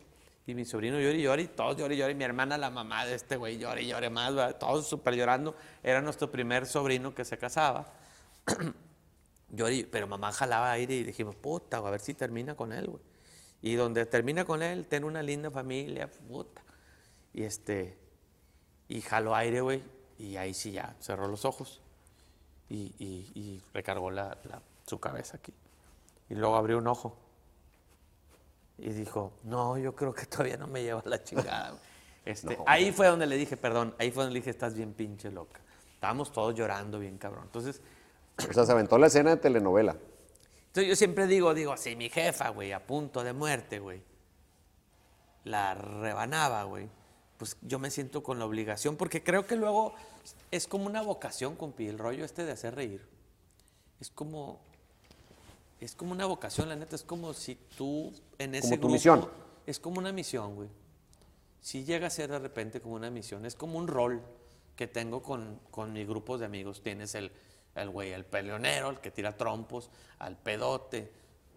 Y 0.46 0.56
mi 0.56 0.66
sobrino 0.66 1.00
llora 1.00 1.16
y 1.16 1.22
llora 1.22 1.42
y 1.42 1.48
todos 1.48 1.78
llora 1.78 1.94
y 1.94 1.98
llora. 1.98 2.12
Y 2.12 2.16
mi 2.16 2.24
hermana, 2.24 2.58
la 2.58 2.70
mamá 2.70 3.06
de 3.06 3.16
este 3.16 3.36
güey, 3.38 3.58
llora 3.58 3.82
y 3.82 3.88
llora 3.88 4.10
más. 4.10 4.34
¿verdad? 4.34 4.58
Todos 4.58 4.88
súper 4.88 5.16
llorando. 5.16 5.56
Era 5.82 6.02
nuestro 6.02 6.32
primer 6.32 6.66
sobrino 6.66 7.14
que 7.14 7.26
se 7.26 7.38
casaba. 7.38 7.86
Pero 9.56 10.08
mamá 10.08 10.32
jalaba 10.32 10.72
aire 10.72 10.96
y 10.96 11.04
dijimos, 11.04 11.36
puta, 11.36 11.78
a 11.78 11.82
ver 11.82 12.00
si 12.00 12.14
termina 12.14 12.56
con 12.56 12.74
él, 12.74 12.88
güey. 12.88 13.04
Y 13.62 13.76
donde 13.76 14.06
termina 14.06 14.46
con 14.46 14.62
él, 14.64 14.88
ten 14.88 15.04
una 15.04 15.22
linda 15.22 15.52
familia, 15.52 16.10
puta. 16.10 16.62
Y 17.34 17.44
este, 17.44 17.98
y 18.88 19.02
jaló 19.02 19.36
aire, 19.36 19.62
güey. 19.62 19.82
Y 20.18 20.36
ahí 20.38 20.54
sí 20.54 20.72
ya, 20.72 20.96
cerró 21.00 21.28
los 21.28 21.46
ojos. 21.46 21.82
Y, 22.70 22.94
y- 22.98 23.32
y 23.36 23.62
recargó 23.74 24.10
la- 24.12 24.38
la- 24.46 24.62
su 24.86 25.00
cabeza 25.00 25.38
aquí. 25.38 25.54
Y 26.30 26.36
luego 26.36 26.56
abrió 26.56 26.78
un 26.80 26.88
ojo. 26.88 27.16
Y 28.78 28.90
dijo, 28.90 29.34
no, 29.44 29.78
yo 29.78 29.96
creo 29.96 30.14
que 30.14 30.26
todavía 30.26 30.58
no 30.58 30.68
me 30.68 30.82
lleva 30.82 31.02
la 31.06 31.24
chingada. 31.24 31.70
güey". 31.72 31.82
Este, 32.26 32.56
No, 32.56 32.64
ahí 32.68 32.94
fue 32.94 33.08
donde 33.08 33.26
le 33.26 33.36
dije, 33.36 33.58
perdón, 33.58 33.94
ahí 34.00 34.10
fue 34.10 34.24
donde 34.24 34.34
le 34.36 34.40
dije, 34.40 34.50
estás 34.50 34.74
bien 34.74 34.94
pinche 34.94 35.30
loca. 35.30 35.60
Estábamos 35.96 36.32
todos 36.32 36.56
llorando 36.56 36.98
bien 36.98 37.18
cabrón. 37.18 37.44
Entonces, 37.46 37.82
O 38.50 38.54
sea, 38.54 38.66
se 38.66 38.72
aventó 38.72 38.98
la 38.98 39.08
escena 39.08 39.32
de 39.32 39.38
telenovela. 39.38 39.96
entonces 40.68 40.88
yo 40.90 40.96
siempre 40.96 41.28
digo, 41.28 41.54
digo, 41.54 41.78
si 41.78 41.96
mi 41.96 42.10
jefa, 42.10 42.50
güey, 42.50 42.72
a 42.72 42.86
punto 42.86 43.24
de 43.24 43.34
muerte, 43.34 43.80
güey, 43.80 44.02
la 45.44 45.76
rebanaba, 45.76 46.64
güey, 46.64 46.90
pues 47.38 47.58
yo 47.62 47.80
me 47.80 47.92
siento 47.92 48.24
con 48.24 48.40
la 48.40 48.46
obligación, 48.46 48.96
porque 48.96 49.24
creo 49.24 49.46
que 49.46 49.56
luego 49.56 49.94
es 50.52 50.68
como 50.68 50.86
una 50.86 51.02
vocación, 51.02 51.56
compi, 51.56 51.88
el 51.88 52.00
rollo 52.00 52.24
este 52.26 52.46
de 52.46 52.52
hacer 52.54 52.76
reír. 52.76 53.06
Es 54.00 54.10
como, 54.10 54.60
es 55.80 55.96
como 55.96 56.12
una 56.12 56.26
vocación, 56.26 56.70
la 56.70 56.76
neta, 56.76 56.96
es 56.96 57.04
como 57.04 57.34
si 57.34 57.56
tú 57.78 58.12
en 58.38 58.56
ese 58.56 58.70
Como 58.70 58.76
tu 58.76 58.82
grupo- 58.88 58.94
misión. 58.94 59.30
Es 59.66 59.80
como 59.80 60.00
una 60.00 60.12
misión, 60.12 60.56
güey. 60.56 60.70
Si 61.62 61.86
llega 61.86 62.08
a 62.08 62.10
ser 62.10 62.30
de 62.30 62.40
repente 62.40 62.82
como 62.82 62.96
una 62.96 63.10
misión, 63.10 63.46
es 63.46 63.56
como 63.56 63.78
un 63.78 63.88
rol 63.88 64.22
que 64.76 64.88
tengo 64.88 65.22
con, 65.22 65.60
con 65.72 65.94
mis 65.94 66.06
grupos 66.08 66.40
de 66.42 66.46
amigos. 66.46 66.82
Tienes 66.82 67.16
el, 67.16 67.32
el 67.76 67.90
güey, 67.90 68.12
el 68.14 68.26
peleonero, 68.26 68.90
el 68.90 69.00
que 69.00 69.12
tira 69.12 69.36
trompos, 69.36 69.90
al 70.20 70.38
pedote, 70.38 71.12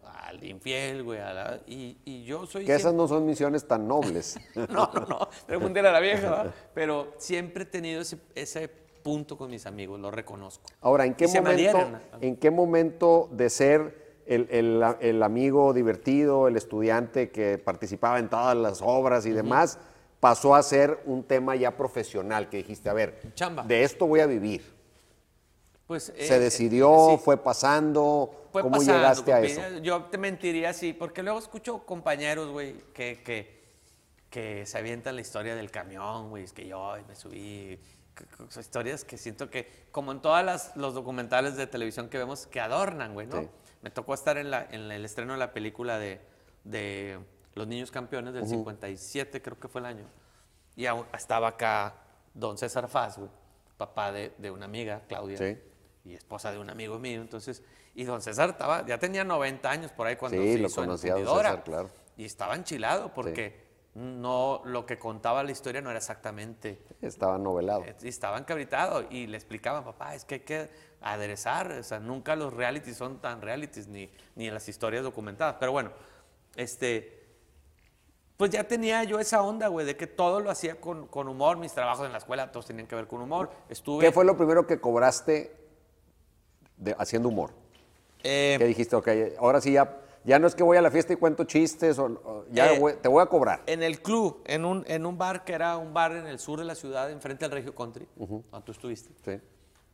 al 0.04 0.42
infiel, 0.44 1.02
güey, 1.02 1.18
a 1.20 1.32
la- 1.34 1.60
y, 1.66 1.98
y 2.04 2.24
yo 2.24 2.46
soy... 2.46 2.64
Que 2.64 2.74
esas 2.74 2.94
no 2.94 3.08
son 3.08 3.26
misiones 3.26 3.66
tan 3.66 3.86
nobles. 3.88 4.38
no, 4.54 4.64
no, 4.94 5.06
no, 5.08 5.28
pregúntale 5.46 5.88
a 5.88 5.92
la 5.92 6.00
vieja, 6.00 6.30
¿va? 6.30 6.54
Pero 6.74 7.12
siempre 7.18 7.64
he 7.64 7.66
tenido 7.66 8.00
ese, 8.02 8.18
ese 8.34 8.68
punto 8.68 9.36
con 9.36 9.50
mis 9.50 9.66
amigos, 9.66 10.00
lo 10.00 10.10
reconozco. 10.10 10.64
Ahora, 10.80 11.04
¿en 11.06 11.14
qué 11.14 11.26
Y 11.26 11.40
momento, 11.40 11.78
en 12.20 12.36
qué 12.36 12.50
momento 12.50 13.28
de 13.32 13.50
ser 13.50 14.22
el, 14.26 14.48
el- 14.50 14.82
el 15.00 15.22
amigo 15.22 15.72
divertido, 15.72 16.48
el 16.48 16.56
estudiante 16.56 17.30
que 17.30 17.58
participaba 17.58 18.18
en 18.18 18.28
todas 18.28 18.56
las 18.56 18.80
obras 18.82 19.26
y 19.26 19.30
demás, 19.32 19.78
pasó 20.20 20.54
a 20.54 20.62
ser 20.62 21.00
un 21.04 21.24
tema 21.24 21.56
ya 21.56 21.76
profesional? 21.76 22.48
Que 22.48 22.58
dijiste, 22.58 22.88
a 22.88 22.94
ver, 22.94 23.20
Chamba. 23.34 23.64
de 23.64 23.82
esto 23.82 24.06
voy 24.06 24.20
a 24.20 24.26
vivir. 24.26 24.75
Pues, 25.86 26.08
eh, 26.16 26.26
¿Se 26.26 26.36
eh, 26.36 26.40
decidió? 26.40 27.10
sí. 27.10 27.22
¿Fue 27.24 27.36
pasando? 27.36 28.48
Fue 28.50 28.62
¿Cómo 28.62 28.78
pasando, 28.78 28.94
llegaste 28.94 29.32
a 29.32 29.40
eso? 29.40 29.78
Yo 29.82 30.04
te 30.04 30.18
mentiría 30.18 30.70
así, 30.70 30.92
porque 30.92 31.22
luego 31.22 31.38
escucho 31.38 31.84
compañeros, 31.86 32.50
güey, 32.50 32.74
que, 32.92 33.22
que, 33.22 33.64
que 34.28 34.66
se 34.66 34.78
avientan 34.78 35.14
la 35.14 35.20
historia 35.20 35.54
del 35.54 35.70
camión, 35.70 36.30
güey, 36.30 36.44
es 36.44 36.52
que 36.52 36.66
yo 36.66 36.94
me 37.06 37.14
subí. 37.14 37.78
Son 38.48 38.60
historias 38.60 39.04
que 39.04 39.18
siento 39.18 39.50
que, 39.50 39.86
como 39.92 40.10
en 40.10 40.20
todos 40.20 40.72
los 40.74 40.94
documentales 40.94 41.56
de 41.56 41.66
televisión 41.66 42.08
que 42.08 42.18
vemos, 42.18 42.46
que 42.46 42.60
adornan, 42.60 43.12
güey, 43.14 43.26
¿no? 43.26 43.42
Sí. 43.42 43.48
Me 43.82 43.90
tocó 43.90 44.14
estar 44.14 44.38
en, 44.38 44.50
la, 44.50 44.66
en 44.70 44.90
el 44.90 45.04
estreno 45.04 45.34
de 45.34 45.38
la 45.38 45.52
película 45.52 45.98
de, 45.98 46.20
de 46.64 47.18
Los 47.54 47.66
Niños 47.66 47.90
Campeones 47.90 48.34
del 48.34 48.46
57, 48.48 49.42
creo 49.42 49.60
que 49.60 49.68
fue 49.68 49.82
el 49.82 49.86
año. 49.86 50.06
Y 50.74 50.86
estaba 51.14 51.48
acá 51.48 51.94
don 52.34 52.58
César 52.58 52.88
Faz, 52.88 53.18
güey, 53.18 53.30
papá 53.76 54.10
de, 54.12 54.32
de 54.38 54.50
una 54.50 54.64
amiga, 54.64 55.02
Claudia 55.06 55.38
Sí. 55.38 55.58
Y 56.06 56.14
esposa 56.14 56.52
de 56.52 56.58
un 56.58 56.70
amigo 56.70 56.98
mío. 56.98 57.20
Entonces, 57.20 57.62
y 57.94 58.04
don 58.04 58.22
César 58.22 58.50
estaba, 58.50 58.86
ya 58.86 58.98
tenía 58.98 59.24
90 59.24 59.70
años 59.70 59.90
por 59.92 60.06
ahí 60.06 60.16
cuando 60.16 60.40
Sí, 60.40 60.52
se 60.54 60.58
lo 60.58 60.68
hizo 60.68 60.80
en 60.82 60.86
conocía 60.86 61.14
don. 61.14 61.36
César, 61.38 61.64
claro. 61.64 61.90
Y 62.16 62.24
estaba 62.24 62.54
enchilado 62.54 63.12
porque 63.12 63.66
no, 63.94 64.62
lo 64.64 64.86
que 64.86 64.98
contaba 64.98 65.42
la 65.42 65.50
historia 65.52 65.80
no 65.80 65.90
era 65.90 65.98
exactamente. 65.98 66.82
Estaba 67.02 67.38
novelado. 67.38 67.82
eh, 67.84 67.96
Estaba 68.02 68.38
encabritado 68.38 69.04
y 69.10 69.26
le 69.26 69.36
explicaban, 69.36 69.84
papá, 69.84 70.14
es 70.14 70.24
que 70.24 70.34
hay 70.36 70.40
que 70.40 70.70
aderezar, 71.00 71.72
o 71.72 71.82
sea, 71.82 71.98
nunca 71.98 72.36
los 72.36 72.52
realities 72.52 72.96
son 72.96 73.20
tan 73.20 73.40
realities, 73.42 73.86
ni, 73.88 74.10
ni 74.34 74.50
las 74.50 74.68
historias 74.68 75.02
documentadas. 75.02 75.56
Pero 75.58 75.72
bueno, 75.72 75.90
este, 76.56 77.26
pues 78.36 78.50
ya 78.50 78.64
tenía 78.64 79.02
yo 79.04 79.18
esa 79.18 79.42
onda, 79.42 79.68
güey, 79.68 79.86
de 79.86 79.96
que 79.96 80.06
todo 80.06 80.40
lo 80.40 80.50
hacía 80.50 80.80
con, 80.80 81.06
con 81.06 81.28
humor, 81.28 81.56
mis 81.56 81.72
trabajos 81.72 82.04
en 82.06 82.12
la 82.12 82.18
escuela, 82.18 82.52
todos 82.52 82.66
tenían 82.66 82.86
que 82.86 82.94
ver 82.96 83.06
con 83.06 83.22
humor. 83.22 83.50
Estuve... 83.68 84.04
¿Qué 84.04 84.12
fue 84.12 84.24
lo 84.24 84.36
primero 84.36 84.66
que 84.66 84.78
cobraste 84.80 85.65
de- 86.76 86.94
haciendo 86.98 87.28
humor? 87.28 87.50
Eh, 88.22 88.56
¿Qué 88.58 88.64
dijiste? 88.64 88.96
Ok, 88.96 89.08
ahora 89.38 89.60
sí 89.60 89.72
ya, 89.72 90.00
ya 90.24 90.38
no 90.38 90.46
es 90.46 90.54
que 90.54 90.62
voy 90.62 90.76
a 90.76 90.82
la 90.82 90.90
fiesta 90.90 91.12
y 91.12 91.16
cuento 91.16 91.44
chistes, 91.44 91.98
o, 91.98 92.04
o 92.06 92.44
ya 92.50 92.72
Eh, 92.72 92.78
voy- 92.78 92.94
te 92.94 93.08
voy 93.08 93.22
a 93.22 93.26
cobrar. 93.26 93.62
En 93.66 93.82
el 93.82 94.00
club, 94.02 94.42
en 94.46 94.64
un, 94.64 94.84
en 94.88 95.06
un 95.06 95.16
bar 95.18 95.44
que 95.44 95.52
era 95.52 95.76
un 95.76 95.92
bar 95.94 96.12
en 96.12 96.26
el 96.26 96.38
sur 96.38 96.58
de 96.58 96.64
la 96.64 96.74
ciudad, 96.74 97.10
enfrente 97.10 97.44
del 97.44 97.52
Regio 97.52 97.74
Country, 97.74 98.06
donde 98.16 98.44
tú 98.64 98.72
estuviste. 98.72 99.10
Sí. 99.24 99.40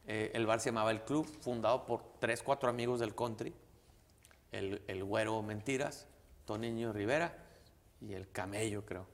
Eh, 0.07 0.31
el 0.35 0.47
bar 0.47 0.61
se 0.61 0.71
llamaba 0.71 0.91
El 0.91 1.03
Club, 1.03 1.27
fundado 1.43 1.87
por 1.87 2.03
tres, 2.19 2.43
cuatro 2.43 2.69
amigos 2.69 2.99
del 3.01 3.15
country. 3.15 3.55
El, 4.51 4.83
el 4.89 5.05
güero 5.05 5.41
Mentiras, 5.43 6.07
Tony 6.45 6.71
Niño 6.73 6.93
Rivera 6.93 7.37
y 8.01 8.13
el 8.15 8.29
Camello, 8.31 8.85
creo. 8.85 9.07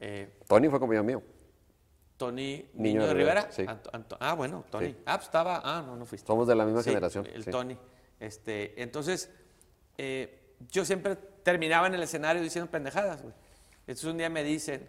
Eh, 0.00 0.30
Tony 0.48 0.68
fue 0.68 0.80
compañero 0.80 1.04
mío. 1.04 1.22
Tony 2.16 2.68
Niño 2.74 3.00
Niño, 3.00 3.06
de 3.06 3.14
Rivera, 3.14 3.50
sí. 3.52 3.64
Anto- 3.66 3.90
Anto- 3.92 4.16
ah, 4.20 4.34
bueno, 4.34 4.64
Tony. 4.70 4.88
Sí. 4.88 4.96
Ah, 5.06 5.16
pues 5.16 5.26
estaba. 5.26 5.60
Ah, 5.64 5.82
no, 5.84 5.96
no 5.96 6.06
fuiste. 6.06 6.26
Somos 6.26 6.46
de 6.48 6.54
la 6.54 6.64
misma 6.64 6.82
Sí, 6.82 6.90
generación. 6.90 7.26
El. 7.26 7.44
Tony. 7.44 7.76
Este, 8.20 8.80
entonces, 8.82 9.30
eh, 9.98 10.54
yo 10.70 10.84
siempre 10.84 11.16
terminaba 11.16 11.86
en 11.86 11.94
el 11.94 12.02
escenario 12.02 12.40
diciendo 12.42 12.70
pendejadas, 12.70 13.22
güey. 13.22 13.34
Entonces 13.80 14.04
un 14.06 14.16
día 14.16 14.30
me 14.30 14.42
dicen, 14.42 14.88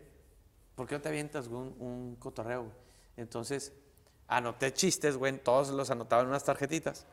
¿por 0.75 0.87
qué 0.87 0.95
no 0.95 1.01
te 1.01 1.09
avientas 1.09 1.47
un, 1.47 1.75
un 1.79 2.15
cotorreo, 2.17 2.61
güey? 2.63 2.73
Entonces, 3.17 3.73
anoté 4.27 4.73
chistes, 4.73 5.17
güey, 5.17 5.37
todos 5.37 5.69
los 5.69 5.89
anotaba 5.91 6.21
en 6.21 6.29
unas 6.29 6.43
tarjetitas. 6.45 7.05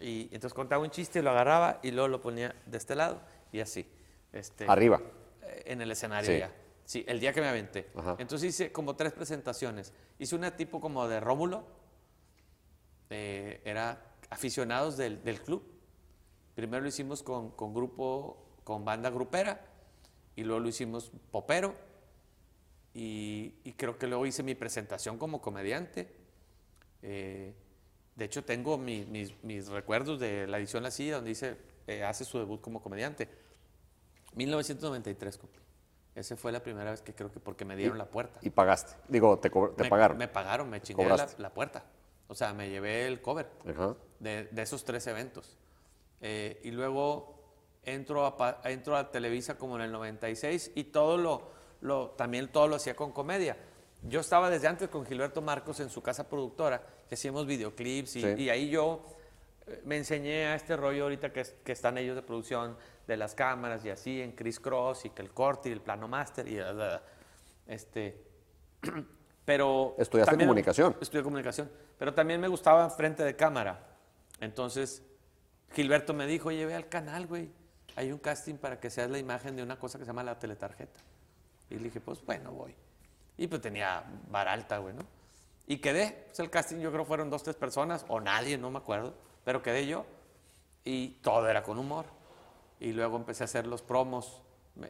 Y 0.00 0.22
entonces 0.32 0.54
contaba 0.54 0.82
un 0.82 0.90
chiste 0.90 1.18
y 1.18 1.22
lo 1.22 1.30
agarraba 1.30 1.78
y 1.82 1.90
luego 1.90 2.08
lo 2.08 2.20
ponía 2.20 2.54
de 2.66 2.78
este 2.78 2.94
lado 2.96 3.20
y 3.52 3.60
así. 3.60 3.86
Este, 4.32 4.64
Arriba. 4.68 5.00
eh, 5.42 5.62
en 5.66 5.82
el 5.82 5.90
escenario 5.90 6.30
Sí. 6.32 6.38
ya. 6.38 6.50
Sí, 6.92 7.02
el 7.08 7.20
día 7.20 7.32
que 7.32 7.40
me 7.40 7.48
aventé. 7.48 7.88
Ajá. 7.96 8.16
Entonces 8.18 8.50
hice 8.50 8.70
como 8.70 8.94
tres 8.96 9.14
presentaciones. 9.14 9.94
Hice 10.18 10.36
una 10.36 10.54
tipo 10.58 10.78
como 10.78 11.08
de 11.08 11.20
Rómulo. 11.20 11.64
eh, 13.08 13.62
era 13.64 14.04
aficionados 14.28 14.98
del, 14.98 15.24
del 15.24 15.40
club. 15.40 15.62
Primero 16.54 16.82
lo 16.82 16.88
hicimos 16.90 17.22
con, 17.22 17.52
con 17.52 17.72
grupo, 17.72 18.44
con 18.62 18.84
banda 18.84 19.08
grupera. 19.08 19.64
Y 20.36 20.44
luego 20.44 20.60
lo 20.60 20.68
hicimos 20.68 21.10
popero. 21.30 21.74
Y, 22.92 23.54
y 23.64 23.72
creo 23.72 23.96
que 23.96 24.06
luego 24.06 24.26
hice 24.26 24.42
mi 24.42 24.54
presentación 24.54 25.16
como 25.16 25.40
comediante. 25.40 26.12
Eh, 27.00 27.54
de 28.16 28.24
hecho, 28.26 28.44
tengo 28.44 28.76
mi- 28.76 29.06
mis, 29.06 29.32
mis 29.42 29.68
recuerdos 29.68 30.20
de 30.20 30.46
la 30.46 30.58
edición 30.58 30.82
La 30.82 30.90
Silla, 30.90 31.14
donde 31.14 31.30
dice, 31.30 31.56
eh, 31.86 32.04
hace 32.04 32.26
su 32.26 32.36
debut 32.38 32.60
como 32.60 32.82
comediante. 32.82 33.30
1993, 34.34 35.38
compi. 35.38 35.61
Esa 36.14 36.36
fue 36.36 36.52
la 36.52 36.62
primera 36.62 36.90
vez 36.90 37.00
que 37.00 37.14
creo 37.14 37.32
que 37.32 37.40
porque 37.40 37.64
me 37.64 37.74
dieron 37.74 37.96
la 37.96 38.04
puerta. 38.06 38.38
Y 38.42 38.50
pagaste. 38.50 38.94
Digo, 39.08 39.38
te, 39.38 39.50
me, 39.50 39.88
pagaron. 39.88 40.18
Me 40.18 40.28
pagaron, 40.28 40.68
me 40.68 40.80
chingué 40.82 41.06
la, 41.06 41.26
la 41.38 41.50
puerta. 41.50 41.84
O 42.28 42.34
sea, 42.34 42.52
me 42.52 42.68
llevé 42.68 43.06
el 43.06 43.20
cover 43.22 43.48
Ajá. 43.68 43.94
de, 44.18 44.44
de 44.50 44.62
esos 44.62 44.84
tres 44.84 45.06
eventos. 45.06 45.56
Eh, 46.20 46.60
y 46.64 46.70
luego 46.70 47.34
entro 47.84 48.26
a, 48.26 48.60
entro 48.64 48.96
a 48.96 49.10
Televisa 49.10 49.56
como 49.58 49.76
en 49.76 49.82
el 49.82 49.92
96 49.92 50.72
y 50.74 50.84
todo 50.84 51.16
lo, 51.16 51.50
lo, 51.80 52.10
también 52.10 52.52
todo 52.52 52.68
lo 52.68 52.76
hacía 52.76 52.94
con 52.94 53.12
comedia. 53.12 53.56
Yo 54.02 54.20
estaba 54.20 54.50
desde 54.50 54.68
antes 54.68 54.88
con 54.88 55.06
Gilberto 55.06 55.40
Marcos 55.42 55.80
en 55.80 55.88
su 55.90 56.02
casa 56.02 56.28
productora, 56.28 56.82
que 57.08 57.14
hacíamos 57.14 57.46
videoclips 57.46 58.16
y, 58.16 58.20
Sí. 58.22 58.42
y 58.42 58.50
ahí 58.50 58.68
yo 58.70 59.02
eh, 59.66 59.80
me 59.84 59.96
enseñé 59.96 60.46
a 60.46 60.54
este 60.56 60.76
rollo 60.76 61.04
ahorita 61.04 61.32
que, 61.32 61.44
que 61.64 61.72
están 61.72 61.98
ellos 61.98 62.16
de 62.16 62.22
producción 62.22 62.76
de 63.06 63.16
las 63.16 63.34
cámaras 63.34 63.84
y 63.84 63.90
así 63.90 64.20
en 64.20 64.32
Chris 64.32 64.60
Cross 64.60 65.04
y 65.06 65.10
que 65.10 65.22
el 65.22 65.30
corte 65.32 65.68
y 65.68 65.72
el 65.72 65.80
plano 65.80 66.08
master 66.08 66.46
y 66.48 66.56
bla, 66.56 66.72
bla, 66.72 66.86
bla. 66.88 67.02
este 67.66 68.22
pero 69.44 69.94
Estudiaste 69.98 70.30
también- 70.32 70.48
comunicación. 70.48 70.96
Estudié 71.00 71.22
comunicación, 71.22 71.70
pero 71.98 72.14
también 72.14 72.40
me 72.40 72.48
gustaba 72.48 72.88
frente 72.90 73.24
de 73.24 73.34
cámara. 73.36 73.86
Entonces, 74.40 75.02
Gilberto 75.72 76.14
me 76.14 76.26
dijo, 76.26 76.48
oye, 76.48 76.64
ve 76.66 76.74
al 76.74 76.88
canal, 76.88 77.26
güey. 77.26 77.50
Hay 77.96 78.10
un 78.12 78.18
casting 78.18 78.54
para 78.56 78.80
que 78.80 78.88
seas 78.90 79.10
la 79.10 79.18
imagen 79.18 79.54
de 79.56 79.62
una 79.62 79.78
cosa 79.78 79.98
que 79.98 80.04
se 80.04 80.08
llama 80.08 80.22
la 80.22 80.38
teletarjeta. 80.38 81.00
Y 81.70 81.76
le 81.76 81.84
dije, 81.84 82.00
pues 82.00 82.24
bueno, 82.24 82.52
voy. 82.52 82.74
Y 83.36 83.46
pues 83.46 83.60
tenía 83.60 84.04
vara 84.30 84.52
alta, 84.52 84.78
güey, 84.78 84.94
¿no? 84.94 85.02
Y 85.66 85.78
quedé. 85.78 86.24
Pues 86.26 86.40
el 86.40 86.50
casting 86.50 86.78
yo 86.78 86.90
creo 86.92 87.04
fueron 87.04 87.30
dos, 87.30 87.42
tres 87.42 87.56
personas, 87.56 88.04
o 88.08 88.20
nadie, 88.20 88.58
no 88.58 88.70
me 88.70 88.78
acuerdo. 88.78 89.14
Pero 89.44 89.62
quedé 89.62 89.86
yo. 89.86 90.04
Y 90.84 91.08
todo 91.22 91.48
era 91.48 91.62
con 91.62 91.78
humor. 91.78 92.06
Y 92.82 92.92
luego 92.92 93.16
empecé 93.16 93.44
a 93.44 93.46
hacer 93.46 93.66
los 93.68 93.80
promos 93.80 94.42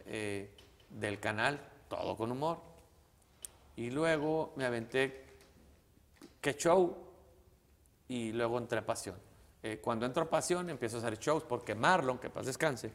eh, 0.06 0.56
del 0.88 1.20
canal, 1.20 1.60
todo 1.88 2.16
con 2.16 2.32
humor. 2.32 2.58
Y 3.76 3.90
luego 3.90 4.54
me 4.56 4.64
aventé 4.64 5.26
que 6.40 6.54
show 6.54 6.96
y 8.08 8.32
luego 8.32 8.56
entré 8.56 8.78
a 8.78 8.86
Pasión. 8.86 9.16
Eh, 9.62 9.78
cuando 9.82 10.06
entro 10.06 10.22
a 10.22 10.30
Pasión 10.30 10.70
empiezo 10.70 10.96
a 10.96 11.00
hacer 11.00 11.18
shows 11.18 11.44
porque 11.44 11.74
Marlon, 11.74 12.18
que 12.18 12.30
paz 12.30 12.46
descanse, 12.46 12.90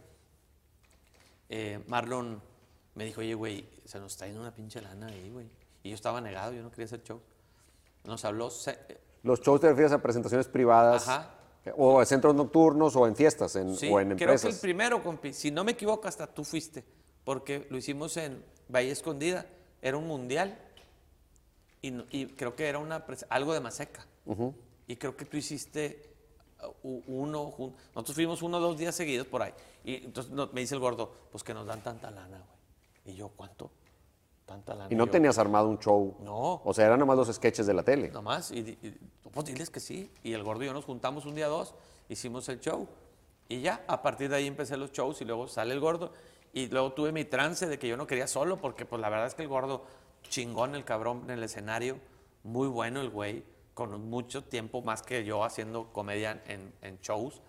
eh, 1.49 1.79
Marlon 1.87 2.41
me 2.95 3.05
dijo, 3.05 3.21
oye, 3.21 3.35
güey, 3.35 3.69
se 3.85 3.99
nos 3.99 4.13
está 4.13 4.25
yendo 4.25 4.41
una 4.41 4.53
pinche 4.53 4.81
lana 4.81 5.07
ahí, 5.07 5.29
güey. 5.29 5.47
Y 5.83 5.89
yo 5.89 5.95
estaba 5.95 6.19
negado, 6.21 6.53
yo 6.53 6.63
no 6.63 6.71
quería 6.71 6.85
hacer 6.85 7.03
shows. 7.03 7.21
Nos 8.03 8.25
habló, 8.25 8.49
se- 8.49 8.79
eh, 8.89 8.99
Los 9.21 9.41
shows 9.41 9.61
te 9.61 9.69
refieres 9.69 9.91
a 9.91 10.01
presentaciones 10.01 10.47
privadas. 10.47 11.07
Ajá. 11.07 11.35
O 11.75 11.99
en 11.99 12.05
centros 12.05 12.35
nocturnos 12.35 12.95
o 12.95 13.07
en 13.07 13.15
fiestas 13.15 13.55
en, 13.55 13.75
sí, 13.75 13.89
o 13.91 13.99
en 13.99 14.15
creo 14.15 14.37
que 14.37 14.47
el 14.47 14.55
primero, 14.55 15.03
compi, 15.03 15.33
si 15.33 15.51
no 15.51 15.63
me 15.63 15.73
equivoco, 15.73 16.07
hasta 16.07 16.27
tú 16.27 16.43
fuiste, 16.43 16.83
porque 17.23 17.67
lo 17.69 17.77
hicimos 17.77 18.15
en 18.17 18.43
Bahía 18.69 18.93
Escondida, 18.93 19.45
era 19.81 19.97
un 19.97 20.07
mundial 20.07 20.57
y, 21.81 22.25
creo 22.27 22.55
que 22.55 22.67
era 22.67 22.79
una 22.79 23.05
algo 23.29 23.53
de 23.53 23.59
Maseca. 23.59 24.05
Y 24.87 24.95
creo 24.95 25.15
que 25.15 25.25
tú 25.25 25.37
hiciste 25.37 26.09
uh, 26.83 27.01
uno, 27.07 27.53
nosotros 27.93 28.15
fuimos 28.15 28.41
uno 28.41 28.57
o 28.57 28.59
dos 28.59 28.77
días 28.77 28.95
seguidos 28.95 29.27
por 29.27 29.41
ahí. 29.41 29.53
Y 29.83 30.05
entonces 30.05 30.33
me 30.51 30.61
dice 30.61 30.75
el 30.75 30.81
gordo, 30.81 31.11
pues 31.31 31.43
que 31.43 31.53
nos 31.53 31.65
dan 31.65 31.81
tanta 31.81 32.11
lana, 32.11 32.37
güey. 32.37 33.15
Y 33.15 33.17
yo, 33.17 33.29
¿cuánto? 33.29 33.71
Tanta 34.47 34.73
lana. 34.73 34.87
Y 34.91 34.95
no 34.95 35.05
yo, 35.05 35.11
tenías 35.11 35.37
armado 35.37 35.67
un 35.67 35.77
show. 35.77 36.15
No. 36.21 36.61
O 36.63 36.73
sea, 36.73 36.87
eran 36.87 36.97
nomás 36.99 37.17
los 37.17 37.27
sketches 37.31 37.67
de 37.67 37.73
la 37.75 37.83
tele. 37.83 38.09
Nomás, 38.09 38.49
y, 38.49 38.59
y- 38.59 38.97
pues 39.31 39.45
diles 39.45 39.69
que 39.69 39.79
sí. 39.79 40.09
Y 40.23 40.33
el 40.33 40.41
gordo 40.43 40.63
y 40.63 40.65
yo 40.67 40.73
nos 40.73 40.85
juntamos 40.85 41.25
un 41.25 41.35
día 41.35 41.47
dos, 41.47 41.75
hicimos 42.09 42.47
el 42.49 42.59
show. 42.59 42.87
Y 43.49 43.61
ya, 43.61 43.83
a 43.87 44.01
partir 44.01 44.29
de 44.29 44.37
ahí 44.37 44.47
empecé 44.47 44.75
los 44.77 44.91
shows 44.91 45.21
y 45.21 45.25
luego 45.25 45.47
sale 45.47 45.73
el 45.73 45.79
gordo. 45.79 46.11
Y 46.53 46.67
luego 46.67 46.93
tuve 46.93 47.11
mi 47.11 47.25
trance 47.25 47.67
de 47.67 47.77
que 47.77 47.87
yo 47.87 47.97
no 47.97 48.07
quería 48.07 48.25
solo, 48.25 48.57
porque 48.57 48.85
pues 48.85 48.99
la 49.01 49.09
verdad 49.09 49.27
es 49.27 49.35
que 49.35 49.43
el 49.43 49.47
gordo, 49.49 49.83
chingón 50.23 50.73
el 50.75 50.85
cabrón 50.85 51.23
en 51.25 51.31
el 51.31 51.43
escenario, 51.43 51.99
muy 52.43 52.67
bueno 52.69 53.01
el 53.01 53.09
güey, 53.09 53.43
con 53.73 54.09
mucho 54.09 54.43
tiempo 54.45 54.81
más 54.81 55.03
que 55.03 55.23
yo 55.25 55.43
haciendo 55.43 55.91
comedia 55.93 56.41
en, 56.47 56.73
en 56.81 56.97
shows. 57.01 57.41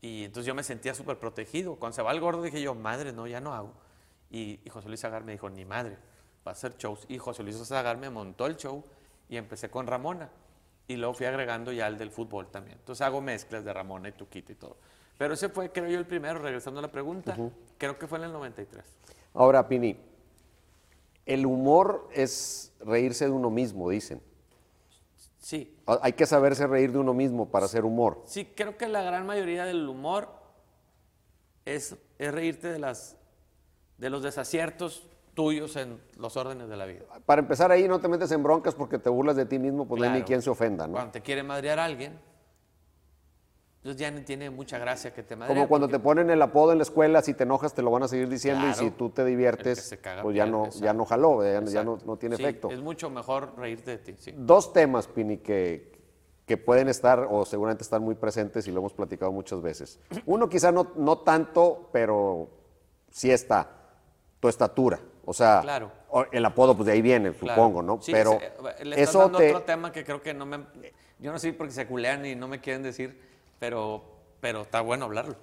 Y 0.00 0.24
entonces 0.24 0.46
yo 0.46 0.54
me 0.54 0.62
sentía 0.62 0.94
súper 0.94 1.18
protegido. 1.18 1.76
Cuando 1.76 1.94
se 1.94 2.02
va 2.02 2.10
el 2.12 2.20
gordo 2.20 2.42
dije 2.42 2.60
yo, 2.62 2.74
madre, 2.74 3.12
no, 3.12 3.26
ya 3.26 3.40
no 3.40 3.54
hago. 3.54 3.72
Y, 4.30 4.60
y 4.64 4.70
José 4.70 4.88
Luis 4.88 5.04
Agar 5.04 5.24
me 5.24 5.32
dijo, 5.32 5.48
ni 5.50 5.64
madre, 5.64 5.96
va 6.46 6.50
a 6.50 6.52
hacer 6.52 6.76
shows. 6.76 7.04
Y 7.08 7.18
José 7.18 7.42
Luis 7.42 7.70
Agar 7.72 7.96
me 7.96 8.10
montó 8.10 8.46
el 8.46 8.56
show 8.56 8.84
y 9.28 9.36
empecé 9.36 9.70
con 9.70 9.86
Ramona. 9.86 10.30
Y 10.88 10.96
luego 10.96 11.14
fui 11.14 11.26
agregando 11.26 11.72
ya 11.72 11.86
el 11.88 11.98
del 11.98 12.10
fútbol 12.10 12.48
también. 12.48 12.78
Entonces 12.78 13.04
hago 13.04 13.20
mezclas 13.20 13.64
de 13.64 13.72
Ramona 13.72 14.08
y 14.08 14.12
Tuquita 14.12 14.52
y 14.52 14.54
todo. 14.54 14.76
Pero 15.18 15.34
ese 15.34 15.48
fue, 15.48 15.72
creo 15.72 15.88
yo, 15.88 15.98
el 15.98 16.06
primero, 16.06 16.38
regresando 16.38 16.78
a 16.78 16.82
la 16.82 16.92
pregunta. 16.92 17.36
Creo 17.78 17.98
que 17.98 18.06
fue 18.06 18.18
en 18.18 18.24
el 18.24 18.32
93. 18.32 18.84
Ahora, 19.34 19.66
Pini, 19.66 19.96
el 21.24 21.44
humor 21.44 22.08
es 22.12 22.72
reírse 22.80 23.24
de 23.24 23.30
uno 23.32 23.50
mismo, 23.50 23.90
dicen. 23.90 24.22
Sí, 25.38 25.76
Hay 25.86 26.12
que 26.14 26.26
saberse 26.26 26.66
reír 26.66 26.90
de 26.90 26.98
uno 26.98 27.14
mismo 27.14 27.48
para 27.48 27.66
hacer 27.66 27.84
humor. 27.84 28.22
sí, 28.26 28.44
creo 28.44 28.76
que 28.76 28.88
la 28.88 29.02
gran 29.02 29.26
mayoría 29.26 29.64
del 29.64 29.88
humor 29.88 30.28
es, 31.64 31.96
es 32.18 32.34
reírte 32.34 32.68
de, 32.68 32.80
las, 32.80 33.16
de 33.98 34.10
los 34.10 34.22
desaciertos 34.22 35.08
tuyos 35.34 35.76
en 35.76 36.00
los 36.18 36.36
órdenes 36.36 36.68
de 36.68 36.76
la 36.76 36.86
vida. 36.86 37.04
Para 37.26 37.40
empezar 37.40 37.70
ahí, 37.70 37.86
no 37.88 37.98
te 38.00 38.08
metes 38.08 38.30
en 38.32 38.42
broncas 38.42 38.74
porque 38.74 38.98
te 38.98 39.10
burlas 39.10 39.36
de 39.36 39.44
ti 39.46 39.58
mismo, 39.58 39.86
pues 39.86 40.00
no 40.00 40.06
hay 40.10 40.20
ni 40.20 40.22
quien 40.24 40.40
se 40.42 40.50
ofenda, 40.50 40.86
¿no? 40.86 40.94
Cuando 40.94 41.12
te 41.12 41.20
quiere 41.20 41.42
madrear 41.42 41.78
a 41.78 41.84
alguien, 41.84 42.18
entonces 43.78 44.00
ya 44.00 44.10
no 44.10 44.22
tiene 44.24 44.50
mucha 44.50 44.78
gracia 44.78 45.12
que 45.14 45.22
te 45.22 45.36
madre. 45.36 45.54
Como 45.54 45.68
cuando 45.68 45.88
te 45.88 45.98
ponen 45.98 46.28
el 46.30 46.42
apodo 46.42 46.72
en 46.72 46.78
la 46.78 46.82
escuela, 46.82 47.22
si 47.22 47.34
te 47.34 47.44
enojas 47.44 47.72
te 47.74 47.82
lo 47.82 47.90
van 47.90 48.02
a 48.02 48.08
seguir 48.08 48.28
diciendo 48.28 48.62
Claro. 48.62 48.82
y 48.82 48.84
si 48.86 48.90
tú 48.90 49.10
te 49.10 49.24
diviertes, 49.24 49.96
caga 50.02 50.22
pues 50.22 50.34
ya 50.34 50.44
pierde, 50.44 50.58
no, 50.58 50.70
ya 50.70 50.92
no 50.92 51.04
jaló, 51.04 51.44
ya, 51.44 51.60
no- 51.60 51.70
ya 51.70 51.84
no, 51.84 51.98
no 52.04 52.16
tiene 52.16 52.36
Sí, 52.36 52.42
efecto. 52.42 52.70
Es 52.70 52.80
mucho 52.80 53.10
mejor 53.10 53.54
reírte 53.56 53.92
de 53.92 53.98
ti, 53.98 54.14
sí. 54.18 54.32
Dos 54.36 54.72
temas, 54.72 55.06
Pini, 55.06 55.36
que, 55.38 55.92
que 56.46 56.56
pueden 56.56 56.88
estar 56.88 57.28
o 57.30 57.44
seguramente 57.44 57.84
están 57.84 58.02
muy 58.02 58.14
presentes 58.16 58.66
y 58.66 58.72
lo 58.72 58.80
hemos 58.80 58.92
platicado 58.94 59.30
muchas 59.30 59.60
veces. 59.62 60.00
Uno 60.24 60.48
quizá 60.48 60.72
no, 60.72 60.92
no 60.96 61.18
tanto, 61.18 61.88
pero 61.92 62.48
sí 63.10 63.30
está, 63.30 63.70
tu 64.40 64.48
estatura. 64.48 64.98
O 65.24 65.32
sea, 65.32 65.60
Claro. 65.62 65.90
el 66.32 66.44
apodo, 66.44 66.76
pues 66.76 66.86
de 66.86 66.92
ahí 66.92 67.02
viene, 67.02 67.32
Claro. 67.32 67.54
supongo, 67.54 67.82
¿no? 67.82 68.00
Sí, 68.00 68.12
Pero 68.12 68.38
se- 68.38 68.84
le 68.84 69.00
eso 69.02 69.18
dando 69.20 69.38
te, 69.38 69.50
otro 69.50 69.62
tema 69.64 69.90
que 69.92 70.04
creo 70.04 70.22
que 70.22 70.32
no 70.34 70.46
me... 70.46 70.60
Yo 71.18 71.32
no 71.32 71.38
sé 71.38 71.52
porque 71.52 71.72
se 71.72 71.86
culean 71.86 72.24
y 72.26 72.34
no 72.34 72.46
me 72.46 72.60
quieren 72.60 72.82
decir, 72.82 73.20
pero, 73.58 74.04
pero 74.40 74.62
está 74.62 74.80
bueno 74.82 75.06
hablarlo. 75.06 75.34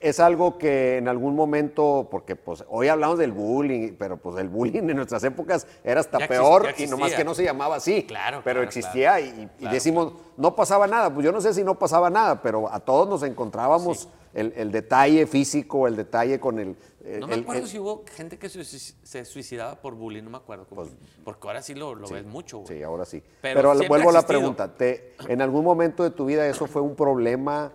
Es 0.00 0.20
algo 0.20 0.58
que 0.58 0.96
en 0.98 1.08
algún 1.08 1.34
momento, 1.34 2.06
porque 2.10 2.36
pues 2.36 2.64
hoy 2.68 2.86
hablamos 2.88 3.18
del 3.18 3.32
bullying, 3.32 3.94
pero 3.98 4.16
pues 4.16 4.36
el 4.38 4.48
bullying 4.48 4.88
en 4.88 4.96
nuestras 4.96 5.24
épocas 5.24 5.66
era 5.82 6.00
hasta 6.00 6.20
Ya 6.20 6.28
peor 6.28 6.68
y 6.78 6.86
nomás 6.86 7.12
que 7.14 7.24
no 7.24 7.34
se 7.34 7.42
llamaba 7.44 7.76
así. 7.76 8.04
Claro, 8.04 8.42
Pero 8.44 8.60
claro, 8.60 8.68
existía 8.68 9.18
y, 9.20 9.24
y 9.28 9.46
Claro, 9.58 9.74
decimos, 9.74 10.12
no 10.36 10.54
pasaba 10.54 10.86
nada. 10.86 11.12
Pues 11.12 11.24
yo 11.24 11.32
no 11.32 11.40
sé 11.40 11.52
si 11.52 11.64
no 11.64 11.78
pasaba 11.78 12.10
nada, 12.10 12.40
pero 12.42 12.72
a 12.72 12.78
todos 12.78 13.08
nos 13.08 13.22
encontrábamos 13.24 14.08
el, 14.34 14.52
el 14.56 14.70
detalle 14.70 15.26
físico, 15.26 15.88
el 15.88 15.96
detalle 15.96 16.38
con 16.38 16.60
el... 16.60 16.76
No 17.18 17.26
me 17.26 17.34
acuerdo 17.34 17.62
el- 17.62 17.68
si 17.68 17.80
hubo 17.80 18.04
gente 18.14 18.38
que 18.38 18.48
se, 18.48 18.60
suic- 18.60 18.94
se 19.02 19.24
suicidaba 19.24 19.74
por 19.74 19.96
bullying, 19.96 20.22
no 20.22 20.30
me 20.30 20.36
acuerdo. 20.36 20.64
cómo- 20.68 20.86
porque 21.24 21.48
ahora 21.48 21.60
sí 21.60 21.74
lo, 21.74 21.96
lo 21.96 22.08
ves 22.08 22.24
mucho, 22.24 22.58
güey. 22.58 22.66
Pues, 22.68 22.78
Sí, 22.78 22.84
ahora 22.84 23.04
sí. 23.04 23.22
Pero 23.40 23.74
vuelvo 23.88 24.10
a 24.10 24.12
la 24.12 24.22
pregunta. 24.24 24.72
¿te- 24.72 25.16
¿En 25.26 25.42
algún 25.42 25.64
momento 25.64 26.04
de 26.04 26.10
tu 26.12 26.24
vida 26.26 26.46
eso 26.46 26.68
fue 26.68 26.80
un 26.80 26.94
problema? 26.94 27.72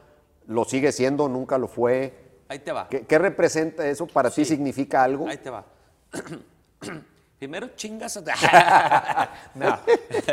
¿Lo 0.48 0.66
sigue 0.66 0.92
siendo? 0.92 1.28
¿Nunca 1.28 1.58
lo 1.58 1.68
fue? 1.68 2.14
Ahí 2.48 2.60
te 2.60 2.72
va. 2.72 2.88
¿Qué, 2.90 3.06
qué 3.06 3.18
representa 3.20 3.86
eso? 3.88 4.08
¿Para 4.08 4.30
ti 4.30 4.44
Sí. 4.46 4.56
significa 4.56 5.04
algo? 5.04 5.28
Ahí 5.28 5.38
te 5.38 5.50
va. 5.50 5.66
Primero 7.40 7.70
chingas. 7.76 8.18
no. 9.56 9.80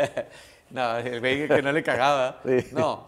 no, 0.71 0.97
el 0.97 1.19
güey 1.19 1.47
que 1.47 1.61
no 1.61 1.71
le 1.71 1.83
cagaba. 1.83 2.41
Sí. 2.45 2.67
No. 2.71 3.07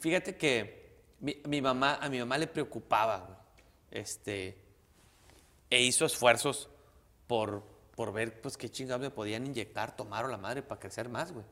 fíjate 0.00 0.36
que 0.36 1.02
mi, 1.20 1.40
mi 1.44 1.60
mamá, 1.60 1.98
a 2.00 2.08
mi 2.08 2.18
mamá 2.18 2.38
le 2.38 2.46
preocupaba. 2.46 3.44
Este. 3.90 4.56
E 5.70 5.82
hizo 5.82 6.06
esfuerzos 6.06 6.70
por, 7.26 7.62
por 7.94 8.12
ver, 8.12 8.40
pues, 8.40 8.56
qué 8.56 8.70
chingados 8.70 9.02
me 9.02 9.10
podían 9.10 9.46
inyectar, 9.46 9.94
tomar 9.94 10.24
o 10.24 10.28
la 10.28 10.38
madre 10.38 10.62
para 10.62 10.80
crecer 10.80 11.10
más, 11.10 11.30
güey. 11.30 11.44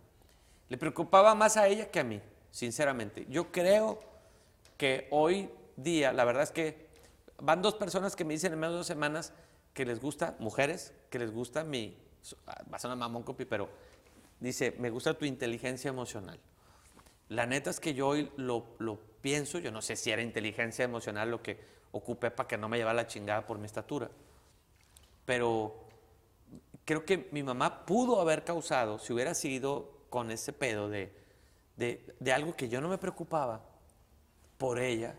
Le 0.70 0.78
preocupaba 0.78 1.34
más 1.34 1.58
a 1.58 1.68
ella 1.68 1.90
que 1.90 2.00
a 2.00 2.04
mí, 2.04 2.20
sinceramente. 2.50 3.26
Yo 3.28 3.52
creo 3.52 4.00
que 4.76 5.08
hoy 5.10 5.50
día, 5.76 6.12
la 6.12 6.24
verdad 6.24 6.42
es 6.42 6.50
que 6.50 6.86
van 7.38 7.62
dos 7.62 7.74
personas 7.74 8.16
que 8.16 8.24
me 8.24 8.34
dicen 8.34 8.52
en 8.52 8.58
menos 8.58 8.74
de 8.74 8.78
dos 8.78 8.86
semanas 8.86 9.32
que 9.74 9.84
les 9.84 10.00
gusta, 10.00 10.36
mujeres, 10.38 10.94
que 11.10 11.18
les 11.18 11.32
gusta 11.32 11.64
mi, 11.64 11.96
va 12.48 12.76
a 12.76 12.78
sonar 12.78 12.96
mamón 12.96 13.22
copy, 13.22 13.44
pero 13.44 13.68
dice, 14.40 14.74
me 14.78 14.90
gusta 14.90 15.14
tu 15.14 15.24
inteligencia 15.24 15.88
emocional. 15.88 16.38
La 17.28 17.46
neta 17.46 17.70
es 17.70 17.80
que 17.80 17.94
yo 17.94 18.08
hoy 18.08 18.30
lo, 18.36 18.66
lo 18.78 18.98
pienso, 19.20 19.58
yo 19.58 19.70
no 19.70 19.82
sé 19.82 19.96
si 19.96 20.10
era 20.10 20.22
inteligencia 20.22 20.84
emocional 20.84 21.30
lo 21.30 21.42
que 21.42 21.58
ocupé 21.92 22.30
para 22.30 22.46
que 22.46 22.56
no 22.56 22.68
me 22.68 22.78
llevara 22.78 22.94
la 22.94 23.06
chingada 23.06 23.46
por 23.46 23.58
mi 23.58 23.66
estatura, 23.66 24.10
pero 25.24 25.84
creo 26.84 27.04
que 27.04 27.28
mi 27.32 27.42
mamá 27.42 27.84
pudo 27.84 28.20
haber 28.20 28.44
causado, 28.44 28.98
si 28.98 29.12
hubiera 29.12 29.34
seguido 29.34 29.90
con 30.08 30.30
ese 30.30 30.52
pedo 30.52 30.88
de, 30.88 31.12
de, 31.76 32.14
de 32.20 32.32
algo 32.32 32.54
que 32.54 32.68
yo 32.68 32.80
no 32.80 32.88
me 32.88 32.98
preocupaba 32.98 33.75
por 34.58 34.78
ella, 34.78 35.18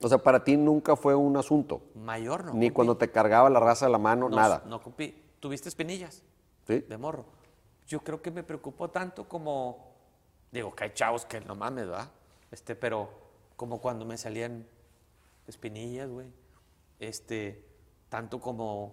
O 0.00 0.08
sea, 0.08 0.18
para 0.18 0.42
ti 0.42 0.56
nunca 0.56 0.96
fue 0.96 1.14
un 1.14 1.36
asunto. 1.36 1.82
mayor 1.94 2.44
no. 2.44 2.54
Ni 2.54 2.70
cuando 2.70 2.96
te 2.96 3.10
cargaba 3.10 3.48
la 3.48 3.60
raza 3.60 3.86
a 3.86 3.88
la 3.88 3.98
mano, 3.98 4.28
No, 4.28 4.36
nada. 4.36 4.62
No, 4.66 4.80
compi. 4.82 5.14
¿Tuviste 5.38 5.68
espinillas 5.68 6.22
¿Sí? 6.66 6.80
de 6.80 6.98
morro? 6.98 7.24
Yo 7.86 8.00
creo 8.00 8.20
que 8.22 8.30
me 8.30 8.42
preocupó 8.42 8.90
tanto 8.90 9.28
como, 9.28 9.92
digo, 10.50 10.74
que 10.74 10.84
hay 10.84 10.90
chavos 10.94 11.24
que 11.24 11.40
no 11.40 11.54
mames, 11.54 11.86
¿verdad? 11.86 12.08
Este, 12.50 12.74
pero 12.74 13.10
como 13.56 13.80
cuando 13.80 14.04
me 14.04 14.16
salían 14.18 14.66
espinillas, 15.46 16.08
güey. 16.08 16.26
Este, 16.98 17.64
tanto 18.08 18.40
como, 18.40 18.92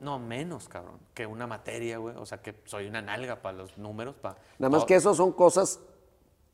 no, 0.00 0.18
menos, 0.18 0.68
cabrón, 0.68 0.98
que 1.14 1.26
una 1.26 1.46
materia, 1.46 1.98
güey. 1.98 2.16
O 2.16 2.26
sea, 2.26 2.40
que 2.42 2.54
soy 2.64 2.86
una 2.86 3.00
nalga 3.02 3.36
para 3.42 3.56
los 3.56 3.76
números, 3.78 4.16
para... 4.16 4.36
Nada 4.58 4.70
más 4.70 4.84
que 4.84 4.94
eso 4.96 5.14
son 5.14 5.32
cosas 5.32 5.80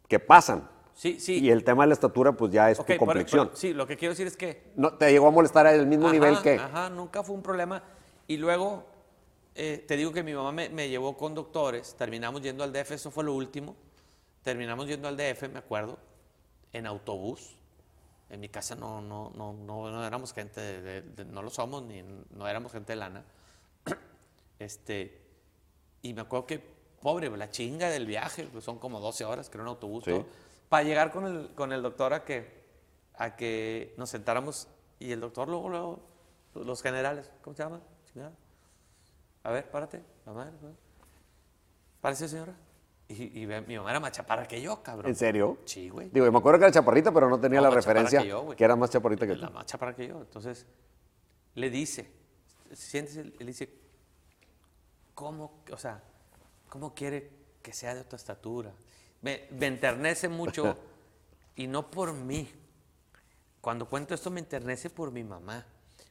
que 0.08 0.18
pasan. 0.20 0.68
Sí, 0.94 1.18
sí. 1.18 1.40
Y 1.40 1.50
el 1.50 1.64
tema 1.64 1.82
de 1.82 1.88
la 1.88 1.94
estatura, 1.94 2.32
pues 2.32 2.52
ya 2.52 2.70
es 2.70 2.78
Ok, 2.78 2.86
tu 2.92 2.96
complexión. 2.98 3.50
sí, 3.54 3.72
lo 3.74 3.86
que 3.86 3.96
quiero 3.96 4.12
decir 4.12 4.26
es 4.28 4.36
que 4.36 4.72
¿No, 4.76 4.94
¿Te 4.94 5.10
llegó 5.10 5.26
a 5.26 5.30
molestar 5.32 5.66
al 5.66 5.86
mismo 5.86 6.06
Ajá, 6.06 6.14
nivel 6.14 6.40
que? 6.42 6.54
Ajá, 6.54 6.88
nunca 6.88 7.22
fue 7.24 7.34
un 7.34 7.42
problema. 7.42 7.82
Y 8.28 8.36
luego, 8.36 8.84
eh, 9.56 9.84
te 9.86 9.96
digo 9.96 10.12
que 10.12 10.22
mi 10.22 10.32
mamá 10.34 10.52
me, 10.52 10.68
me 10.68 10.88
llevó 10.88 11.16
con 11.16 11.34
doctores, 11.34 11.94
terminamos 11.96 12.42
yendo 12.42 12.62
al 12.64 12.72
DF, 12.72 12.92
eso 12.92 13.10
fue 13.10 13.24
lo 13.24 13.34
último. 13.34 13.74
Terminamos 14.42 14.86
yendo 14.86 15.08
al 15.08 15.16
DF, 15.16 15.48
me 15.52 15.58
acuerdo, 15.58 15.98
en 16.72 16.86
autobús. 16.86 17.56
En 18.30 18.40
mi 18.40 18.48
casa 18.48 18.74
no, 18.76 19.00
no, 19.00 19.30
no, 19.36 19.52
no, 19.52 19.90
no 19.90 20.06
éramos 20.06 20.32
gente, 20.32 20.60
de, 20.60 20.80
de- 20.80 21.02
de- 21.02 21.24
no 21.24 21.42
lo 21.42 21.50
somos, 21.50 21.82
ni 21.82 22.02
no 22.30 22.46
éramos 22.48 22.72
gente 22.72 22.92
de 22.92 22.96
lana. 22.96 23.24
Este, 24.58 25.20
y 26.02 26.14
me 26.14 26.22
acuerdo 26.22 26.46
que, 26.46 26.60
pobre, 27.02 27.28
la 27.36 27.50
chinga 27.50 27.90
del 27.90 28.06
viaje, 28.06 28.48
pues 28.52 28.64
son 28.64 28.78
como 28.78 29.00
12 29.00 29.24
horas, 29.24 29.50
creo, 29.50 29.62
en 29.62 29.68
autobús. 29.68 30.04
Sí. 30.04 30.10
todo, 30.12 30.26
Para 30.68 30.84
llegar 30.84 31.12
con 31.12 31.26
el, 31.26 31.54
con 31.54 31.72
el 31.72 31.82
doctor 31.82 32.14
a 32.14 32.24
que, 32.24 32.64
a 33.14 33.36
que 33.36 33.94
nos 33.96 34.10
sentáramos 34.10 34.68
y 34.98 35.12
el 35.12 35.20
doctor 35.20 35.48
luego, 35.48 35.68
luego, 35.68 36.08
los 36.54 36.82
generales, 36.82 37.30
¿cómo 37.42 37.54
se 37.56 37.62
llama? 37.62 37.80
A 39.42 39.50
ver, 39.50 39.70
párate. 39.70 40.02
¿no? 40.26 40.34
Párese, 42.00 42.28
señora. 42.28 42.54
Y, 43.08 43.42
y 43.42 43.46
mi 43.46 43.76
mamá 43.76 43.90
era 43.90 44.00
más 44.00 44.12
chaparra 44.12 44.48
que 44.48 44.60
yo, 44.60 44.82
cabrón. 44.82 45.10
¿En 45.10 45.14
serio? 45.14 45.58
Sí, 45.66 45.90
güey. 45.90 46.08
Digo, 46.08 46.30
me 46.32 46.38
acuerdo 46.38 46.58
que 46.58 46.64
era 46.64 46.72
chaparrita, 46.72 47.12
pero 47.12 47.28
no 47.28 47.38
tenía 47.38 47.60
No, 47.60 47.68
la 47.68 47.74
referencia 47.74 48.22
que 48.22 48.28
yo, 48.28 48.48
que 48.56 48.64
era 48.64 48.76
más 48.76 48.90
chaparrita 48.90 49.26
que 49.26 49.34
tú. 49.34 49.42
La 49.42 49.50
más 49.50 49.66
chaparra 49.66 49.94
que 49.94 50.08
yo. 50.08 50.22
Entonces, 50.22 50.66
le 51.54 51.68
dice, 51.68 52.10
siéntese, 52.72 53.20
él 53.20 53.46
dice, 53.46 53.68
¿cómo, 55.14 55.62
o 55.70 55.76
sea, 55.76 56.02
cómo 56.68 56.94
quiere 56.94 57.30
que 57.62 57.74
sea 57.74 57.94
de 57.94 58.04
tu 58.04 58.16
estatura? 58.16 58.72
Me, 59.24 59.48
me 59.50 59.66
enternece 59.66 60.28
mucho 60.28 60.76
y 61.56 61.66
no 61.66 61.90
por 61.90 62.12
mí. 62.12 62.48
Cuando 63.60 63.88
cuento 63.88 64.14
esto 64.14 64.30
me 64.30 64.40
enternece 64.40 64.90
por 64.90 65.10
mi 65.10 65.24
mamá, 65.24 65.64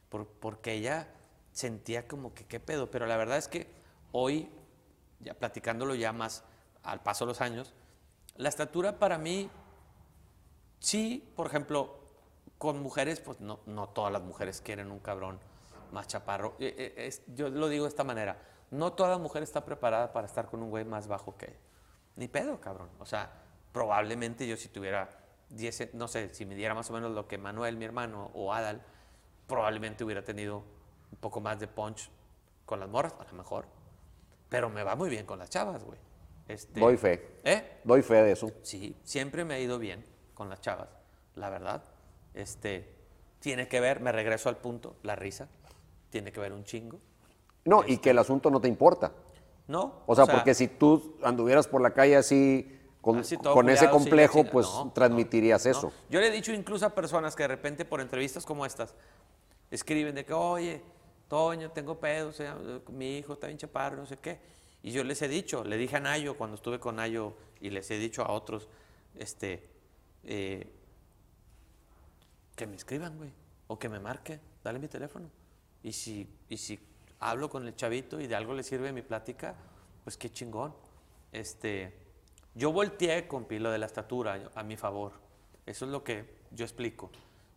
por- 0.08 0.26
porque 0.26 0.72
ella 0.72 1.08
sentía 1.52 2.08
como 2.08 2.34
que 2.34 2.44
qué 2.44 2.58
pedo, 2.60 2.90
pero 2.90 3.06
la 3.06 3.16
verdad 3.16 3.38
es 3.38 3.46
que 3.48 3.68
hoy, 4.12 4.48
ya 5.20 5.34
platicándolo 5.34 5.94
ya 5.94 6.12
más 6.12 6.42
al 6.82 7.02
paso 7.02 7.24
de 7.24 7.28
los 7.30 7.40
años, 7.40 7.72
la 8.36 8.48
estatura 8.48 8.98
para 8.98 9.16
mí 9.18 9.50
Sí, 10.80 11.32
por 11.34 11.46
ejemplo, 11.46 11.94
con 12.58 12.82
mujeres, 12.82 13.18
pues 13.20 13.40
no, 13.40 13.60
no 13.64 13.88
todas 13.88 14.12
las 14.12 14.20
mujeres 14.22 14.60
quieren 14.60 14.90
un 14.90 14.98
cabrón 14.98 15.38
más 15.92 16.06
chaparro. 16.08 16.56
Eh, 16.58 16.92
eh, 16.96 17.22
yo 17.34 17.48
lo 17.48 17.68
digo 17.70 17.84
de 17.84 17.88
esta 17.88 18.04
manera, 18.04 18.36
no 18.70 18.92
toda 18.92 19.16
mujer 19.16 19.42
está 19.42 19.64
preparada 19.64 20.12
para 20.12 20.26
estar 20.26 20.50
con 20.50 20.62
un 20.62 20.68
güey 20.68 20.84
más 20.84 21.06
bajo 21.06 21.38
que 21.38 21.56
Ni 22.16 22.28
pedo, 22.28 22.60
cabrón. 22.60 22.88
O 22.98 23.06
sea, 23.06 23.30
probablemente 23.72 24.46
yo 24.46 24.56
si 24.56 24.68
tuviera 24.68 25.08
10, 25.50 25.80
cen- 25.80 25.90
no 25.94 26.08
sé, 26.08 26.32
si 26.34 26.46
me 26.46 26.54
diera 26.54 26.74
más 26.74 26.90
o 26.90 26.92
menos 26.92 27.12
lo 27.12 27.26
que 27.26 27.38
Manuel, 27.38 27.76
mi 27.76 27.84
hermano, 27.84 28.30
o 28.34 28.52
Adal, 28.52 28.82
probablemente 29.46 30.04
hubiera 30.04 30.22
tenido 30.22 30.58
un 31.10 31.18
poco 31.20 31.40
más 31.40 31.58
de 31.58 31.66
punch 31.68 32.08
con 32.64 32.80
las 32.80 32.88
morras, 32.88 33.14
a 33.18 33.24
lo 33.24 33.32
mejor. 33.34 33.66
Pero 34.48 34.70
me 34.70 34.82
va 34.82 34.94
muy 34.96 35.10
bien 35.10 35.26
con 35.26 35.38
las 35.38 35.50
chavas, 35.50 35.82
güey. 35.84 35.98
Este, 36.46 36.78
Doy 36.80 36.96
fe. 36.96 37.40
¿Eh? 37.44 37.80
Doy 37.84 38.02
fe 38.02 38.14
de 38.22 38.32
eso. 38.32 38.50
Sí, 38.62 38.96
siempre 39.02 39.44
me 39.44 39.54
ha 39.54 39.58
ido 39.58 39.78
bien 39.78 40.04
con 40.34 40.48
las 40.48 40.60
chavas, 40.60 40.88
la 41.34 41.50
verdad. 41.50 41.82
Este, 42.34 42.94
tiene 43.40 43.66
que 43.68 43.80
ver, 43.80 44.00
me 44.00 44.12
regreso 44.12 44.48
al 44.48 44.56
punto, 44.58 44.96
la 45.02 45.16
risa, 45.16 45.48
tiene 46.10 46.32
que 46.32 46.40
ver 46.40 46.52
un 46.52 46.64
chingo. 46.64 47.00
No, 47.64 47.82
y 47.86 47.98
que 47.98 48.10
el 48.10 48.18
asunto 48.18 48.50
no 48.50 48.60
te 48.60 48.68
importa. 48.68 49.12
¿No? 49.66 50.02
O 50.06 50.14
sea, 50.14 50.26
porque 50.26 50.54
si 50.54 50.68
tú 50.68 51.16
anduvieras 51.22 51.66
por 51.66 51.80
la 51.80 51.92
calle 51.92 52.16
así, 52.16 52.78
con, 53.00 53.18
así 53.18 53.36
con 53.36 53.68
ese 53.70 53.86
sí, 53.86 53.90
complejo, 53.90 54.44
pues 54.44 54.66
no, 54.66 54.92
transmitirías 54.92 55.64
no, 55.64 55.70
eso. 55.70 55.86
no. 55.86 55.92
Yo 56.10 56.20
le 56.20 56.28
he 56.28 56.30
dicho 56.30 56.52
incluso 56.52 56.84
a 56.86 56.90
personas 56.90 57.34
que 57.34 57.44
de 57.44 57.48
repente 57.48 57.84
por 57.84 58.00
entrevistas 58.00 58.44
como 58.44 58.66
estas 58.66 58.94
escriben 59.70 60.14
de 60.14 60.24
que, 60.24 60.32
oye, 60.32 60.82
Toño, 61.28 61.70
tengo 61.70 61.98
pedos, 61.98 62.40
eh, 62.40 62.52
mi 62.88 63.18
hijo 63.18 63.32
está 63.34 63.46
bien 63.46 63.58
chaparro, 63.58 63.96
no 63.96 64.06
sé 64.06 64.18
qué. 64.18 64.38
Y 64.82 64.90
yo 64.92 65.02
les 65.02 65.20
he 65.22 65.28
dicho, 65.28 65.64
le 65.64 65.76
dije 65.76 65.96
a 65.96 66.00
Nayo 66.00 66.36
cuando 66.36 66.56
estuve 66.56 66.78
con 66.78 66.96
Nayo 66.96 67.34
y 67.60 67.70
les 67.70 67.90
he 67.90 67.98
dicho 67.98 68.22
a 68.22 68.30
otros, 68.30 68.68
este, 69.14 69.66
eh, 70.24 70.70
que 72.54 72.66
me 72.66 72.76
escriban, 72.76 73.16
güey, 73.16 73.32
o 73.66 73.78
que 73.78 73.88
me 73.88 73.98
marquen, 73.98 74.40
dale 74.62 74.78
mi 74.78 74.88
teléfono. 74.88 75.30
Y 75.82 75.92
si, 75.92 76.28
y 76.48 76.56
si 76.58 76.78
hablo 77.20 77.48
con 77.48 77.66
el 77.66 77.74
chavito 77.74 78.20
y 78.20 78.26
de 78.26 78.34
algo 78.34 78.54
le 78.54 78.62
sirve 78.62 78.92
mi 78.92 79.02
plática, 79.02 79.54
pues 80.04 80.16
qué 80.16 80.30
chingón. 80.30 80.74
Este, 81.32 81.92
yo 82.54 82.72
volteé 82.72 83.26
con 83.26 83.46
lo 83.50 83.70
de 83.70 83.78
la 83.78 83.86
estatura 83.86 84.50
a 84.54 84.62
mi 84.62 84.76
favor. 84.76 85.12
Eso 85.66 85.84
es 85.86 85.90
lo 85.90 86.04
que 86.04 86.38
yo 86.50 86.64
explico. 86.64 87.10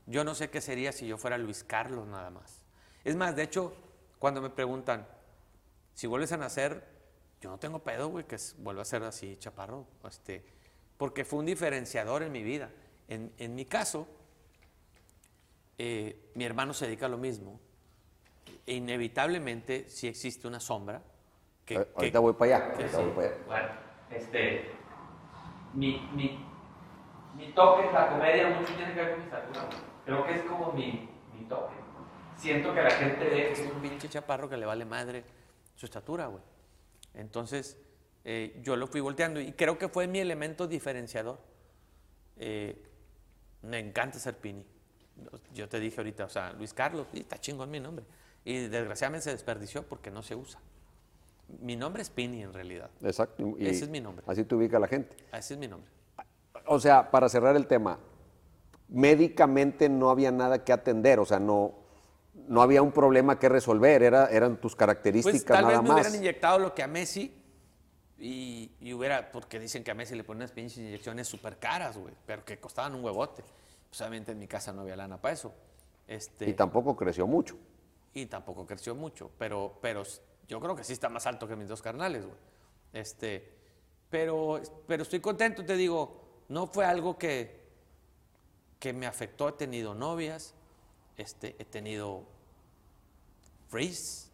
Yo 0.06 0.24
no 0.24 0.36
sé 0.36 0.50
qué 0.50 0.62
sería 0.62 0.92
si 0.92 1.06
yo 1.06 1.18
fuera 1.18 1.38
Luis 1.38 1.64
Carlos 1.64 2.08
nada 2.08 2.30
más. 2.30 2.64
Es 3.04 3.16
más, 3.16 3.36
de 3.36 3.44
hecho, 3.44 3.74
cuando 4.20 4.42
me 4.42 4.50
preguntan, 4.50 5.08
si 5.94 6.08
vuelves 6.08 6.32
a 6.32 6.38
nacer, 6.38 6.88
yo 7.42 7.50
no 7.50 7.60
tengo 7.60 7.80
pedo, 7.80 8.10
güey, 8.10 8.26
que 8.26 8.38
vuelva 8.58 8.82
a 8.82 8.86
ser 8.86 9.04
así, 9.04 9.38
chaparro. 9.38 9.86
Este, 10.08 10.46
porque 10.98 11.26
fue 11.26 11.40
un 11.40 11.46
diferenciador 11.46 12.24
en 12.24 12.32
mi 12.32 12.44
vida. 12.44 12.72
En, 13.08 13.34
en 13.38 13.54
mi 13.54 13.66
caso, 13.66 14.08
eh, 15.78 16.32
mi 16.36 16.46
hermano 16.46 16.74
se 16.74 16.86
dedica 16.86 17.06
a 17.06 17.10
lo 17.10 17.18
mismo 17.18 17.60
inevitablemente 18.66 19.90
sí 19.90 20.08
existe 20.08 20.48
una 20.48 20.60
sombra. 20.60 21.02
Que, 21.66 21.76
que- 21.76 21.88
Ahorita 21.96 22.20
voy 22.20 22.34
para 22.34 22.58
allá. 22.58 22.68
que 22.70 22.84
ahorita 22.84 22.98
sí. 22.98 23.04
voy 23.04 23.14
para 23.14 23.28
allá. 23.28 23.38
Bueno, 23.48 23.68
este. 24.12 24.72
Mi, 25.74 26.00
mi, 26.14 26.40
mi 27.36 27.52
toque, 27.54 27.92
la 27.92 28.10
comedia, 28.10 28.50
mucho 28.50 28.74
tiene 28.74 28.94
que 28.94 29.00
ver 29.02 29.10
con 29.12 29.20
mi 29.20 29.26
estatura. 29.26 29.70
Creo 30.06 30.26
que 30.26 30.34
es 30.34 30.42
como 30.44 30.72
mi, 30.72 31.10
mi 31.38 31.44
toque. 31.48 31.76
Siento 32.38 32.74
que 32.74 32.82
la 32.82 32.92
gente 32.92 33.24
ve 33.26 33.36
que 33.48 33.52
es 33.54 33.72
un 33.72 33.82
pinche 33.82 34.08
chaparro 34.10 34.48
que 34.50 34.58
le 34.58 34.66
vale 34.66 34.86
madre 34.86 35.24
su 35.76 35.86
estatura, 35.86 36.28
güey. 36.28 36.42
Entonces, 37.14 37.78
eh, 38.24 38.60
yo 38.64 38.76
lo 38.76 38.88
fui 38.88 39.02
volteando 39.02 39.40
y 39.42 39.52
creo 39.54 39.78
que 39.78 39.90
fue 39.90 40.08
mi 40.08 40.20
elemento 40.20 40.68
diferenciador. 40.68 41.40
Eh, 42.38 42.82
me 43.64 43.80
encanta 43.80 44.20
ser 44.20 44.38
Pini. 44.38 44.66
Yo 45.54 45.68
te 45.68 45.80
dije 45.80 46.00
ahorita, 46.00 46.26
o 46.26 46.30
sea, 46.30 46.54
Luis 46.54 46.74
Carlos, 46.74 47.08
y 47.14 47.22
está 47.22 47.40
chingón 47.40 47.72
mi 47.72 47.80
nombre. 47.80 48.06
Y 48.48 48.68
desgraciadamente 48.70 49.26
se 49.26 49.32
desperdició 49.32 49.84
porque 49.84 50.10
no 50.10 50.24
se 50.24 50.34
usa. 50.34 50.62
Mi 51.60 51.76
nombre 51.76 52.02
es 52.02 52.10
Pini 52.10 52.44
en 52.44 52.54
realidad. 52.54 52.90
Exacto. 53.04 53.44
y 53.60 53.68
Ese 53.68 53.84
es 53.84 53.90
mi 53.90 54.00
nombre. 54.00 54.24
Así 54.26 54.46
te 54.46 54.56
ubica 54.56 54.80
la 54.80 54.88
gente. 54.88 55.18
Ese 55.34 55.56
es 55.56 55.60
mi 55.60 55.68
nombre. 55.68 55.92
O 56.66 56.80
sea, 56.80 57.12
para 57.12 57.28
cerrar 57.28 57.58
el 57.58 57.68
tema, 57.68 58.00
médicamente 58.88 59.90
no 59.90 60.10
había 60.10 60.32
nada 60.32 60.64
que 60.64 60.72
atender, 60.72 61.20
o 61.20 61.26
sea, 61.26 61.42
no, 61.42 61.74
no 62.48 62.62
había 62.62 62.82
un 62.82 62.94
problema 62.94 63.38
que 63.38 63.50
resolver, 63.50 64.02
era, 64.02 64.28
eran 64.28 64.56
tus 64.56 64.78
características 64.78 65.42
Pues 65.42 65.46
tal 65.46 65.64
nada 65.66 65.74
vez 65.74 65.82
me 65.82 65.90
más. 65.90 65.98
hubieran 65.98 66.16
inyectado 66.16 66.60
lo 66.60 66.74
que 66.74 66.84
a 66.84 66.88
Messi 66.88 67.36
y, 68.18 68.72
y 68.80 68.94
hubiera, 68.94 69.30
porque 69.30 69.60
dicen 69.60 69.84
que 69.84 69.92
a 69.92 69.94
Messi 69.94 70.16
le 70.16 70.24
ponen 70.24 70.44
unas 70.44 70.54
pinches 70.54 70.78
inyecciones 70.78 71.28
súper 71.28 71.60
caras, 71.60 71.98
güey, 71.98 72.14
pero 72.26 72.46
que 72.46 72.58
costaban 72.62 72.96
un 72.96 73.04
huevote. 73.04 73.44
Pues 73.90 74.00
obviamente 74.00 74.32
en 74.32 74.40
mi 74.40 74.48
casa 74.48 74.72
no 74.72 74.84
había 74.84 74.96
lana 74.96 75.22
para 75.22 75.34
eso. 75.34 75.54
Este, 76.08 76.50
Y 76.50 76.54
tampoco 76.54 76.96
creció 76.96 77.28
mucho. 77.28 77.58
Y 78.22 78.26
tampoco 78.26 78.66
creció 78.66 78.96
mucho, 78.96 79.30
pero, 79.38 79.78
pero 79.82 80.04
yo 80.48 80.60
creo 80.60 80.76
que 80.76 80.84
sí 80.84 80.94
está 80.94 81.08
más 81.08 81.28
alto 81.28 81.48
que 81.48 81.56
mis 81.56 81.68
dos 81.68 81.82
carnales, 81.82 82.26
güey. 82.26 82.38
Este, 82.94 83.48
pero, 84.10 84.60
pero 84.88 85.04
estoy 85.04 85.20
contento, 85.20 85.64
te 85.64 85.76
digo, 85.76 86.44
no 86.50 86.66
fue 86.68 86.86
algo 86.86 87.18
que, 87.18 87.62
que 88.80 88.92
me 88.92 89.06
afectó. 89.06 89.50
He 89.50 89.54
tenido 89.54 89.94
novias, 89.94 90.56
este, 91.16 91.56
he 91.60 91.66
tenido 91.66 92.24
frees, 93.68 94.32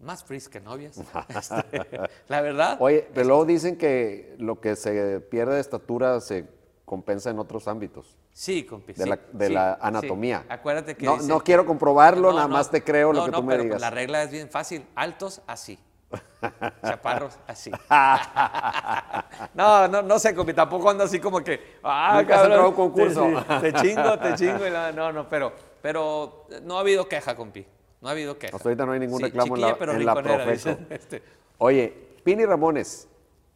más 0.00 0.24
frees 0.24 0.48
que 0.48 0.60
novias. 0.60 0.98
Este, 1.28 2.00
la 2.28 2.40
verdad. 2.40 2.78
Oye, 2.80 3.06
pero 3.12 3.26
luego 3.26 3.44
dicen 3.44 3.76
que 3.76 4.36
lo 4.38 4.60
que 4.60 4.74
se 4.74 5.20
pierde 5.20 5.56
de 5.56 5.60
estatura 5.60 6.18
se 6.20 6.48
compensa 6.86 7.28
en 7.28 7.38
otros 7.38 7.68
ámbitos. 7.68 8.16
Sí, 8.36 8.64
compi. 8.66 8.92
de 8.92 9.02
sí, 9.04 9.08
la- 9.08 9.18
de 9.32 9.46
sí, 9.46 9.52
la 9.54 9.72
sí. 9.76 9.78
anatomía. 9.80 10.44
Acuérdate 10.50 10.94
que. 10.94 11.06
No- 11.06 11.14
dice- 11.14 11.26
no 11.26 11.40
quiero 11.40 11.64
comprobarlo, 11.64 12.34
nada 12.34 12.46
no, 12.46 12.52
más 12.52 12.70
te 12.70 12.84
creo 12.84 13.10
lo 13.14 13.24
que 13.24 13.32
tú 13.32 13.42
me 13.42 13.52
pero, 13.54 13.62
digas. 13.64 13.80
La 13.80 13.88
regla 13.88 14.22
es 14.24 14.30
bien 14.30 14.50
fácil: 14.50 14.84
altos, 14.94 15.40
así. 15.46 15.78
Chaparros, 16.84 17.38
así. 17.46 17.70
no, 19.54 19.88
no, 19.88 20.02
no 20.02 20.18
sé, 20.18 20.34
compi, 20.34 20.52
tampoco 20.52 20.90
ando 20.90 21.04
así 21.04 21.18
como 21.18 21.42
que. 21.42 21.78
Ah, 21.82 22.18
Nunca 22.20 22.34
cabrón, 22.42 22.66
un 22.66 22.72
concurso. 22.74 23.26
Te, 23.62 23.72
te 23.72 23.80
chingo, 23.80 24.18
te 24.18 24.34
chingo. 24.36 24.66
y 24.66 24.70
la- 24.70 24.92
No, 24.92 25.10
no, 25.12 25.26
pero, 25.30 25.54
pero 25.80 26.46
no 26.62 26.76
ha 26.76 26.80
habido 26.80 27.08
queja, 27.08 27.34
compi. 27.34 27.66
No 28.02 28.08
ha 28.08 28.12
habido 28.12 28.38
queja. 28.38 28.54
Hasta 28.54 28.68
ahorita 28.68 28.84
no 28.84 28.92
hay 28.92 29.00
ningún 29.00 29.22
reclamo 29.22 29.54
en 29.54 29.62
la- 29.62 29.78
pero 29.78 29.92
en 29.92 30.04
la 30.04 30.44
dicen, 30.52 30.86
este. 30.90 31.22
Oye, 31.56 31.90
Pini 32.22 32.44
Ramones, 32.44 33.08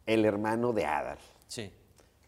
el 0.07 0.25
hermano 0.25 0.73
de 0.73 0.87
Adal. 0.87 1.19
Sí. 1.45 1.71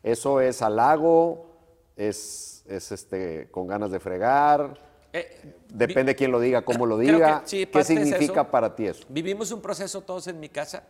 ¿Eso 0.04 0.39
es 0.39 0.62
halago? 0.62 1.53
¿Es, 1.95 2.63
es 2.67 2.91
este, 2.91 3.49
con 3.51 3.67
ganas 3.67 3.91
de 3.91 3.99
fregar? 3.99 4.77
Eh, 5.13 5.56
Depende 5.69 6.15
quién 6.15 6.32
lo 6.32 6.39
diga, 6.39 6.63
cómo 6.63 6.86
lo 6.86 6.97
diga. 6.97 7.41
que 7.41 7.47
sí, 7.47 7.65
¿Qué 7.67 7.84
significa 7.84 8.41
eso. 8.41 8.51
para 8.51 8.75
ti 8.75 8.88
eso? 8.88 9.06
Vivimos 9.10 9.51
un 9.51 9.62
proceso 9.62 10.01
todos 10.01 10.27
en 10.27 10.39
mi 10.39 10.49
casa 10.49 10.84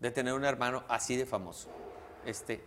de 0.00 0.10
tener 0.10 0.34
un 0.34 0.44
hermano 0.44 0.84
así 0.88 1.16
de 1.16 1.24
famoso. 1.24 1.68
Este, 2.26 2.64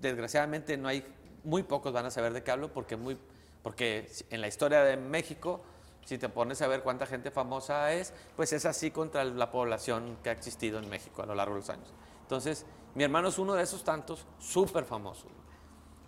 desgraciadamente 0.00 0.76
no 0.76 0.88
hay, 0.88 1.04
muy 1.44 1.62
pocos 1.62 1.92
van 1.92 2.06
a 2.06 2.10
saber 2.10 2.32
de 2.32 2.42
qué 2.42 2.50
hablo 2.50 2.72
porque, 2.72 2.96
muy, 2.96 3.16
porque 3.62 4.10
en 4.30 4.40
la 4.40 4.48
historia 4.48 4.82
de 4.82 4.96
México, 4.96 5.60
si 6.04 6.18
te 6.18 6.28
pones 6.28 6.60
a 6.62 6.66
ver 6.66 6.82
cuánta 6.82 7.06
gente 7.06 7.30
famosa 7.30 7.92
es, 7.92 8.12
pues 8.34 8.52
es 8.52 8.64
así 8.64 8.90
contra 8.90 9.24
la 9.24 9.50
población 9.52 10.18
que 10.24 10.30
ha 10.30 10.32
existido 10.32 10.80
en 10.80 10.88
México 10.88 11.22
a 11.22 11.26
lo 11.26 11.36
largo 11.36 11.54
de 11.54 11.60
los 11.60 11.70
años. 11.70 11.92
Entonces, 12.22 12.66
mi 12.94 13.04
hermano 13.04 13.28
es 13.28 13.38
uno 13.38 13.54
de 13.54 13.62
esos 13.62 13.84
tantos 13.84 14.26
súper 14.38 14.84
famosos. 14.84 15.30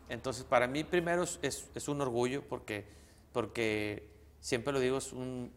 Entonces, 0.09 0.45
para 0.45 0.67
mí 0.67 0.85
primero 0.85 1.23
es, 1.23 1.38
es- 1.43 1.71
es 1.75 1.88
un 1.88 2.01
orgullo 2.01 2.43
porque, 2.49 2.85
porque 3.33 4.09
siempre 4.40 4.73
lo 4.73 4.81
digo, 4.81 4.99
es 4.99 5.12
un, 5.12 5.53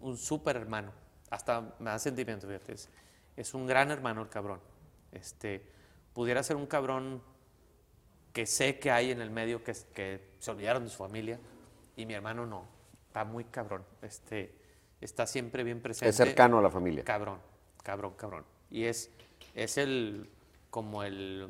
un 0.00 0.16
súper 0.16 0.56
hermano. 0.56 0.92
Hasta 1.30 1.74
me 1.78 1.90
da 1.90 1.98
sentimiento, 1.98 2.46
fíjate. 2.46 2.72
Es, 2.74 2.88
es 3.36 3.54
un 3.54 3.66
gran 3.66 3.90
hermano 3.90 4.22
el 4.22 4.28
cabrón. 4.28 4.60
Este, 5.12 5.64
pudiera 6.12 6.42
ser 6.42 6.56
un 6.56 6.66
cabrón 6.66 7.22
que 8.32 8.46
sé 8.46 8.78
que 8.78 8.90
hay 8.90 9.10
en 9.12 9.20
el 9.20 9.30
medio 9.30 9.62
que, 9.62 9.72
que 9.94 10.34
se 10.38 10.50
olvidaron 10.50 10.84
de 10.84 10.90
su 10.90 10.98
familia 10.98 11.38
y 11.96 12.04
mi 12.06 12.14
hermano 12.14 12.46
no. 12.46 12.66
Está 13.06 13.24
muy 13.24 13.44
cabrón. 13.44 13.84
Este, 14.02 14.54
está 15.00 15.26
siempre 15.26 15.62
bien 15.62 15.80
presente. 15.80 16.08
Es 16.10 16.16
cercano 16.16 16.58
a 16.58 16.62
la 16.62 16.70
familia. 16.70 17.04
Cabrón, 17.04 17.38
cabrón, 17.82 18.14
cabrón. 18.16 18.44
Y 18.70 18.84
es, 18.84 19.10
es 19.54 19.78
el, 19.78 20.28
como 20.70 21.04
el, 21.04 21.48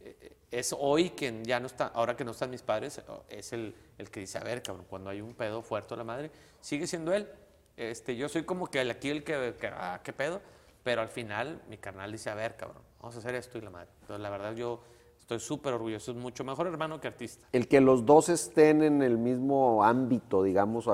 eh, 0.00 0.36
es 0.50 0.74
hoy 0.78 1.10
que 1.10 1.42
ya 1.44 1.60
no 1.60 1.66
está, 1.66 1.88
ahora 1.88 2.16
que 2.16 2.24
no 2.24 2.32
están 2.32 2.50
mis 2.50 2.62
padres, 2.62 3.00
es 3.28 3.52
el, 3.52 3.74
el 3.98 4.10
que 4.10 4.20
dice, 4.20 4.38
a 4.38 4.42
ver, 4.44 4.62
cabrón, 4.62 4.86
cuando 4.88 5.10
hay 5.10 5.20
un 5.20 5.34
pedo 5.34 5.62
fuerte 5.62 5.94
a 5.94 5.96
la 5.96 6.04
madre, 6.04 6.30
sigue 6.60 6.86
siendo 6.86 7.12
él. 7.12 7.28
Este, 7.76 8.16
yo 8.16 8.28
soy 8.28 8.42
como 8.42 8.66
que 8.66 8.80
el, 8.80 8.90
aquí 8.90 9.10
el 9.10 9.22
que, 9.22 9.54
que, 9.58 9.68
ah, 9.68 10.00
qué 10.02 10.12
pedo, 10.12 10.40
pero 10.82 11.02
al 11.02 11.08
final 11.08 11.62
mi 11.68 11.78
carnal 11.78 12.10
dice, 12.10 12.30
a 12.30 12.34
ver, 12.34 12.56
cabrón, 12.56 12.82
vamos 13.00 13.14
a 13.16 13.18
hacer 13.20 13.34
esto 13.34 13.58
y 13.58 13.60
la 13.60 13.70
madre. 13.70 13.88
Entonces, 14.00 14.22
la 14.22 14.30
verdad, 14.30 14.54
yo 14.54 14.80
estoy 15.18 15.38
súper 15.38 15.74
orgulloso, 15.74 16.10
es 16.10 16.16
mucho 16.16 16.42
mejor 16.42 16.66
hermano 16.66 17.00
que 17.00 17.06
artista. 17.06 17.46
El 17.52 17.68
que 17.68 17.80
los 17.80 18.04
dos 18.04 18.28
estén 18.28 18.82
en 18.82 19.02
el 19.02 19.18
mismo 19.18 19.84
ámbito, 19.84 20.42
digamos, 20.42 20.88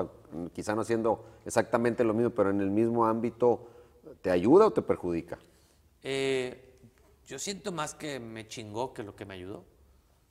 quizá 0.53 0.75
no 0.75 0.81
haciendo 0.81 1.25
exactamente 1.45 2.03
lo 2.03 2.13
mismo, 2.13 2.29
pero 2.29 2.51
en 2.51 2.61
el 2.61 2.69
mismo 2.69 3.05
ámbito, 3.05 3.67
¿te 4.21 4.29
ayuda 4.29 4.67
o 4.67 4.71
te 4.71 4.83
perjudica? 4.83 5.39
Eh, 6.03 6.66
yo 7.27 7.37
siento 7.37 7.71
más 7.71 7.93
que 7.93 8.19
me 8.19 8.47
chingó 8.47 8.93
que 8.93 9.03
lo 9.03 9.15
que 9.15 9.25
me 9.25 9.33
ayudó. 9.33 9.65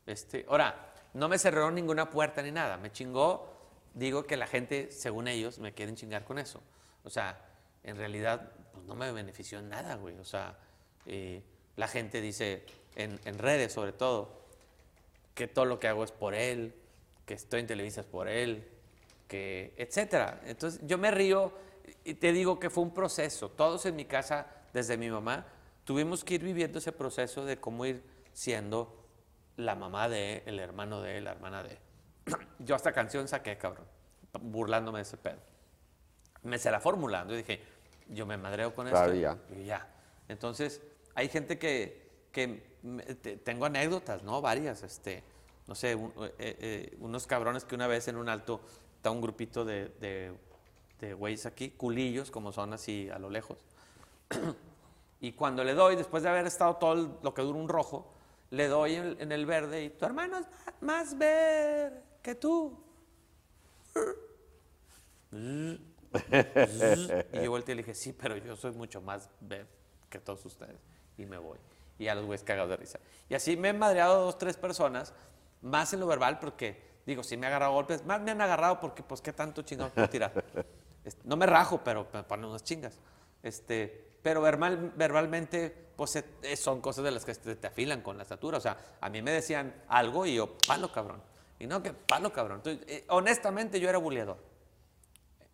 Este, 0.07 0.47
ahora, 0.49 0.95
no 1.13 1.29
me 1.29 1.39
cerró 1.39 1.71
ninguna 1.71 2.11
puerta 2.11 2.43
ni 2.43 2.51
nada. 2.51 2.79
Me 2.79 2.91
chingó, 2.91 3.55
digo 3.95 4.27
que 4.27 4.37
la 4.37 4.47
gente, 4.47 4.91
según 4.91 5.29
ellos, 5.29 5.59
me 5.59 5.75
quieren 5.75 5.95
chingar 5.95 6.25
con 6.25 6.39
eso. 6.39 6.63
O 7.05 7.11
sea, 7.11 7.39
en 7.85 7.97
realidad, 7.97 8.51
pues 8.73 8.87
no 8.87 8.95
me 8.95 9.13
benefició 9.13 9.59
en 9.59 9.69
nada, 9.69 9.97
güey. 9.97 10.17
O 10.19 10.25
sea, 10.25 10.59
eh, 11.05 11.43
la 11.77 11.87
gente 11.87 12.23
dice, 12.23 12.65
en, 12.95 13.21
en 13.27 13.39
redes 13.39 13.75
sobre 13.75 13.93
todo, 13.93 14.47
que 15.35 15.47
todo 15.47 15.67
lo 15.67 15.79
que 15.79 15.89
hago 15.89 16.03
es 16.03 16.13
por 16.13 16.35
él, 16.35 16.75
que 17.27 17.35
estoy 17.35 17.61
en 17.61 17.67
Televisa 17.67 18.01
es 18.01 18.07
por 18.07 18.27
él, 18.27 18.67
que 19.29 19.75
etcétera. 19.77 20.41
Entonces 20.47 20.81
yo 20.85 20.97
me 20.97 21.11
río 21.11 21.53
y 22.05 22.15
te 22.15 22.33
digo 22.33 22.59
que 22.59 22.71
fue 22.71 22.85
un 22.85 22.95
proceso. 22.95 23.51
Todos 23.51 23.85
en 23.85 23.97
mi 23.97 24.07
casa, 24.07 24.47
desde 24.73 24.97
mi 24.97 25.11
mamá, 25.11 25.47
tuvimos 25.87 26.25
que 26.25 26.35
ir 26.35 26.43
viviendo 26.45 26.79
ese 26.81 26.93
proceso 26.93 27.47
de 27.47 27.57
cómo 27.59 27.87
ir 27.87 28.03
siendo 28.35 29.03
la 29.57 29.75
mamá 29.75 30.11
de, 30.11 30.43
el 30.45 30.59
hermano 30.59 31.01
de, 31.01 31.23
la 31.23 31.31
hermana 31.33 31.63
de. 31.63 31.79
Yo 32.59 32.75
hasta 32.75 32.93
canción 32.93 33.27
saqué, 33.29 33.57
cabrón, 33.57 33.87
burlándome 34.41 34.99
de 34.99 35.03
ese 35.05 35.17
pedo. 35.17 35.39
Me 36.43 36.59
se 36.59 36.71
la 36.71 36.81
formulando 36.81 37.33
y 37.35 37.39
dije, 37.39 37.61
yo 38.09 38.25
me 38.27 38.37
madreo 38.37 38.73
con 38.75 38.87
Claro, 38.89 39.13
esto. 39.13 39.21
ya. 39.21 39.39
Y 39.59 39.65
ya. 39.65 39.89
Entonces, 40.29 40.81
hay 41.15 41.29
gente 41.29 41.59
que, 41.59 42.29
que 42.31 42.63
me- 42.83 43.03
te- 43.03 43.37
tengo 43.39 43.65
anécdotas, 43.65 44.23
¿no? 44.23 44.41
Varias, 44.41 44.83
este, 44.85 45.25
no 45.67 45.75
sé, 45.75 45.95
un- 45.97 46.13
eh, 46.19 46.31
eh, 46.39 46.97
unos 47.01 47.27
cabrones 47.27 47.65
que 47.65 47.75
una 47.75 47.87
vez 47.89 48.07
en 48.09 48.17
un 48.17 48.29
alto 48.29 48.61
está 48.97 49.11
un 49.11 49.21
grupito 49.21 49.65
de, 49.65 49.89
de, 50.01 50.33
de 51.01 51.15
güeyes 51.15 51.47
aquí, 51.47 51.71
culillos, 51.71 52.31
como 52.31 52.53
son 52.53 52.73
así 52.75 53.09
a 53.11 53.19
lo 53.19 53.31
lejos. 53.31 53.59
y 55.21 55.33
cuando 55.33 55.65
le 55.65 55.75
doy, 55.75 55.97
después 55.97 56.23
de 56.23 56.29
haber 56.29 56.47
estado 56.47 56.77
todo 56.77 57.19
lo 57.23 57.35
que 57.35 57.43
dura 57.43 57.59
un 57.59 57.69
rojo, 57.69 58.13
le 58.51 58.69
doy 58.69 58.95
en, 58.95 59.33
el 59.33 59.47
verde 59.47 59.85
y 59.85 59.91
tu 59.91 60.05
hermano 60.05 60.39
es 60.39 60.47
más 60.81 61.17
verde 61.17 62.03
que 62.23 62.35
tú. 62.35 62.79
Y 67.33 67.43
yo 67.43 67.51
volteé 67.51 67.75
y 67.75 67.77
le 67.77 67.83
dije, 67.83 67.95
sí, 67.95 68.13
pero 68.13 68.37
yo 68.37 68.57
soy 68.57 68.73
mucho 68.73 69.01
más 69.01 69.29
beb 69.41 69.67
que 70.09 70.19
todos 70.19 70.45
ustedes. 70.47 70.79
Y 71.19 71.27
me 71.27 71.39
voy. 71.39 71.59
Y 71.99 72.09
a 72.09 72.15
los 72.15 72.25
güeyes 72.25 72.43
cagados 72.43 72.71
de 72.71 72.77
risa. 72.77 73.01
Y 73.29 73.35
así 73.35 73.57
me 73.57 73.71
he 73.71 73.73
madreado 73.73 74.25
dos, 74.25 74.39
tres 74.39 74.57
personas, 74.57 75.15
más 75.63 75.93
en 75.93 76.01
lo 76.01 76.07
verbal, 76.07 76.39
porque, 76.39 77.01
digo, 77.07 77.23
sí 77.23 77.37
me 77.37 77.47
he 77.47 77.49
agarrado 77.49 77.73
golpes, 77.73 78.05
más 78.05 78.21
me 78.21 78.31
han 78.31 78.41
agarrado 78.41 78.81
porque, 78.81 79.03
pues, 79.03 79.21
¿qué 79.21 79.33
tanto 79.33 79.63
chingados 79.63 79.93
puedo 79.93 80.09
tirar? 80.09 80.45
No 81.25 81.37
me 81.37 81.47
rajo, 81.47 81.83
pero 81.85 82.09
me 82.13 82.23
ponen 82.23 82.47
unas 82.47 82.65
chingas. 82.65 82.99
Este, 83.43 84.16
pero 84.27 84.41
verbal, 84.41 84.93
verbalmente, 84.97 85.73
pues, 85.95 86.17
eh, 86.17 86.57
son 86.57 86.81
cosas 86.81 87.05
de 87.05 87.13
las 87.13 87.25
que 87.25 87.33
te, 87.33 87.55
te 87.55 87.67
afilan 87.69 88.01
con 88.03 88.17
la 88.17 88.25
estatura. 88.25 88.59
O 88.59 88.61
sea, 88.61 88.77
a 89.01 89.09
mí 89.09 89.23
me 89.23 89.31
decían 89.31 89.73
algo 89.87 90.27
y 90.27 90.35
yo, 90.35 90.59
palo, 90.67 90.91
cabrón. 90.91 91.23
Y 91.61 91.69
no, 91.69 91.81
que 91.81 91.93
palo, 91.93 92.33
cabrón. 92.33 92.57
Entonces, 92.57 92.85
eh, 92.89 93.05
honestamente, 93.09 93.79
yo 93.79 93.89
era 93.89 93.99
buleador 93.99 94.39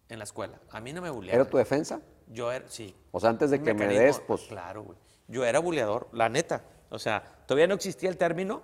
en 0.09 0.17
la 0.19 0.25
escuela. 0.25 0.59
A 0.71 0.81
mí 0.81 0.91
no 0.95 1.03
me 1.03 1.11
bulleaban. 1.11 1.39
¿Era 1.43 1.51
tu 1.51 1.59
defensa? 1.59 2.01
Yo 2.29 2.51
era, 2.51 2.67
sí. 2.67 2.97
O 3.11 3.21
sea, 3.21 3.29
antes 3.29 3.51
de 3.51 3.63
que 3.63 3.75
me 3.75 3.87
des, 3.87 4.21
pues. 4.21 4.41
Claro, 4.49 4.85
güey. 4.85 4.97
Yo 5.29 5.45
era 5.45 5.59
buleador, 5.59 6.09
la 6.13 6.31
neta. 6.31 6.65
O 6.89 6.99
sea, 6.99 7.23
todavía 7.47 7.67
no 7.67 7.75
existía 7.75 8.09
el 8.09 8.17
término, 8.17 8.63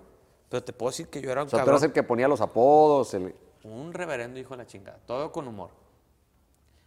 pero 0.48 0.64
te 0.64 0.72
puedo 0.72 0.88
decir 0.88 1.08
que 1.08 1.20
yo 1.20 1.30
era 1.30 1.42
un 1.42 1.48
O 1.48 1.50
sea, 1.50 1.64
tú 1.64 1.68
eras 1.68 1.82
el 1.82 1.92
que 1.92 2.02
ponía 2.02 2.28
los 2.28 2.40
apodos. 2.40 3.12
el- 3.12 3.34
Un 3.62 3.92
reverendo 3.92 4.40
hijo 4.40 4.54
de 4.54 4.56
la 4.56 4.66
chingada, 4.66 5.00
todo 5.04 5.30
con 5.32 5.46
humor. 5.46 5.68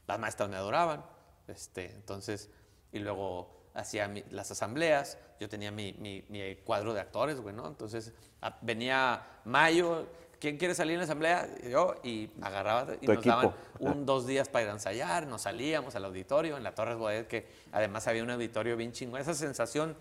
Las 0.07 0.17
maestras 0.17 0.49
me 0.49 0.55
adoraban, 0.55 1.05
este, 1.47 1.91
entonces, 1.91 2.49
y 2.91 2.99
luego 2.99 3.61
hacía 3.73 4.07
mi- 4.07 4.23
las 4.31 4.51
asambleas, 4.51 5.17
yo 5.39 5.47
tenía 5.49 5.71
mi, 5.71 5.93
mi- 5.93 6.23
mi 6.29 6.55
cuadro 6.57 6.93
de 6.93 6.99
actores, 7.01 7.39
güey, 7.39 7.55
¿no? 7.55 7.67
Entonces, 7.67 8.13
a- 8.41 8.57
venía 8.61 9.25
Mayo, 9.45 10.07
¿quién 10.39 10.57
quiere 10.57 10.75
salir 10.75 10.93
en 10.93 10.99
la 10.99 11.05
asamblea? 11.05 11.47
Yo, 11.69 11.95
y 12.03 12.29
agarraba, 12.41 12.95
y 12.99 13.07
nos 13.07 13.23
daban 13.23 13.45
equipo. 13.45 13.61
un, 13.79 14.05
dos 14.05 14.27
días 14.27 14.49
para 14.49 14.63
ir 14.65 14.69
a 14.69 14.73
ensayar, 14.73 15.25
nos 15.27 15.43
salíamos 15.43 15.95
al 15.95 16.05
auditorio, 16.05 16.57
en 16.57 16.63
la 16.63 16.75
Torres 16.75 16.97
Bodet, 16.97 17.27
que 17.27 17.47
además 17.71 18.07
había 18.07 18.23
un 18.23 18.29
auditorio 18.31 18.75
bien 18.75 18.91
chingón. 18.91 19.21
Esa 19.21 19.33
sensación 19.33 19.95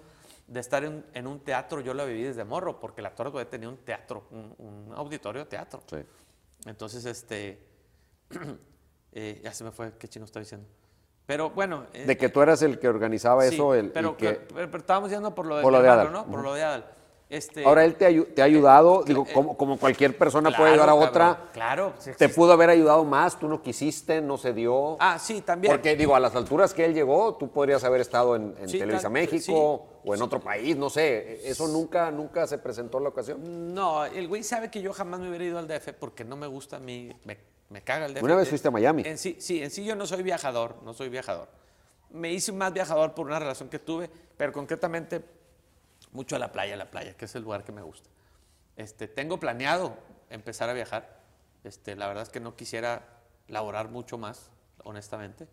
de 0.48 0.58
estar 0.58 0.82
en, 0.84 1.06
en 1.14 1.28
un 1.28 1.38
teatro, 1.40 1.80
yo 1.80 1.94
la 1.94 2.04
viví 2.04 2.24
desde 2.24 2.44
morro, 2.44 2.80
porque 2.80 3.02
la 3.02 3.14
Torres 3.14 3.32
Bodet 3.32 3.50
tenía 3.50 3.68
un 3.68 3.76
teatro, 3.78 4.26
un, 4.32 4.54
un 4.58 4.92
auditorio 4.96 5.46
teatro. 5.46 5.82
Sí. 5.88 5.98
Entonces, 6.66 7.04
este. 7.04 7.66
eh, 9.12 9.40
ya 9.42 9.52
se 9.54 9.64
me 9.64 9.70
fue, 9.70 9.96
qué 9.96 10.08
chino 10.08 10.24
estoy 10.24 10.42
diciendo. 10.42 10.66
Pero 11.30 11.50
bueno. 11.50 11.84
eh, 11.94 12.06
De 12.06 12.16
que 12.16 12.28
tú 12.28 12.42
eras 12.42 12.60
el 12.62 12.80
que 12.80 12.88
organizaba 12.88 13.44
sí, 13.44 13.54
eso. 13.54 13.72
El, 13.72 13.90
pero, 13.92 14.16
que- 14.16 14.40
pero- 14.52 14.66
pero 14.68 14.78
estábamos 14.78 15.10
yendo 15.12 15.32
por 15.32 15.46
lo 15.46 15.58
de, 15.58 15.62
Por 15.62 15.70
mi 15.70 15.78
lo 15.78 15.82
de 15.84 15.88
hermano, 15.88 16.08
Adal. 16.10 16.26
¿no? 16.26 16.32
Por 16.32 16.42
lo 16.42 16.54
de 16.54 16.64
Adal. 16.64 16.84
Este, 17.30 17.64
Ahora 17.64 17.84
él 17.84 17.94
te, 17.94 18.08
ayu- 18.10 18.26
te 18.34 18.42
ha 18.42 18.44
ayudado, 18.44 19.04
digo, 19.04 19.24
eh, 19.28 19.32
como, 19.32 19.56
como 19.56 19.78
cualquier 19.78 20.18
persona 20.18 20.48
claro, 20.50 20.62
puede 20.64 20.72
ayudar 20.72 20.88
a 20.88 20.92
cabrón, 20.92 21.08
otra. 21.08 21.50
Claro. 21.52 21.94
sí 21.98 22.10
Te 22.18 22.28
pudo 22.28 22.52
haber 22.52 22.70
ayudado 22.70 23.04
más, 23.04 23.38
tú 23.38 23.46
no 23.46 23.62
quisiste, 23.62 24.20
no 24.20 24.36
se 24.36 24.52
dio. 24.52 24.96
Ah, 24.98 25.16
sí, 25.16 25.40
también. 25.40 25.72
Porque 25.72 25.94
digo, 25.94 26.16
a 26.16 26.20
las 26.20 26.34
alturas 26.34 26.74
que 26.74 26.84
él 26.84 26.92
llegó, 26.92 27.36
tú 27.36 27.48
podrías 27.48 27.84
haber 27.84 28.00
estado 28.00 28.34
en, 28.34 28.56
en 28.58 28.68
Sí, 28.68 28.78
Televisa 28.80 29.08
México 29.08 29.38
sí, 29.40 29.52
o 30.04 30.12
en 30.14 30.22
otro 30.22 30.40
país, 30.40 30.76
no 30.76 30.90
sé. 30.90 31.48
Eso 31.48 31.68
nunca, 31.68 32.10
nunca 32.10 32.48
se 32.48 32.58
presentó 32.58 32.98
la 32.98 33.10
ocasión. 33.10 33.72
No, 33.72 34.04
el 34.04 34.26
güey 34.26 34.42
sabe 34.42 34.68
que 34.68 34.82
yo 34.82 34.92
jamás 34.92 35.20
me 35.20 35.28
hubiera 35.28 35.44
ido 35.44 35.58
al 35.60 35.68
DF 35.68 35.92
porque 36.00 36.24
no 36.24 36.34
me 36.34 36.48
gusta 36.48 36.78
a 36.78 36.80
mí, 36.80 37.12
me, 37.24 37.38
me 37.68 37.80
caga 37.82 38.06
el 38.06 38.14
DF. 38.14 38.24
Una 38.24 38.34
vez 38.34 38.48
fuiste 38.48 38.66
a 38.66 38.72
Miami. 38.72 39.04
En 39.06 39.16
sí, 39.18 39.36
sí, 39.38 39.62
en 39.62 39.70
sí 39.70 39.84
yo 39.84 39.94
no 39.94 40.04
soy 40.04 40.24
viajador, 40.24 40.78
no 40.82 40.92
soy 40.94 41.08
viajador. 41.08 41.46
Me 42.10 42.32
hice 42.32 42.50
más 42.50 42.72
viajador 42.72 43.14
por 43.14 43.26
una 43.26 43.38
relación 43.38 43.68
que 43.68 43.78
tuve, 43.78 44.10
pero 44.36 44.50
concretamente 44.52 45.20
mucho 46.12 46.36
a 46.36 46.38
la 46.38 46.52
playa, 46.52 46.74
a 46.74 46.76
la 46.76 46.90
playa, 46.90 47.16
que 47.16 47.24
es 47.24 47.34
el 47.34 47.42
lugar 47.42 47.64
que 47.64 47.72
me 47.72 47.82
gusta. 47.82 48.10
Este, 48.76 49.08
tengo 49.08 49.38
planeado 49.38 49.96
empezar 50.30 50.70
a 50.70 50.72
viajar. 50.72 51.20
Este, 51.64 51.96
la 51.96 52.06
verdad 52.08 52.22
es 52.22 52.30
que 52.30 52.40
no 52.40 52.56
quisiera 52.56 53.20
laborar 53.48 53.90
mucho 53.90 54.16
más, 54.18 54.50
honestamente, 54.84 55.46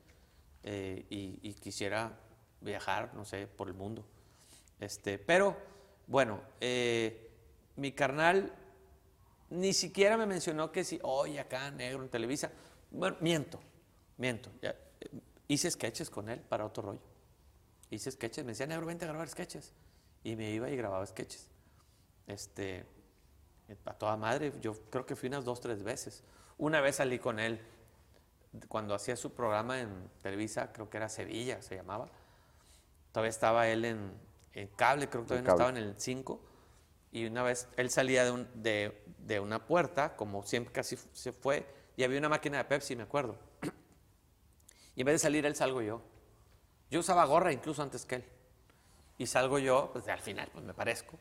eh, 0.64 1.06
y, 1.10 1.54
quisiera 1.56 2.18
viajar, 2.62 3.14
no 3.14 3.26
sé, 3.26 3.48
por 3.48 3.68
el 3.68 3.74
mundo. 3.74 4.06
Este, 4.80 5.18
pero, 5.18 5.58
bueno, 6.08 6.42
eh, 6.62 7.32
mi 7.76 7.92
carnal 7.92 8.54
ni 9.50 9.74
siquiera 9.74 10.18
me 10.18 10.26
mencionó 10.26 10.72
que 10.72 10.84
si, 10.84 11.00
oye, 11.04 11.40
acá, 11.40 11.72
negro, 11.72 12.04
en 12.04 12.10
Televisa. 12.10 12.52
Bueno, 12.92 13.18
miento, 13.22 13.60
miento. 14.18 14.50
Eh, 14.62 14.74
hice 15.48 15.72
sketches 15.72 16.10
con 16.10 16.30
él 16.30 16.40
para 16.40 16.66
otro 16.66 16.84
rollo. 16.84 17.02
Hice 17.90 18.12
sketches, 18.12 18.44
me 18.44 18.52
decía, 18.52 18.68
negro, 18.68 18.86
vente 18.86 19.06
a 19.06 19.08
grabar 19.08 19.30
sketches. 19.30 19.74
Y 20.24 20.36
me 20.36 20.50
iba 20.52 20.70
y 20.70 20.76
grababa 20.76 21.06
sketches. 21.06 21.48
Este, 22.28 22.86
a 23.86 23.94
toda 23.94 24.18
madre, 24.18 24.52
yo 24.62 24.74
creo 24.90 25.06
que 25.06 25.16
fui 25.16 25.30
unas 25.30 25.46
dos, 25.46 25.60
tres 25.62 25.84
veces. 25.84 26.24
Una 26.58 26.82
vez 26.82 26.98
salí 26.98 27.20
con 27.20 27.40
él 27.40 27.62
cuando 28.68 28.94
hacía 28.96 29.16
su 29.16 29.34
programa 29.34 29.80
en 29.80 30.10
Televisa, 30.22 30.72
creo 30.74 30.90
que 30.90 30.98
era 30.98 31.10
Sevilla, 31.10 31.62
se 31.62 31.76
llamaba. 31.76 32.10
Todavía 33.12 33.30
estaba 33.30 33.68
él 33.68 33.86
en, 33.86 34.12
en 34.54 34.68
cable, 34.70 35.08
creo 35.10 35.24
que 35.24 35.28
todavía 35.28 35.44
no 35.48 35.54
estaba 35.64 35.70
en 35.70 35.78
el 35.90 35.96
5. 36.00 36.42
Y 37.12 37.26
una 37.26 37.44
vez 37.44 37.68
él 37.78 37.90
salía 37.90 38.26
de, 38.26 38.32
un- 38.32 38.48
de- 38.56 39.04
de 39.20 39.40
una 39.40 39.66
puerta, 39.66 40.16
como 40.16 40.44
siempre 40.44 40.74
casi 40.74 40.98
se 41.14 41.32
fue, 41.32 41.66
y 41.96 42.04
había 42.04 42.20
una 42.20 42.30
máquina 42.30 42.58
de 42.58 42.66
Pepsi, 42.66 42.96
me 42.96 43.04
acuerdo. 43.04 43.38
Y 44.96 45.02
en 45.02 45.06
vez 45.06 45.16
de 45.16 45.20
salir 45.20 45.46
él, 45.46 45.56
salgo 45.56 45.82
yo. 45.84 46.02
Yo 46.90 47.00
usaba 47.02 47.24
gorra 47.26 47.54
incluso 47.54 47.84
antes 47.84 48.04
que 48.06 48.16
él. 48.16 48.26
Y 49.18 49.26
salgo 49.28 49.60
yo, 49.60 49.90
pues 49.94 50.08
al 50.08 50.20
final, 50.20 50.50
pues 50.54 50.64
me 50.64 50.74
parezco. 50.74 51.18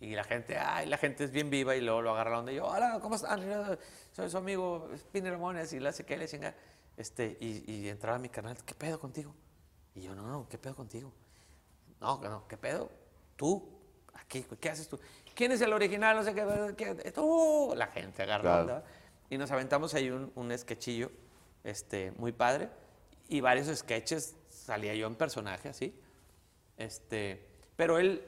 Y 0.00 0.14
la 0.14 0.24
gente, 0.24 0.58
ay, 0.58 0.86
la 0.86 0.98
gente 0.98 1.24
es 1.24 1.30
bien 1.30 1.48
viva 1.48 1.74
y 1.76 1.80
luego 1.80 2.02
lo 2.02 2.10
agarra 2.12 2.36
donde 2.36 2.54
yo, 2.54 2.66
hola, 2.66 2.98
¿cómo 3.00 3.14
están? 3.16 3.40
Soy 4.12 4.28
su 4.28 4.36
amigo 4.36 4.90
Spinner 4.96 5.32
Ramones 5.32 5.72
y 5.72 5.80
le 5.80 5.88
hace 5.88 6.04
que 6.04 6.16
le 6.16 6.28
chinga. 6.28 6.54
Este, 6.96 7.36
y, 7.40 7.70
y 7.70 7.88
entraba 7.88 8.16
a 8.16 8.20
mi 8.20 8.28
canal, 8.28 8.56
¿qué 8.64 8.74
pedo 8.74 9.00
contigo? 9.00 9.34
Y 9.94 10.02
yo, 10.02 10.14
no, 10.14 10.26
no, 10.26 10.46
¿qué 10.48 10.58
pedo 10.58 10.74
contigo? 10.76 11.12
No, 12.00 12.20
no, 12.20 12.46
¿qué 12.46 12.56
pedo? 12.58 12.90
Tú, 13.36 13.66
aquí, 14.14 14.44
¿qué 14.60 14.68
haces 14.70 14.88
tú? 14.88 15.00
¿Quién 15.34 15.52
es 15.52 15.60
el 15.62 15.72
original? 15.72 16.16
No 16.16 16.22
sé 16.22 16.34
qué, 16.34 16.74
qué- 16.76 17.10
tú. 17.12 17.72
La 17.76 17.86
gente 17.86 18.22
agarra 18.22 18.42
Claro. 18.42 18.60
onda. 18.62 18.84
Y 19.30 19.38
nos 19.38 19.50
aventamos 19.50 19.94
ahí 19.94 20.10
un, 20.10 20.30
un 20.34 20.56
sketchillo 20.58 21.10
este, 21.64 22.12
muy 22.12 22.32
padre. 22.32 22.68
Y 23.28 23.40
varios 23.40 23.66
sketches 23.76 24.36
salía 24.50 24.94
yo 24.94 25.06
en 25.06 25.14
personaje 25.16 25.70
así. 25.70 25.98
Este, 26.76 27.46
pero 27.76 27.98
él, 27.98 28.22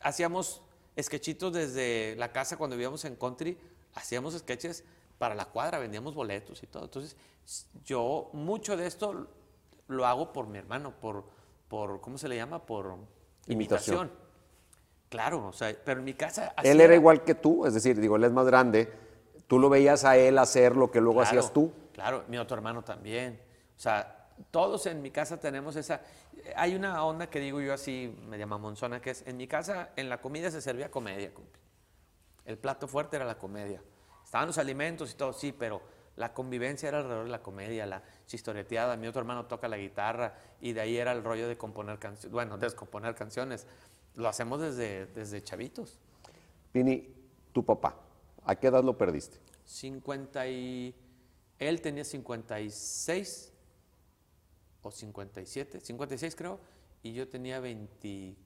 hacíamos 0.00 0.62
sketchitos 1.00 1.52
desde 1.52 2.16
la 2.16 2.32
casa 2.32 2.56
cuando 2.56 2.76
vivíamos 2.76 3.04
en 3.04 3.16
country, 3.16 3.58
hacíamos 3.94 4.34
sketches 4.38 4.84
para 5.18 5.34
la 5.34 5.46
cuadra, 5.46 5.78
vendíamos 5.78 6.14
boletos 6.14 6.62
y 6.62 6.66
todo. 6.66 6.84
Entonces, 6.84 7.16
yo 7.84 8.30
mucho 8.32 8.76
de 8.76 8.86
esto 8.86 9.28
lo 9.88 10.06
hago 10.06 10.32
por 10.32 10.46
mi 10.46 10.58
hermano, 10.58 10.92
por, 11.00 11.24
por 11.68 12.00
¿cómo 12.00 12.18
se 12.18 12.28
le 12.28 12.36
llama? 12.36 12.64
Por 12.64 12.96
Imitación. 13.46 13.96
imitación. 13.96 14.10
Claro, 15.08 15.48
o 15.48 15.52
sea, 15.52 15.76
pero 15.84 16.00
en 16.00 16.04
mi 16.04 16.14
casa... 16.14 16.54
Él 16.62 16.80
era 16.80 16.94
igual 16.94 17.22
que 17.22 17.34
tú, 17.34 17.66
es 17.66 17.74
decir, 17.74 18.00
digo, 18.00 18.16
él 18.16 18.24
es 18.24 18.32
más 18.32 18.46
grande. 18.46 18.90
Tú 19.46 19.58
lo 19.58 19.68
veías 19.68 20.04
a 20.04 20.16
él 20.16 20.38
hacer 20.38 20.74
lo 20.74 20.90
que 20.90 21.00
luego 21.00 21.20
Claro, 21.20 21.38
hacías 21.38 21.52
tú. 21.52 21.70
Claro, 21.92 22.24
mi 22.28 22.38
otro 22.38 22.56
hermano 22.56 22.82
también. 22.82 23.38
O 23.76 23.80
sea, 23.80 24.21
todos 24.50 24.86
en 24.86 25.02
mi 25.02 25.10
casa 25.10 25.38
tenemos 25.38 25.76
esa... 25.76 26.02
Hay 26.56 26.74
una 26.74 27.04
onda 27.04 27.28
que 27.28 27.40
digo 27.40 27.60
yo 27.60 27.72
así, 27.72 28.16
media 28.26 28.46
mamonzona, 28.46 29.00
que 29.00 29.10
es, 29.10 29.26
en 29.26 29.36
mi 29.36 29.46
casa, 29.46 29.90
en 29.96 30.08
la 30.08 30.20
comida 30.20 30.50
se 30.50 30.60
servía 30.60 30.90
comedia, 30.90 31.32
compi. 31.32 31.58
El 32.44 32.58
plato 32.58 32.88
fuerte 32.88 33.16
era 33.16 33.24
la 33.24 33.38
comedia. 33.38 33.82
Estaban 34.24 34.48
los 34.48 34.58
alimentos 34.58 35.12
y 35.12 35.14
todo, 35.14 35.32
sí, 35.32 35.52
pero 35.52 35.82
la 36.16 36.34
convivencia 36.34 36.88
era 36.88 36.98
alrededor 36.98 37.24
de 37.24 37.30
la 37.30 37.42
comedia, 37.42 37.86
la 37.86 38.02
chistoreteada. 38.26 38.96
Mi 38.96 39.06
otro 39.06 39.20
hermano 39.20 39.46
toca 39.46 39.68
la 39.68 39.76
guitarra 39.76 40.34
y 40.60 40.72
de 40.72 40.80
ahí 40.80 40.96
era 40.96 41.12
el 41.12 41.22
rollo 41.22 41.48
de 41.48 41.56
componer 41.56 41.98
canciones, 41.98 42.32
bueno, 42.32 42.58
descomponer 42.58 43.14
canciones. 43.14 43.66
Lo 44.14 44.28
hacemos 44.28 44.60
desde, 44.60 45.06
desde 45.06 45.42
chavitos. 45.42 45.98
Pini, 46.72 47.08
tu 47.52 47.64
papá, 47.64 47.96
¿a 48.44 48.54
qué 48.56 48.68
edad 48.68 48.82
lo 48.82 48.96
perdiste? 48.96 49.38
50 49.64 50.46
y... 50.48 50.94
Él 51.58 51.80
tenía 51.80 52.04
56 52.04 53.51
o 54.82 54.90
57, 54.90 55.80
56 55.80 56.34
creo, 56.36 56.58
y 57.02 57.12
yo 57.12 57.28
tenía 57.28 57.60
24 57.60 58.36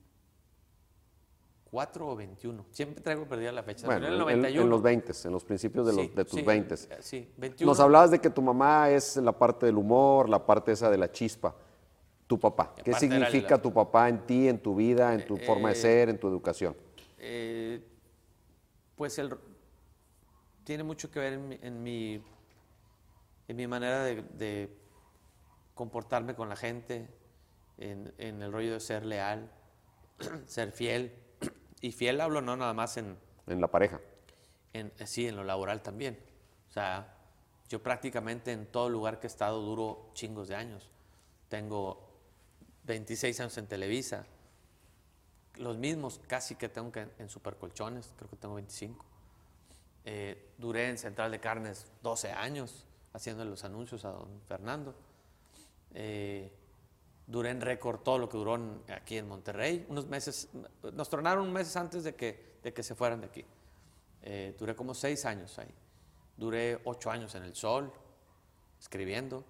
o 2.09 2.17
21. 2.17 2.67
Siempre 2.71 3.01
traigo 3.03 3.27
perdida 3.27 3.53
la 3.53 3.63
fecha. 3.63 3.87
Bueno, 3.87 4.07
en, 4.07 4.13
en 4.13 4.15
el 4.15 4.21
en- 4.21 4.27
91. 4.27 4.63
en 4.63 4.71
los 4.71 4.83
20, 4.83 5.13
en 5.25 5.33
los 5.33 5.45
principios 5.45 5.87
de, 5.87 5.93
los- 5.93 6.07
Sí, 6.07 6.13
de 6.15 6.25
tus 6.25 6.39
sí, 6.41 6.45
20. 6.45 6.75
eh, 6.75 6.79
Sí, 7.01 7.33
21. 7.37 7.71
Nos 7.71 7.81
hablabas 7.81 8.11
de 8.11 8.21
que 8.21 8.31
tu 8.31 8.43
mamá 8.43 8.91
es 8.91 9.17
la 9.17 9.33
parte 9.33 9.67
del 9.67 9.77
humor, 9.77 10.29
la 10.29 10.45
parte 10.45 10.73
esa 10.73 10.91
de 10.91 10.99
la 10.99 11.11
chispa. 11.11 11.55
Tu 12.27 12.39
papá, 12.41 12.75
¿qué 12.85 12.93
significa 12.95 13.57
la- 13.57 13.63
tu 13.63 13.73
papá 13.73 14.09
en 14.09 14.27
ti, 14.27 14.49
en 14.49 14.59
tu 14.59 14.75
vida, 14.75 15.15
en 15.15 15.25
tu 15.27 15.37
forma 15.37 15.69
de 15.69 15.75
eh, 15.75 15.81
ser, 15.81 16.09
en 16.09 16.19
tu 16.19 16.27
educación? 16.29 16.77
Eh, 17.19 17.81
pues 18.97 19.17
el, 19.19 19.33
tiene 20.65 20.83
mucho 20.83 21.09
que 21.11 21.21
ver 21.21 21.35
en 21.35 21.49
mi, 21.49 21.59
en 21.63 21.83
mi, 21.83 22.23
en 23.47 23.57
mi 23.57 23.67
manera 23.69 24.03
de, 24.03 24.23
de 24.23 24.77
comportarme 25.77 26.35
con 26.35 26.49
la 26.49 26.57
gente, 26.57 27.07
en, 27.79 28.13
en 28.19 28.43
el 28.43 28.51
rollo 28.51 28.73
de 28.73 28.81
ser 28.81 29.07
leal, 29.07 29.49
ser 30.47 30.73
fiel. 30.73 31.15
Y 31.83 31.93
fiel 31.93 32.23
hablo 32.23 32.41
no 32.41 32.57
nada 32.57 32.73
más 32.73 32.97
en, 32.97 33.19
En 33.47 33.61
la 33.61 33.69
pareja. 33.69 34.01
en, 34.73 34.91
sí, 35.05 35.29
en 35.29 35.37
lo 35.37 35.45
laboral 35.45 35.83
también. 35.83 36.19
O 36.71 36.73
sea, 36.73 37.15
yo 37.69 37.83
prácticamente 37.83 38.51
en 38.51 38.67
todo 38.67 38.89
lugar 38.89 39.21
que 39.21 39.27
he 39.27 39.29
estado 39.29 39.61
duro 39.61 40.11
chingos 40.15 40.49
de 40.49 40.57
años. 40.57 40.91
Tengo 41.51 42.03
26 42.85 43.39
años 43.41 43.59
en 43.59 43.67
Televisa, 43.67 44.25
los 45.57 45.77
mismos 45.77 46.19
casi 46.27 46.55
que 46.55 46.71
tengo 46.71 46.91
que 46.91 47.09
en 47.19 47.29
Supercolchones, 47.29 48.15
creo 48.17 48.31
que 48.31 48.37
tengo 48.37 48.55
25. 48.55 49.05
Eh, 50.07 50.55
duré 50.57 50.89
en 50.89 50.97
Central 50.97 51.31
de 51.31 51.41
Carnes 51.41 51.87
12 52.03 52.33
años 52.33 52.87
haciendo 53.13 53.45
los 53.45 53.65
anuncios 53.65 54.05
a 54.07 54.11
don 54.11 54.41
Fernando. 54.49 54.95
Eh, 55.95 56.53
duré 57.27 57.51
en 57.51 57.61
récord 57.61 58.01
todo 58.01 58.19
lo 58.19 58.29
que 58.29 58.37
duró 58.39 58.55
en- 58.57 58.83
aquí 58.93 59.17
en 59.19 59.29
Monterrey. 59.29 59.85
Unos 59.89 60.07
meses, 60.07 60.49
nos 60.93 61.09
tronaron 61.09 61.53
meses 61.53 61.77
antes 61.77 62.05
de 62.05 62.15
que, 62.15 62.59
de 62.63 62.73
que 62.73 62.83
se 62.83 62.95
fueran 62.95 63.21
de 63.21 63.27
aquí. 63.27 63.45
Eh, 64.23 64.55
duré 64.59 64.75
como 64.77 64.95
seis 64.95 65.25
años 65.25 65.59
ahí. 65.59 65.73
Duré 66.37 66.81
ocho 66.85 67.11
años 67.11 67.35
en 67.35 67.43
El 67.45 67.55
Sol. 67.55 67.93
escribiendo. 68.81 69.43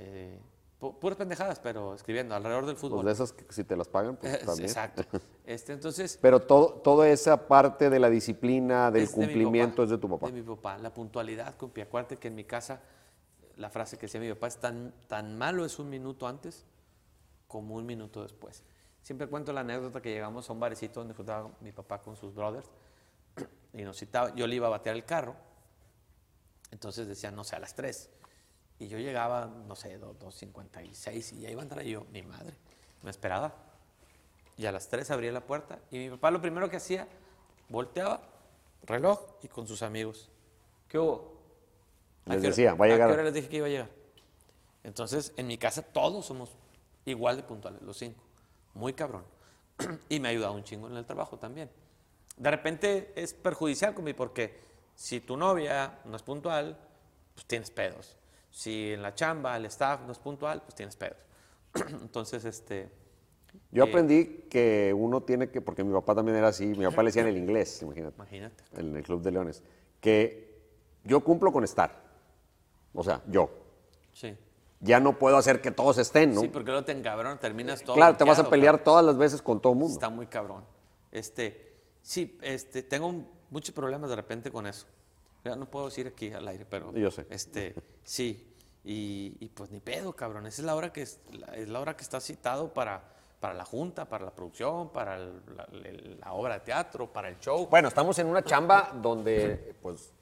eh, 0.00 0.38
pu- 0.80 0.96
puras 0.98 1.16
pendejadas, 1.18 1.58
pero 1.60 1.94
escribiendo 1.94 2.34
alrededor 2.34 2.66
del 2.66 2.76
fútbol. 2.76 3.02
Pues 3.02 3.18
de 3.18 3.24
esas 3.24 3.32
que 3.32 3.52
si 3.52 3.64
te 3.64 3.76
las 3.76 3.88
pagan, 3.88 4.16
pues 4.16 4.38
también. 4.44 4.68
Exacto. 4.68 5.02
Este, 5.48 5.72
entonces, 5.72 6.18
Pero 6.20 6.40
todo, 6.40 6.74
toda 6.74 7.08
esa 7.08 7.48
parte 7.48 7.88
de 7.88 7.98
la 7.98 8.10
disciplina, 8.10 8.90
del 8.90 9.04
es 9.04 9.08
de 9.10 9.14
cumplimiento 9.14 9.76
papá, 9.76 9.84
es 9.84 9.90
de 9.90 9.96
tu 9.98 10.08
papá. 10.10 10.26
De 10.26 10.32
mi 10.34 10.42
papá. 10.42 10.76
La 10.76 10.92
puntualidad, 10.92 11.54
compi. 11.56 11.80
Acuérdate 11.80 12.18
que 12.18 12.28
en 12.28 12.34
mi 12.34 12.44
casa, 12.44 12.82
la 13.58 13.70
frase 13.70 13.96
que 13.98 14.06
decía 14.06 14.20
mi 14.20 14.28
papá 14.30 14.46
es 14.48 14.56
tan, 14.58 14.92
tan 15.08 15.36
malo 15.36 15.64
es 15.64 15.78
un 15.78 15.90
minuto 15.90 16.26
antes 16.26 16.64
como 17.46 17.74
un 17.74 17.84
minuto 17.86 18.22
después. 18.22 18.62
Siempre 19.02 19.26
cuento 19.26 19.52
la 19.52 19.60
anécdota 19.60 20.00
que 20.02 20.10
llegamos 20.10 20.48
a 20.48 20.52
un 20.52 20.60
barecito 20.60 21.00
donde 21.00 21.14
juntaba 21.14 21.50
mi 21.60 21.72
papá 21.72 22.00
con 22.00 22.16
sus 22.16 22.34
brothers 22.34 22.68
y 23.72 23.82
nos 23.82 23.96
citaba, 23.98 24.34
yo 24.34 24.46
le 24.46 24.54
iba 24.56 24.66
a 24.66 24.70
batear 24.70 24.96
el 24.96 25.04
carro, 25.04 25.34
entonces 26.70 27.06
decían, 27.08 27.34
no 27.34 27.44
sé, 27.44 27.56
a 27.56 27.58
las 27.60 27.74
3. 27.74 28.10
Y 28.80 28.88
yo 28.88 28.98
llegaba, 28.98 29.46
no 29.46 29.74
sé, 29.74 29.98
do- 29.98 30.14
2.56 30.18 31.32
y 31.32 31.40
ya 31.40 31.50
iba 31.50 31.62
a 31.62 31.64
entrar 31.64 31.84
yo, 31.84 32.04
mi 32.12 32.22
madre, 32.22 32.54
me 33.02 33.10
esperaba. 33.10 33.54
Y 34.56 34.66
a 34.66 34.72
las 34.72 34.88
3 34.88 35.10
abría 35.10 35.32
la 35.32 35.40
puerta 35.40 35.78
y 35.90 35.98
mi 35.98 36.10
papá 36.10 36.30
lo 36.30 36.40
primero 36.40 36.68
que 36.68 36.76
hacía, 36.76 37.08
volteaba, 37.68 38.20
reloj 38.82 39.20
y 39.42 39.48
con 39.48 39.66
sus 39.66 39.82
amigos. 39.82 40.28
¿Qué 40.88 40.98
hubo? 40.98 41.37
¿A 42.28 42.34
Les 42.34 42.40
hora- 42.40 42.48
decía, 42.50 42.74
va 42.74 42.84
a 42.84 42.88
¿A 42.88 42.90
llegar. 42.92 43.08
qué 43.08 43.14
hora 43.14 43.22
les 43.24 43.34
dije 43.34 43.48
que 43.48 43.56
iba 43.56 43.66
a 43.66 43.70
llegar? 43.70 43.90
Entonces, 44.84 45.32
en 45.36 45.46
mi 45.46 45.58
casa 45.58 45.82
todos 45.82 46.26
somos 46.26 46.56
igual 47.04 47.36
de 47.36 47.42
puntuales, 47.42 47.82
los 47.82 47.96
cinco. 47.96 48.22
Muy 48.74 48.92
cabrón. 48.92 49.24
y 50.08 50.20
me 50.20 50.28
ha 50.28 50.30
ayudado 50.30 50.54
un 50.54 50.62
chingo 50.64 50.88
en 50.88 50.96
el 50.96 51.04
trabajo 51.04 51.38
también. 51.38 51.70
De 52.36 52.50
repente 52.50 53.12
es 53.16 53.34
perjudicial 53.34 53.94
conmigo 53.94 54.16
porque 54.16 54.58
si 54.94 55.20
tu 55.20 55.36
novia 55.36 55.98
no 56.04 56.16
es 56.16 56.22
puntual, 56.22 56.76
pues 57.34 57.46
tienes 57.46 57.70
pedos. 57.70 58.16
Si 58.50 58.92
en 58.92 59.02
la 59.02 59.14
chamba 59.14 59.56
el 59.56 59.66
staff 59.66 60.00
no 60.06 60.12
es 60.12 60.18
puntual, 60.18 60.62
pues 60.62 60.74
tienes 60.74 60.96
pedos. 60.96 61.18
Entonces, 62.02 62.44
este, 62.44 62.88
Yo 63.70 63.84
Eh, 63.84 63.88
aprendí 63.88 64.46
que 64.50 64.94
uno 64.96 65.22
tiene 65.22 65.50
que, 65.50 65.60
porque 65.60 65.82
mi 65.84 65.92
papá 65.92 66.14
también 66.14 66.36
era 66.38 66.48
así, 66.48 66.66
mi 66.66 66.84
papá 66.84 67.02
le 67.02 67.08
decía 67.08 67.22
en 67.22 67.28
el 67.28 67.36
inglés, 67.36 67.82
imagínate, 67.82 68.14
imagínate. 68.16 68.64
en 68.76 68.96
el 68.96 69.02
Club 69.02 69.22
de 69.22 69.30
Leones, 69.32 69.62
que 70.00 70.58
yo 71.04 71.20
cumplo 71.24 71.52
con 71.52 71.64
estar. 71.64 72.07
O 72.98 73.04
sea, 73.04 73.22
yo. 73.28 73.48
Sí. 74.12 74.36
Ya 74.80 74.98
no 74.98 75.18
puedo 75.18 75.36
hacer 75.36 75.60
que 75.60 75.70
todos 75.70 75.98
estén, 75.98 76.34
¿no? 76.34 76.40
Sí, 76.40 76.48
porque 76.48 76.70
luego 76.72 76.84
te 76.84 76.90
encabrón, 76.92 77.38
terminas 77.38 77.82
todo. 77.82 77.94
claro, 77.94 78.16
te 78.16 78.24
vas 78.24 78.40
a 78.40 78.50
pelear 78.50 78.82
todas 78.82 79.04
las 79.04 79.16
veces 79.16 79.40
con 79.40 79.60
todo 79.60 79.72
el 79.74 79.78
mundo. 79.78 79.94
Está 79.94 80.08
muy 80.08 80.26
cabrón. 80.26 80.64
Este, 81.12 81.76
sí, 82.02 82.36
este, 82.42 82.82
tengo 82.82 83.06
un- 83.06 83.28
muchos 83.50 83.72
problemas 83.72 84.10
de 84.10 84.16
repente 84.16 84.50
con 84.50 84.66
eso. 84.66 84.86
Ya 85.44 85.54
no 85.54 85.66
puedo 85.70 85.86
decir 85.86 86.08
aquí 86.08 86.32
al 86.32 86.46
aire, 86.48 86.66
pero. 86.68 86.92
Yo 86.92 87.10
sé. 87.12 87.24
Este, 87.30 87.74
sí. 88.02 88.52
Y, 88.84 89.36
y 89.38 89.48
pues 89.48 89.70
ni 89.70 89.78
pedo, 89.80 90.12
cabrón. 90.14 90.46
Esa 90.46 90.62
es 90.62 90.66
la 90.66 90.74
hora 90.74 90.92
que 90.92 91.02
es 91.02 91.20
la, 91.30 91.46
es 91.54 91.68
la 91.68 91.80
hora 91.80 91.96
que 91.96 92.02
está 92.02 92.20
citado 92.20 92.72
para, 92.74 93.02
para 93.38 93.54
la 93.54 93.64
junta, 93.64 94.08
para 94.08 94.24
la 94.24 94.30
producción, 94.32 94.90
para 94.90 95.16
el- 95.16 95.40
la, 95.56 95.68
la 96.24 96.32
obra 96.32 96.54
de 96.54 96.60
teatro, 96.60 97.12
para 97.12 97.28
el 97.28 97.38
show. 97.38 97.68
Bueno, 97.68 97.86
estamos 97.88 98.18
en 98.18 98.26
una 98.26 98.42
chamba 98.42 98.92
donde, 99.00 99.74
pues, 99.82 100.12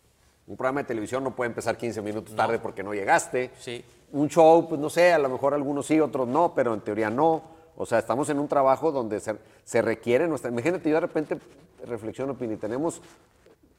un 0.47 0.57
programa 0.57 0.81
de 0.83 0.87
televisión 0.89 1.25
no 1.25 1.35
puede 1.35 1.49
empezar 1.49 1.77
15 1.77 2.03
minutos 2.03 2.35
tarde 2.37 2.59
porque 2.59 2.83
no 2.83 2.95
llegaste. 2.95 3.51
Sí. 3.59 3.85
Un 4.13 4.29
show, 4.29 4.69
pues 4.69 4.81
no 4.81 4.89
sé, 4.89 5.13
a 5.13 5.19
lo 5.19 5.29
mejor 5.29 5.55
algunos 5.55 5.87
sí, 5.87 5.99
otros 6.01 6.29
no, 6.29 6.55
pero 6.55 6.73
en 6.75 6.81
teoría 6.81 7.11
no. 7.11 7.43
O 7.77 7.85
sea, 7.85 7.99
estamos 7.99 8.29
en 8.31 8.39
un 8.39 8.49
trabajo 8.49 8.93
donde 8.93 9.21
se, 9.21 9.35
se 9.65 9.83
requiere 9.83 10.29
nuestra... 10.29 10.51
Imagínate, 10.51 10.89
yo 10.89 10.95
de 10.95 11.01
repente 11.01 11.39
reflexiono, 11.85 12.35
Pini, 12.37 12.57
tenemos... 12.57 13.03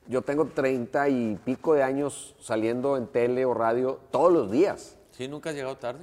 Yo 0.10 0.22
tengo 0.22 0.46
30 0.46 1.10
y 1.10 1.40
pico 1.44 1.74
de 1.74 1.84
años 1.84 2.34
saliendo 2.40 2.96
en 2.96 3.08
tele 3.08 3.44
o 3.44 3.54
radio 3.54 4.00
todos 4.10 4.32
los 4.32 4.50
días. 4.50 4.96
¿Sí? 5.12 5.28
¿Nunca 5.28 5.50
has 5.50 5.56
llegado 5.56 5.76
tarde? 5.78 6.00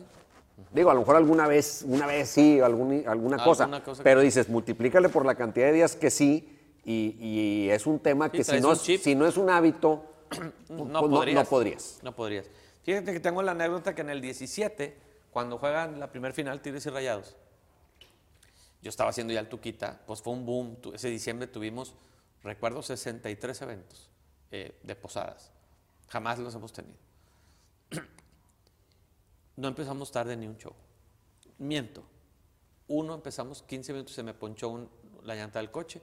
Digo, 0.72 0.90
a 0.90 0.94
lo 0.94 1.00
mejor 1.00 1.16
alguna 1.16 1.46
vez, 1.46 1.84
una 1.88 2.06
vez 2.06 2.28
sí, 2.28 2.60
algún- 2.60 3.04
alguna 3.06 3.42
cosa, 3.42 3.64
Alguna 3.64 3.82
cosa 3.82 4.02
que 4.02 4.04
pero 4.04 4.20
dices, 4.20 4.48
multiplícale 4.50 5.08
por 5.08 5.24
la 5.24 5.34
cantidad 5.36 5.66
de 5.68 5.72
días 5.72 5.96
que 5.96 6.10
sí, 6.10 6.48
y, 6.84 7.16
y 7.18 7.70
es 7.70 7.86
un 7.86 7.98
tema 7.98 8.30
que 8.30 8.44
si 8.44 8.60
no, 8.60 8.72
es, 8.72 8.80
si 8.80 9.14
no 9.14 9.26
es 9.26 9.38
un 9.38 9.48
hábito, 9.48 10.04
No, 10.40 10.52
pues 10.68 10.90
no- 10.90 11.00
podrías. 11.00 11.44
no 11.44 11.50
podrías. 11.50 11.98
No 12.02 12.14
podrías. 12.16 12.46
Fíjate 12.82 13.12
que 13.12 13.20
tengo 13.20 13.42
la 13.42 13.52
anécdota 13.52 13.94
que 13.94 14.02
en 14.02 14.10
el 14.10 14.20
17, 14.20 14.96
cuando 15.30 15.58
juegan 15.58 15.98
la 16.00 16.10
primer 16.10 16.32
final 16.32 16.60
Tigres 16.60 16.84
y 16.86 16.90
Rayados, 16.90 17.36
yo 18.82 18.90
estaba 18.90 19.10
haciendo 19.10 19.32
ya 19.32 19.40
el 19.40 19.48
Tuquita, 19.48 20.00
pues 20.06 20.20
fue 20.20 20.32
un 20.34 20.44
boom. 20.44 20.76
Ese 20.92 21.08
diciembre 21.08 21.46
tuvimos, 21.46 21.94
recuerdo, 22.42 22.82
63 22.82 23.62
eventos 23.62 24.10
eh, 24.50 24.78
de 24.82 24.94
posadas. 24.94 25.50
Jamás 26.08 26.38
los 26.38 26.54
hemos 26.54 26.72
tenido. 26.72 26.96
No 29.56 29.68
empezamos 29.68 30.10
tarde 30.10 30.36
ni 30.36 30.46
un 30.48 30.56
show. 30.58 30.72
Miento. 31.58 32.02
Uno 32.88 33.14
empezamos 33.14 33.62
15 33.62 33.92
minutos, 33.92 34.14
se 34.14 34.22
me 34.24 34.34
ponchó 34.34 34.68
un- 34.68 34.90
la 35.22 35.34
llanta 35.36 35.60
del 35.60 35.70
coche. 35.70 36.02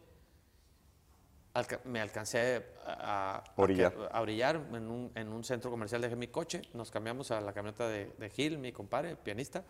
Alca- 1.54 1.82
me 1.84 2.00
alcancé 2.00 2.66
a, 2.86 3.44
Orillar. 3.58 3.94
a- 4.12 4.18
a 4.18 4.22
brillar 4.22 4.56
en 4.56 4.90
un, 4.90 5.12
en 5.16 5.28
un 5.34 5.44
centro 5.44 5.70
comercial, 5.70 6.02
dejé 6.02 6.16
mi 6.16 6.28
coche, 6.28 6.62
nos 6.74 6.92
cambiamos 6.92 7.30
a 7.32 7.42
la 7.42 7.52
camioneta 7.54 7.88
de, 7.90 8.06
de 8.18 8.30
Gil, 8.30 8.58
mi 8.58 8.72
compadre, 8.72 9.16
pianista, 9.18 9.64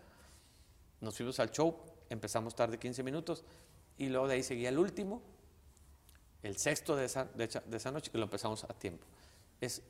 nos 1.00 1.18
fuimos 1.18 1.40
al 1.40 1.50
show, 1.52 1.80
empezamos 2.10 2.56
tarde 2.56 2.78
15 2.78 3.02
minutos 3.02 3.44
y 3.98 4.10
luego 4.10 4.28
de 4.28 4.36
ahí 4.36 4.44
seguía 4.44 4.70
el 4.70 4.78
último, 4.78 5.24
el 6.44 6.58
sexto 6.58 6.96
de 6.96 7.06
esa, 7.06 7.26
de 7.26 7.48
de 7.48 7.78
esa 7.78 7.92
noche, 7.92 8.12
que 8.12 8.18
lo 8.20 8.26
empezamos 8.26 8.64
a 8.64 8.68
tiempo. 8.68 9.06
Es, 9.60 9.82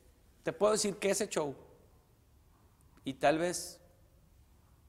te 0.44 0.54
puedo 0.54 0.72
decir 0.74 0.96
que 0.96 1.10
ese 1.10 1.28
show 1.28 1.54
y 3.04 3.16
tal 3.16 3.38
vez 3.38 3.80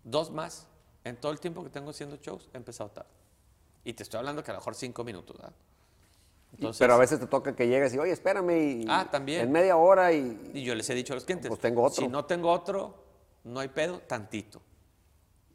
dos 0.05 0.31
más 0.31 0.67
en 1.05 1.17
todo 1.17 1.33
el 1.33 1.41
tiempo 1.41 1.65
que 1.65 1.71
tengo 1.71 1.91
haciendo 1.91 2.17
shows 2.17 2.49
he 2.53 2.57
empezado 2.57 2.91
tarde. 2.91 3.11
Y 3.85 3.93
te 3.95 4.05
estoy 4.05 4.19
hablando 4.19 4.45
que 4.45 4.51
a 4.53 4.55
lo 4.55 4.61
mejor 4.61 4.77
cinco 4.77 5.03
minutos, 5.03 5.37
¿verdad? 5.37 5.53
Entonces, 6.55 6.79
pero 6.79 6.95
a 6.95 6.99
veces 6.99 7.19
te 7.19 7.27
toca 7.27 7.57
que 7.57 7.67
llegues 7.67 7.95
y, 7.95 7.99
oye, 7.99 8.13
espérame, 8.13 8.51
y, 8.83 8.87
Ah, 8.89 9.09
también. 9.11 9.41
en 9.43 9.53
media 9.53 9.77
hora 9.77 10.13
y... 10.13 10.51
Y 10.55 10.63
yo 10.63 10.75
les 10.75 10.89
he 10.91 10.95
dicho 10.95 11.13
a 11.13 11.17
los 11.17 11.25
clientes, 11.25 11.49
Pues 11.49 11.61
tengo 11.61 11.83
otro. 11.83 12.03
si 12.03 12.09
no 12.09 12.25
tengo 12.27 12.51
otro, 12.51 12.95
no 13.45 13.61
hay 13.61 13.69
pedo, 13.69 14.01
tantito. 14.01 14.61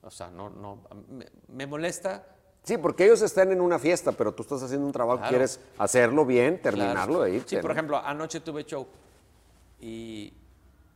O 0.01 0.09
sea, 0.09 0.29
no, 0.31 0.49
no, 0.49 0.81
me, 1.09 1.25
me 1.49 1.67
molesta. 1.67 2.25
Sí, 2.63 2.77
porque 2.77 3.05
ellos 3.05 3.21
están 3.21 3.51
en 3.51 3.61
una 3.61 3.77
fiesta, 3.79 4.11
pero 4.11 4.33
tú 4.33 4.43
estás 4.43 4.61
haciendo 4.63 4.85
un 4.85 4.91
trabajo, 4.91 5.19
Claro. 5.19 5.29
quieres 5.29 5.59
hacerlo 5.77 6.25
bien, 6.25 6.57
claro. 6.57 6.77
terminarlo 6.77 7.21
de 7.21 7.35
irte. 7.35 7.55
Sí, 7.55 7.61
por 7.61 7.71
ejemplo, 7.71 7.97
anoche 7.97 8.39
tuve 8.41 8.65
show 8.65 8.87
y 9.79 10.33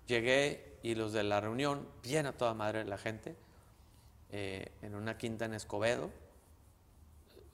llegué 0.07 0.77
y 0.83 0.95
los 0.95 1.13
de 1.13 1.23
la 1.23 1.39
reunión, 1.39 1.87
bien 2.03 2.25
a 2.25 2.33
toda 2.33 2.53
madre 2.53 2.83
la 2.85 2.97
gente, 2.97 3.35
eh, 4.31 4.71
en 4.81 4.95
una 4.95 5.17
quinta 5.17 5.45
en 5.45 5.53
Escobedo, 5.53 6.09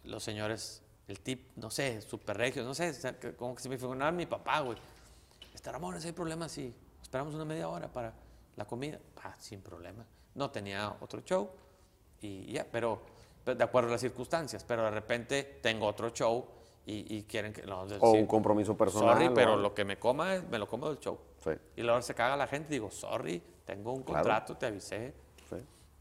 los 0.05 0.23
señores, 0.23 0.81
el 1.07 1.19
tip, 1.21 1.51
no 1.55 1.69
sé, 1.69 2.01
super 2.01 2.37
regio, 2.37 2.63
no 2.63 2.73
sé, 2.73 2.93
como 3.37 3.55
que 3.55 3.61
se 3.63 3.69
me 3.69 3.77
figuraba 3.77 4.11
mi 4.11 4.25
papá, 4.25 4.59
güey. 4.61 4.77
Este 5.53 5.71
Ramón, 5.71 5.99
si 6.01 6.07
hay 6.07 6.13
problema, 6.13 6.49
sí, 6.49 6.73
esperamos 7.01 7.33
una 7.33 7.45
media 7.45 7.69
hora 7.69 7.87
para 7.87 8.13
la 8.55 8.65
comida. 8.65 8.99
Ah, 9.23 9.33
sin 9.39 9.61
problema. 9.61 10.05
No 10.35 10.51
tenía 10.51 10.95
otro 11.01 11.21
show 11.21 11.49
y 12.21 12.51
ya, 12.51 12.65
pero, 12.71 13.01
pero 13.43 13.57
de 13.57 13.63
acuerdo 13.63 13.89
a 13.89 13.93
las 13.93 14.01
circunstancias, 14.01 14.63
pero 14.67 14.83
de 14.83 14.91
repente 14.91 15.59
tengo 15.61 15.87
otro 15.87 16.09
show 16.09 16.45
y, 16.85 17.17
y 17.17 17.23
quieren 17.23 17.53
que... 17.53 17.63
No, 17.63 17.81
O 17.81 17.89
sí, 18.13 18.19
un 18.19 18.27
compromiso 18.27 18.75
personal. 18.77 19.13
Sorry, 19.15 19.27
o 19.27 19.33
pero 19.33 19.55
lo 19.57 19.73
que 19.73 19.83
me 19.85 19.97
coma, 19.97 20.41
me 20.49 20.59
lo 20.59 20.67
como 20.67 20.89
del 20.89 20.99
show. 20.99 21.17
Sí. 21.43 21.51
Y 21.77 21.81
luego 21.83 22.01
se 22.01 22.13
caga 22.13 22.35
la 22.37 22.47
gente, 22.47 22.69
digo, 22.73 22.91
sorry, 22.91 23.41
tengo 23.65 23.93
un 23.93 24.03
Claro. 24.03 24.23
contrato, 24.23 24.57
te 24.57 24.65
avisé. 24.67 25.13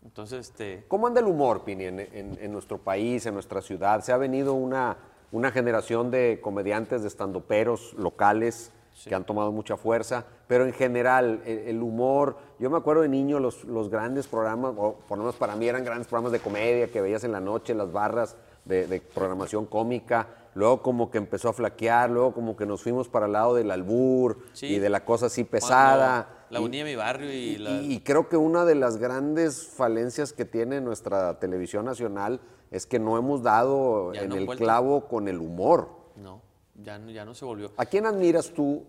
Entonces, 0.07 0.39
este, 0.51 0.85
¿Cómo 0.87 1.09
anda 1.09 1.21
el 1.21 1.27
humor, 1.27 1.65
Pini, 1.65 1.85
en, 1.87 1.99
en- 1.99 2.39
en 2.41 2.53
nuestro 2.53 2.79
país, 2.79 3.27
en 3.27 3.35
nuestra 3.35 3.61
ciudad? 3.61 4.03
Se 4.03 4.13
ha 4.13 4.17
venido 4.17 4.55
una, 4.55 4.97
una 5.33 5.51
generación 5.51 6.13
de 6.13 6.39
comediantes, 6.41 7.03
de 7.03 7.09
estandoperos 7.09 7.93
locales 7.95 8.71
que 9.05 9.15
han 9.17 9.25
tomado 9.25 9.51
mucha 9.51 9.77
fuerza, 9.77 10.25
pero 10.47 10.65
en 10.65 10.73
general, 10.73 11.43
el, 11.45 11.59
el 11.59 11.83
humor, 11.83 12.37
yo 12.61 12.71
me 12.71 12.77
acuerdo 12.79 13.03
de 13.03 13.09
niño 13.09 13.41
los, 13.41 13.65
los 13.65 13.91
grandes 13.91 14.29
programas, 14.29 14.75
o 14.79 14.95
por 15.09 15.19
lo 15.19 15.25
menos 15.25 15.35
para 15.37 15.57
mí 15.57 15.67
eran 15.69 15.85
grandes 15.85 16.07
programas 16.07 16.31
de 16.33 16.39
comedia 16.39 16.87
que 16.91 17.01
veías 17.01 17.25
en 17.25 17.33
la 17.33 17.41
noche, 17.41 17.75
las 17.75 17.91
barras 17.93 18.37
de, 18.65 18.87
de 18.87 19.01
programación 19.01 19.67
cómica, 19.67 20.29
luego 20.57 20.83
como 20.83 21.11
que 21.11 21.19
empezó 21.19 21.51
a 21.51 21.53
flaquear, 21.53 22.11
luego 22.11 22.33
como 22.35 22.57
que 22.57 22.65
nos 22.67 22.83
fuimos 22.83 23.09
para 23.09 23.27
el 23.27 23.33
lado 23.33 23.55
del 23.55 23.71
albur 23.71 24.39
Sí. 24.55 24.67
y 24.67 24.79
de 24.79 24.89
la 24.89 25.05
cosa 25.05 25.27
así 25.27 25.43
cuando 25.45 25.51
pesada. 25.53 26.47
La 26.51 26.61
Y- 26.61 26.65
unía 26.65 26.85
mi 26.85 26.97
barrio 26.97 27.31
y, 27.33 27.37
y, 27.37 27.57
la... 27.59 27.71
y 27.83 28.01
creo 28.01 28.29
que 28.29 28.37
una 28.37 28.65
de 28.65 28.75
las 28.75 28.97
grandes 28.97 29.67
falencias 29.69 30.33
que 30.33 30.45
tiene 30.45 30.81
nuestra 30.81 31.39
televisión 31.39 31.85
nacional 31.85 32.41
es 32.71 32.87
que 32.87 32.99
no 32.99 33.17
hemos 33.19 33.43
dado 33.43 34.13
Ya 34.15 34.23
en 34.23 34.31
no 34.31 34.35
el 34.37 34.47
clavo 34.57 35.07
con 35.09 35.29
el 35.29 35.39
humor. 35.41 35.91
No, 36.17 36.41
ya 36.75 36.99
no, 36.99 37.11
ya 37.11 37.25
no 37.25 37.35
se 37.35 37.45
volvió. 37.45 37.73
¿A 37.77 37.85
quién 37.87 38.07
admiras 38.07 38.51
tú 38.55 38.85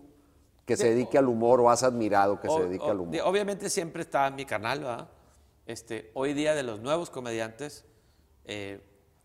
que 0.64 0.76
se 0.76 0.84
De- 0.84 0.90
dedique 0.90 1.18
al 1.18 1.28
humor 1.28 1.60
o 1.60 1.70
has 1.70 1.82
admirado 1.82 2.40
que 2.40 2.48
se 2.48 2.60
dedique 2.62 2.84
o- 2.84 2.90
al 2.90 3.00
humor? 3.00 3.12
de- 3.12 3.22
obviamente 3.22 3.68
siempre 3.70 4.02
está 4.02 4.26
en 4.26 4.36
mi 4.36 4.44
canal, 4.46 4.80
¿verdad? 4.80 5.08
Este, 5.66 6.10
hoy 6.14 6.32
día 6.32 6.54
de 6.54 6.62
los 6.62 6.80
nuevos 6.80 7.10
comediantes, 7.10 7.84
eh, 8.46 8.80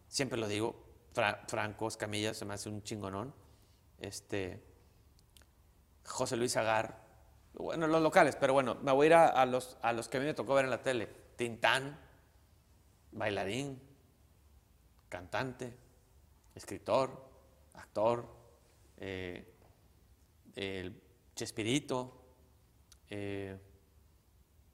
siempre 0.09 0.37
lo 0.37 0.47
digo, 0.49 0.75
Fra- 1.13 1.43
Franco 1.47 1.87
Escamilla 1.87 2.33
se 2.33 2.45
me 2.45 2.53
hace 2.53 2.69
un 2.69 2.81
chingonón. 2.83 3.33
Este, 3.99 4.63
José 6.05 6.35
Luis 6.35 6.57
Agar, 6.57 7.01
Bueno, 7.53 7.87
los 7.87 8.01
locales, 8.01 8.35
pero 8.35 8.53
bueno, 8.53 8.75
me 8.81 8.91
voy 8.91 9.05
a 9.05 9.07
ir 9.07 9.13
a, 9.13 9.27
a 9.27 9.45
los, 9.45 9.77
a 9.81 9.93
los 9.93 10.09
que 10.09 10.17
a 10.17 10.19
mí 10.19 10.25
me 10.25 10.33
tocó 10.33 10.55
ver 10.55 10.65
en 10.65 10.71
la 10.71 10.81
tele. 10.81 11.07
Tintán, 11.35 11.99
bailarín, 13.11 13.79
cantante, 15.07 15.77
escritor, 16.55 17.23
actor, 17.75 18.25
eh, 18.97 19.53
el 20.55 20.99
Chespirito, 21.35 22.21
eh, 23.09 23.57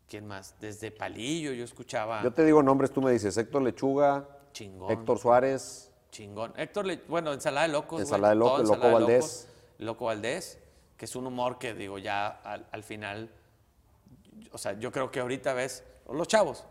¿quién 0.08 0.26
más? 0.26 0.56
Desde 0.60 0.92
Palillo 0.92 1.52
yo 1.54 1.64
escuchaba 1.64 2.24
Yo 2.24 2.34
te 2.34 2.44
digo 2.46 2.62
nombres, 2.64 2.92
tú 2.92 3.02
me 3.02 3.12
dices 3.12 3.36
Héctor 3.38 3.62
Lechuga, 3.62 4.28
chingón. 4.54 4.92
Héctor 4.92 5.20
Suárez, 5.20 5.89
Chingón. 6.12 6.54
Héctor, 6.58 6.86
Le- 6.86 7.02
bueno, 7.08 7.34
ensalada 7.34 7.68
de 7.68 7.74
locos. 7.74 8.00
Ensalada 8.02 8.34
de 8.34 8.40
Loco, 8.40 8.62
todo 8.64 8.76
Loco 8.76 8.92
Valdés. 8.92 9.16
locos, 9.24 9.48
Loco 9.80 10.06
Valdés, 10.06 10.60
que 10.98 11.06
es 11.06 11.16
un 11.16 11.28
humor 11.28 11.58
que 11.60 11.74
digo 11.74 11.98
ya 11.98 12.28
al, 12.28 12.68
al 12.72 12.84
final, 12.84 13.30
o 14.52 14.58
sea, 14.58 14.74
yo 14.74 14.92
creo 14.92 15.12
que 15.12 15.20
ahorita 15.20 15.54
ves, 15.54 15.84
los 16.12 16.28
chavos, 16.28 16.66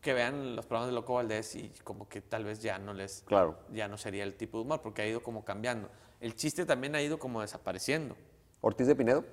que 0.00 0.14
vean 0.14 0.56
los 0.56 0.64
programas 0.66 0.88
de 0.88 0.94
Loco 0.94 1.14
Valdés 1.14 1.54
y 1.56 1.70
como 1.84 2.08
que 2.08 2.20
tal 2.22 2.44
vez 2.44 2.60
ya 2.62 2.78
no 2.78 2.94
les, 2.94 3.22
Claro. 3.26 3.58
ya 3.70 3.88
no 3.88 3.98
sería 3.98 4.24
el 4.24 4.34
tipo 4.34 4.58
de 4.58 4.64
humor, 4.64 4.80
porque 4.80 5.02
ha 5.02 5.06
ido 5.06 5.22
como 5.22 5.44
cambiando. 5.44 5.88
El 6.20 6.34
chiste 6.34 6.64
también 6.64 6.94
ha 6.94 7.02
ido 7.02 7.18
como 7.18 7.40
desapareciendo. 7.40 8.16
Ortiz 8.60 8.86
de 8.86 8.94
Pinedo. 8.94 9.24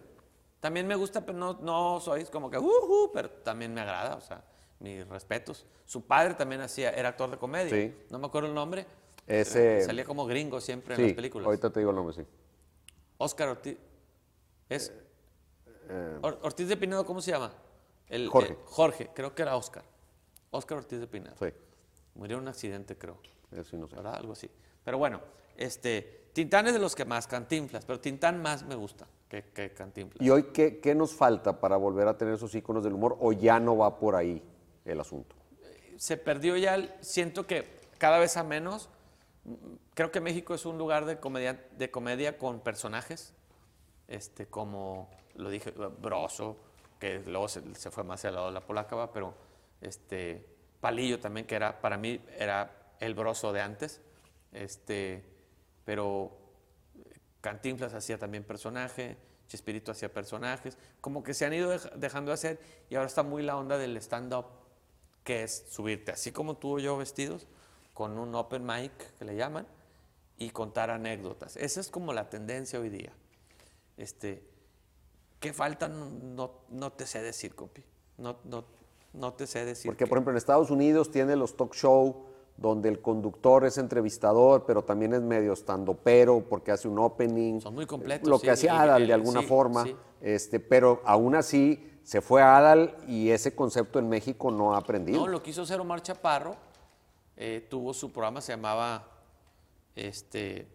También 0.60 0.88
me 0.88 0.96
gusta, 0.96 1.26
pero 1.26 1.38
no, 1.38 1.54
no 1.62 2.00
soy 2.02 2.26
como 2.26 2.50
que, 2.50 2.58
"Ujú", 2.58 3.12
pero 3.14 3.30
también 3.30 3.74
me 3.74 3.82
agrada, 3.82 4.16
o 4.16 4.22
sea, 4.22 4.42
mis 4.80 5.08
respetos. 5.08 5.66
Su 5.86 6.02
padre 6.06 6.34
también 6.34 6.62
hacía, 6.62 6.90
era 6.92 7.10
actor 7.10 7.30
de 7.30 7.38
comedia, 7.38 7.70
Sí. 7.70 7.96
no 8.10 8.20
me 8.20 8.28
acuerdo 8.28 8.48
el 8.50 8.56
nombre. 8.56 8.86
Ese- 9.28 9.80
eh, 9.80 9.82
Salía 9.84 10.06
como 10.06 10.26
gringo 10.26 10.60
siempre 10.62 10.96
en 10.96 11.02
Sí, 11.02 11.06
las 11.08 11.14
películas. 11.16 11.46
ahorita 11.46 11.70
te 11.70 11.80
digo 11.82 11.90
el 11.92 11.96
nombre, 11.98 12.16
sí. 12.16 12.24
Oscar 13.18 13.50
Ortiz. 13.50 13.78
¿Es 14.70 14.92
Eh, 15.90 16.20
Or- 16.22 16.40
Ortiz 16.44 16.68
de 16.68 16.76
Pinedo 16.78 17.06
cómo 17.06 17.22
se 17.22 17.32
llama? 17.32 17.54
El, 18.10 18.28
Jorge. 18.30 18.54
eh, 18.54 18.58
Jorge, 18.66 19.10
creo 19.14 19.34
que 19.34 19.42
era 19.42 19.56
Oscar. 19.56 19.84
Oscar 20.52 20.80
Ortiz 20.80 21.00
de 21.00 21.08
Pinedo. 21.08 21.36
sí, 21.40 21.48
Murió 22.16 22.38
en 22.38 22.44
un 22.44 22.48
accidente, 22.50 22.98
creo. 22.98 23.18
eso 23.52 23.64
sí 23.64 23.78
no 23.78 23.88
sé. 23.88 23.96
¿Verdad? 23.96 24.16
Algo 24.16 24.34
así. 24.34 24.50
Pero 24.84 24.98
bueno, 24.98 25.22
este, 25.56 26.30
Tintán 26.34 26.68
es 26.68 26.74
de 26.74 26.80
los 26.80 26.94
que 26.96 27.06
más 27.06 27.26
cantinflas, 27.28 27.86
pero 27.86 28.00
Tintán 28.02 28.42
más 28.42 28.64
me 28.66 28.76
gusta 28.76 29.08
que, 29.30 29.44
que 29.46 29.72
cantinflas. 29.74 30.22
¿Y 30.26 30.30
hoy 30.30 30.44
qué, 30.54 30.80
qué 30.80 30.94
nos 30.96 31.14
falta 31.14 31.60
para 31.60 31.78
volver 31.78 32.08
a 32.08 32.18
tener 32.18 32.34
esos 32.34 32.54
íconos 32.56 32.84
del 32.84 32.94
humor 32.94 33.18
o 33.22 33.32
ya 33.34 33.60
no 33.60 33.78
va 33.78 33.98
por 34.00 34.16
ahí 34.16 34.42
el 34.86 35.00
asunto? 35.00 35.36
se 35.98 36.16
perdió 36.18 36.56
ya, 36.58 36.76
el- 36.76 36.94
siento 37.02 37.48
que 37.48 37.66
cada 37.98 38.20
vez 38.20 38.36
a 38.38 38.44
menos. 38.44 38.90
Creo 39.94 40.12
que 40.12 40.20
México 40.20 40.54
es 40.54 40.66
un 40.66 40.78
lugar 40.78 41.06
de 41.06 41.20
comedia, 41.20 41.54
de 41.78 41.90
comedia 41.90 42.38
con 42.38 42.60
personajes, 42.60 43.34
este, 44.08 44.48
como 44.48 45.10
lo 45.36 45.50
dije, 45.50 45.72
Broso, 45.72 46.58
que 47.00 47.20
luego 47.20 47.48
se, 47.48 47.76
se 47.76 47.92
fue 47.92 48.04
más 48.04 48.24
el 48.26 48.36
lado 48.36 48.48
de 48.48 48.54
la 48.54 48.62
polaca, 48.62 48.96
¿va? 48.96 49.12
pero 49.14 49.34
este, 49.82 50.46
Palillo 50.82 51.20
también, 51.20 51.46
que 51.48 51.56
era, 51.56 51.80
para 51.80 51.98
mí 51.98 52.20
era 52.38 52.94
el 53.00 53.14
Broso 53.14 53.54
de 53.54 53.62
antes, 53.62 54.02
este, 54.52 55.24
pero 55.86 56.32
Cantinflas 57.42 57.94
hacía 57.94 58.18
también 58.18 58.44
personaje, 58.44 59.18
Chespirito 59.48 59.92
hacía 59.92 60.12
personajes, 60.12 60.78
como 61.00 61.24
que 61.24 61.34
se 61.34 61.46
han 61.46 61.54
ido 61.54 61.74
dej- 61.74 61.92
dejando 61.94 62.32
de 62.32 62.34
hacer 62.34 62.60
y 62.90 62.96
ahora 62.96 63.08
está 63.08 63.24
muy 63.24 63.44
la 63.44 63.56
onda 63.56 63.78
del 63.78 63.96
stand-up, 63.98 64.46
que 65.24 65.44
es 65.44 65.66
subirte 65.70 66.12
así 66.12 66.32
como 66.32 66.58
tú 66.58 66.80
yo 66.80 66.98
vestidos, 66.98 67.48
con 67.98 68.20
un 68.20 68.36
open 68.36 68.64
mic 68.64 68.92
que 69.18 69.26
le 69.26 69.36
llaman, 69.36 69.66
y 70.38 70.52
contar 70.52 70.92
anécdotas. 70.92 71.58
Esa 71.58 71.80
es 71.80 71.90
como 71.90 72.14
la 72.14 72.30
tendencia 72.30 72.80
hoy 72.80 72.90
día. 72.90 73.12
Este, 73.98 74.44
¿Qué 75.40 75.52
falta? 75.52 75.88
No, 75.88 76.52
no, 76.70 76.92
te 76.92 77.08
sé 77.08 77.24
decir, 77.24 77.56
compi. 77.56 77.84
No, 78.20 78.36
no, 78.44 78.66
no 79.14 79.34
te 79.34 79.48
sé 79.48 79.66
decir. 79.66 79.90
Porque, 79.90 80.06
qué. 80.06 80.08
por 80.08 80.20
ejemplo, 80.20 80.30
en 80.32 80.38
Estados 80.38 80.70
Unidos 80.70 81.10
tiene 81.10 81.36
los 81.36 81.58
talk 81.58 81.74
show 81.74 82.26
donde 82.56 82.88
el 82.88 83.02
conductor 83.02 83.66
es 83.66 83.80
entrevistador, 83.80 84.66
pero 84.68 84.84
también 84.84 85.16
es 85.16 85.24
medio 85.24 85.56
pero 86.04 86.42
porque 86.48 86.72
hace 86.72 86.88
un 86.88 87.00
opening. 87.00 87.62
Son 87.62 87.74
muy 87.74 87.88
completos, 87.88 88.30
Lo 88.30 88.38
sí, 88.38 88.46
que 88.46 88.52
hacía 88.52 88.80
Adal 88.80 89.08
de 89.08 89.14
alguna 89.14 89.40
sí, 89.40 89.48
forma. 89.48 89.86
sí. 89.86 89.96
Este, 90.22 90.60
pero 90.60 91.02
aún 91.04 91.34
así 91.34 92.00
se 92.04 92.22
fue 92.22 92.44
a 92.44 92.58
Adal 92.58 92.96
y 93.08 93.32
ese 93.32 93.56
concepto 93.56 93.98
en 93.98 94.08
México 94.08 94.52
no 94.52 94.76
ha 94.76 94.78
aprendido. 94.78 95.20
No, 95.20 95.28
lo 95.28 95.42
quiso 95.42 95.64
hacer 95.64 95.80
Omar 95.80 96.04
Chaparro. 96.04 96.67
Eh, 97.38 97.66
tuvo 97.70 97.94
su 97.94 98.12
programa, 98.12 98.42
se 98.42 98.52
llamaba, 98.52 99.08
este, 99.96 100.68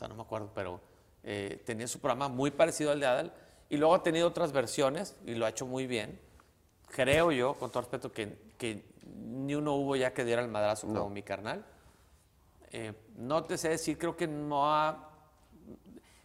no 0.00 0.14
me 0.14 0.22
acuerdo, 0.22 0.50
pero 0.54 0.80
eh, 1.24 1.62
tenía 1.64 1.88
su 1.88 1.98
programa 1.98 2.28
muy 2.28 2.50
parecido 2.50 2.92
al 2.92 3.00
de 3.00 3.06
Adal. 3.06 3.32
Y 3.68 3.78
luego 3.78 3.94
ha 3.94 4.02
tenido 4.02 4.28
otras 4.28 4.52
versiones 4.52 5.16
y 5.24 5.34
lo 5.34 5.46
ha 5.46 5.48
hecho 5.48 5.66
muy 5.66 5.86
bien. 5.86 6.20
Creo 6.88 7.32
yo, 7.32 7.54
con 7.54 7.70
todo 7.70 7.80
respeto, 7.80 8.12
que, 8.12 8.38
que 8.58 8.84
ni 9.04 9.54
uno 9.54 9.74
hubo 9.74 9.96
ya 9.96 10.12
que 10.14 10.24
diera 10.24 10.42
el 10.42 10.48
madrazo 10.48 10.86
como 10.86 11.10
mi 11.10 11.22
carnal. 11.22 11.64
Eh, 12.70 12.92
no 13.16 13.42
te 13.42 13.58
sé 13.58 13.70
decir, 13.70 13.98
creo 13.98 14.16
que 14.16 14.28
no 14.28 14.72
ha... 14.72 15.10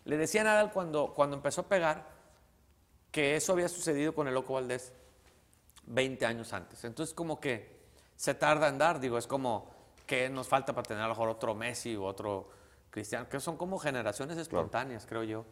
Le 0.06 0.18
decía 0.18 0.42
a 0.42 0.44
Nadal 0.44 0.72
cuando, 0.72 1.14
cuando 1.14 1.36
empezó 1.36 1.62
a 1.62 1.68
pegar 1.68 2.10
que 3.12 3.36
eso 3.36 3.54
había 3.54 3.70
sucedido 3.70 4.14
con 4.14 4.28
el 4.28 4.34
Loco 4.34 4.54
Valdés 4.54 4.94
20 5.88 6.26
años 6.26 6.54
antes. 6.54 6.84
Entonces 6.84 7.16
como 7.16 7.40
que 7.40 7.81
se 8.22 8.36
tarda 8.36 8.68
en 8.68 8.78
dar, 8.78 9.00
digo, 9.00 9.18
es 9.18 9.26
como 9.26 9.68
que 10.06 10.30
nos 10.30 10.48
falta 10.48 10.76
para 10.76 10.84
tener 10.88 11.02
a 11.02 11.08
lo 11.08 11.14
mejor 11.14 11.28
otro 11.28 11.56
Messi 11.56 11.98
u 11.98 12.04
otro 12.04 12.52
Cristiano, 12.92 13.28
que 13.28 13.40
son 13.40 13.58
como 13.58 13.80
generaciones 13.80 14.38
espontáneas, 14.38 15.08
creo 15.08 15.24
yo. 15.24 15.44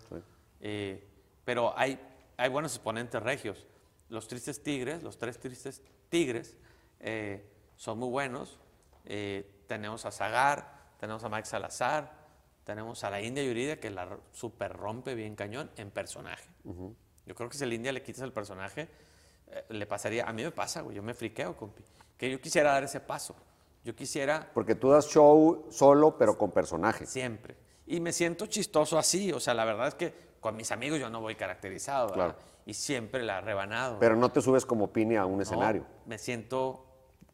Eh, 0.61 1.03
pero 1.43 1.73
hay, 1.75 1.99
hay 2.37 2.47
buenos 2.51 2.75
exponentes 2.75 3.23
regios. 3.23 3.65
Los 4.09 4.27
Tristes 4.27 4.61
Tigres, 4.61 5.01
los 5.01 5.17
tres 5.17 5.39
Tristes 5.39 5.81
Tigres, 6.09 6.57
eh, 6.99 7.43
son 7.75 7.97
muy 7.97 8.09
buenos. 8.09 8.59
Eh, 9.03 9.63
tenemos 9.65 10.05
a 10.05 10.11
Zagar, 10.11 10.91
tenemos 10.99 11.23
a 11.23 11.29
Mike 11.29 11.47
Salazar, 11.47 12.13
tenemos 12.65 13.03
a 13.03 13.09
la 13.09 13.19
India 13.19 13.43
Yurida 13.43 13.77
que 13.77 13.89
la 13.89 14.19
super 14.31 14.73
rompe 14.73 15.15
bien 15.15 15.35
cañón 15.35 15.71
en 15.75 15.89
personaje. 15.89 16.47
Yo 17.25 17.33
creo 17.33 17.49
que 17.49 17.57
si 17.57 17.63
a 17.63 17.67
la 17.67 17.73
India 17.73 17.91
le 17.91 18.03
quitas 18.03 18.21
el 18.21 18.31
personaje, 18.31 18.87
eh, 19.47 19.65
le 19.69 19.87
pasaría, 19.87 20.29
a 20.29 20.33
mí 20.33 20.43
me 20.43 20.51
pasa, 20.51 20.81
güey, 20.81 20.95
yo 20.95 21.01
me 21.01 21.15
friqueo, 21.15 21.57
compi, 21.57 21.83
que 22.19 22.29
yo 22.29 22.39
quisiera 22.39 22.73
dar 22.73 22.83
ese 22.83 22.99
paso. 22.99 23.35
Yo 23.83 23.95
quisiera 23.95 24.51
Porque 24.53 24.75
tú 24.75 24.91
das 24.91 25.07
show 25.07 25.65
solo, 25.71 26.17
pero 26.17 26.37
con 26.37 26.51
personaje. 26.51 27.05
siempre. 27.07 27.55
Y 27.87 27.99
me 28.01 28.11
siento 28.13 28.45
chistoso 28.45 28.99
así, 28.99 29.31
o 29.31 29.39
sea, 29.39 29.55
la 29.55 29.65
verdad 29.65 29.87
es 29.87 29.95
que 29.95 30.13
con 30.39 30.55
mis 30.55 30.71
amigos 30.71 30.99
yo 30.99 31.09
no 31.09 31.21
voy 31.21 31.35
caracterizado, 31.35 32.09
¿verdad? 32.09 32.35
Claro. 32.35 32.39
Y 32.65 32.73
siempre 32.75 33.23
la 33.23 33.41
rebanado. 33.41 33.97
Pero 33.99 34.15
no 34.15 34.31
te 34.31 34.41
subes 34.41 34.65
como 34.65 34.91
Pini 34.93 35.15
a 35.15 35.25
un 35.25 35.37
No, 35.37 35.41
escenario. 35.41 35.85
Me 36.05 36.17
siento 36.19 36.85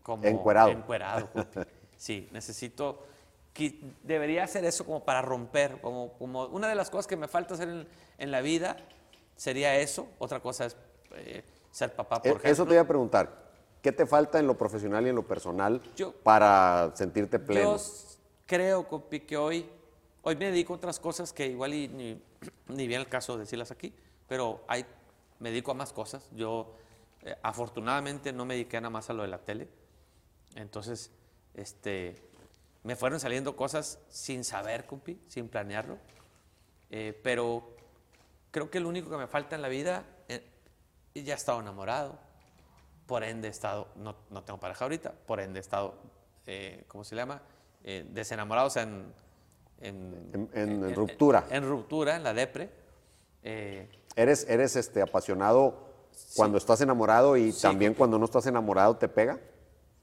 como 0.01 0.23
Encuerado. 0.23 0.69
encuerado. 0.69 1.27
Sí, 1.97 2.29
necesito. 2.31 3.03
Debería 4.03 4.43
hacer 4.43 4.65
eso 4.65 4.85
como 4.85 5.03
para 5.03 5.21
romper. 5.21 5.79
Como, 5.81 6.13
como 6.19 6.45
una 6.47 6.67
de 6.67 6.75
las 6.75 6.89
cosas 6.89 7.07
que 7.07 7.15
me 7.15 7.27
falta 7.27 7.53
hacer 7.55 7.69
en, 7.69 7.87
en 8.17 8.31
la 8.31 8.41
vida 8.41 8.75
sería 9.35 9.75
eso. 9.77 10.07
Otra 10.19 10.41
cosa 10.41 10.65
es 10.65 10.77
eh, 11.15 11.43
ser 11.71 11.95
papá, 11.95 12.17
por 12.21 12.27
ejemplo. 12.27 12.49
Eso 12.51 12.65
te 12.65 12.73
iba 12.73 12.81
a 12.81 12.87
preguntar. 12.87 13.44
¿Qué 13.85 13.91
te 13.91 14.07
falta 14.07 14.39
en 14.39 14.47
lo 14.47 14.57
profesional 14.57 15.05
y 15.05 15.09
en 15.09 15.15
lo 15.15 15.27
personal 15.27 15.79
Yo- 15.95 16.11
para 16.11 16.91
sentirte 16.95 17.37
pleno? 17.37 17.77
Yo 17.77 17.83
creo, 18.47 18.87
compi, 18.87 19.19
que 19.19 19.37
hoy, 19.37 19.69
hoy 20.23 20.35
me 20.37 20.45
dedico 20.45 20.73
a 20.73 20.77
otras 20.77 20.99
cosas 20.99 21.31
que 21.31 21.45
igual 21.45 21.75
y 21.75 21.87
ni, 21.87 22.19
ni 22.69 22.87
bien 22.87 23.01
el 23.01 23.07
caso 23.07 23.33
de 23.33 23.41
decirlas 23.41 23.69
aquí, 23.69 23.93
pero 24.27 24.63
hay, 24.67 24.87
me 25.37 25.51
dedico 25.51 25.69
a 25.69 25.75
más 25.75 25.93
cosas. 25.93 26.27
Yo 26.31 26.73
eh, 27.21 27.35
afortunadamente 27.43 28.33
no 28.33 28.43
me 28.43 28.55
dediqué 28.55 28.81
nada 28.81 28.89
más 28.89 29.11
a 29.11 29.13
lo 29.13 29.21
de 29.21 29.27
la 29.27 29.37
tele. 29.37 29.69
Entonces, 30.55 31.11
este, 31.53 32.15
me 32.81 32.95
fueron 32.95 33.19
saliendo 33.19 33.55
cosas 33.55 33.99
sin 34.09 34.43
saber, 34.43 34.87
compi, 34.87 35.19
sin 35.27 35.47
planearlo. 35.47 35.99
Eh, 36.89 37.21
pero 37.23 37.69
creo 38.49 38.71
que 38.71 38.79
lo 38.79 38.89
único 38.89 39.11
que 39.11 39.17
me 39.17 39.27
falta 39.27 39.55
en 39.55 39.61
la 39.61 39.67
vida, 39.67 40.05
eh, 40.27 40.43
ya 41.13 41.35
he 41.35 41.37
estado 41.37 41.59
enamorado, 41.59 42.24
por 43.05 43.23
ende 43.23 43.47
he 43.47 43.51
estado, 43.51 43.87
no, 43.95 44.15
no 44.29 44.43
tengo 44.43 44.59
pareja 44.59 44.85
ahorita, 44.85 45.13
por 45.25 45.39
ende 45.39 45.59
he 45.59 45.61
estado, 45.61 45.95
eh, 46.47 46.83
¿cómo 46.87 47.03
se 47.03 47.15
llama? 47.15 47.41
Eh, 47.83 48.05
desenamorado, 48.11 48.67
o 48.67 48.71
sea, 48.71 48.83
en... 48.83 49.13
En, 49.81 50.49
En- 50.53 50.83
en 50.83 50.95
ruptura. 50.95 51.45
En, 51.49 51.67
ruptura, 51.67 52.15
en 52.15 52.23
la 52.23 52.33
depre. 52.33 52.69
Eh, 53.43 53.87
¿Eres, 54.15 54.47
eres 54.49 54.75
este, 54.75 55.01
apasionado 55.01 55.85
cuando 56.35 56.57
estás 56.57 56.79
enamorado 56.81 57.35
y 57.37 57.51
Sí. 57.51 57.61
también 57.61 57.93
cuando 57.93 58.17
no 58.17 58.25
estás 58.25 58.47
enamorado 58.47 58.95
te 58.95 59.07
pega? 59.09 59.37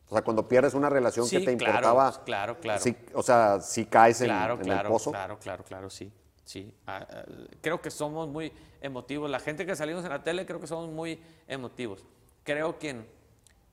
O 0.09 0.13
sea, 0.15 0.23
cuando 0.23 0.47
pierdes 0.47 0.75
una 0.75 0.91
relación 0.91 1.27
Sí, 1.27 1.39
que 1.39 1.47
te 1.47 1.57
claro, 1.57 1.73
importaba. 1.79 2.25
claro, 2.25 2.61
claro. 2.61 2.81
sí, 2.81 2.95
o 3.15 3.23
sea, 3.23 3.61
si 3.63 3.87
caes 3.87 4.21
en, 4.21 4.27
claro, 4.27 4.55
en 4.55 4.61
claro, 4.61 4.89
el 4.89 4.93
pozo. 4.93 5.11
claro, 5.11 5.39
claro, 5.39 5.65
claro, 5.65 5.89
sí. 5.91 6.13
sí. 6.45 6.73
Ah, 6.87 7.07
ah, 7.11 7.23
creo 7.63 7.81
que 7.81 7.91
somos 7.91 8.29
muy 8.29 8.53
emotivos. 8.83 9.31
La 9.31 9.41
gente 9.41 9.65
que 9.65 9.75
salimos 9.75 10.05
en 10.05 10.11
la 10.11 10.23
tele 10.23 10.45
creo 10.45 10.61
que 10.61 10.67
somos 10.67 10.91
muy 10.91 11.19
emotivos. 11.49 12.05
Creo 12.45 12.79
quien, 12.79 13.07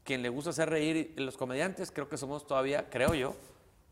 quien 0.03 0.21
le 0.21 0.29
gusta 0.29 0.51
hacer 0.51 0.69
reír, 0.69 1.13
los 1.17 1.37
comediantes, 1.37 1.91
creo 1.91 2.07
que 2.07 2.17
somos 2.17 2.45
todavía, 2.45 2.89
creo 2.89 3.13
yo, 3.13 3.35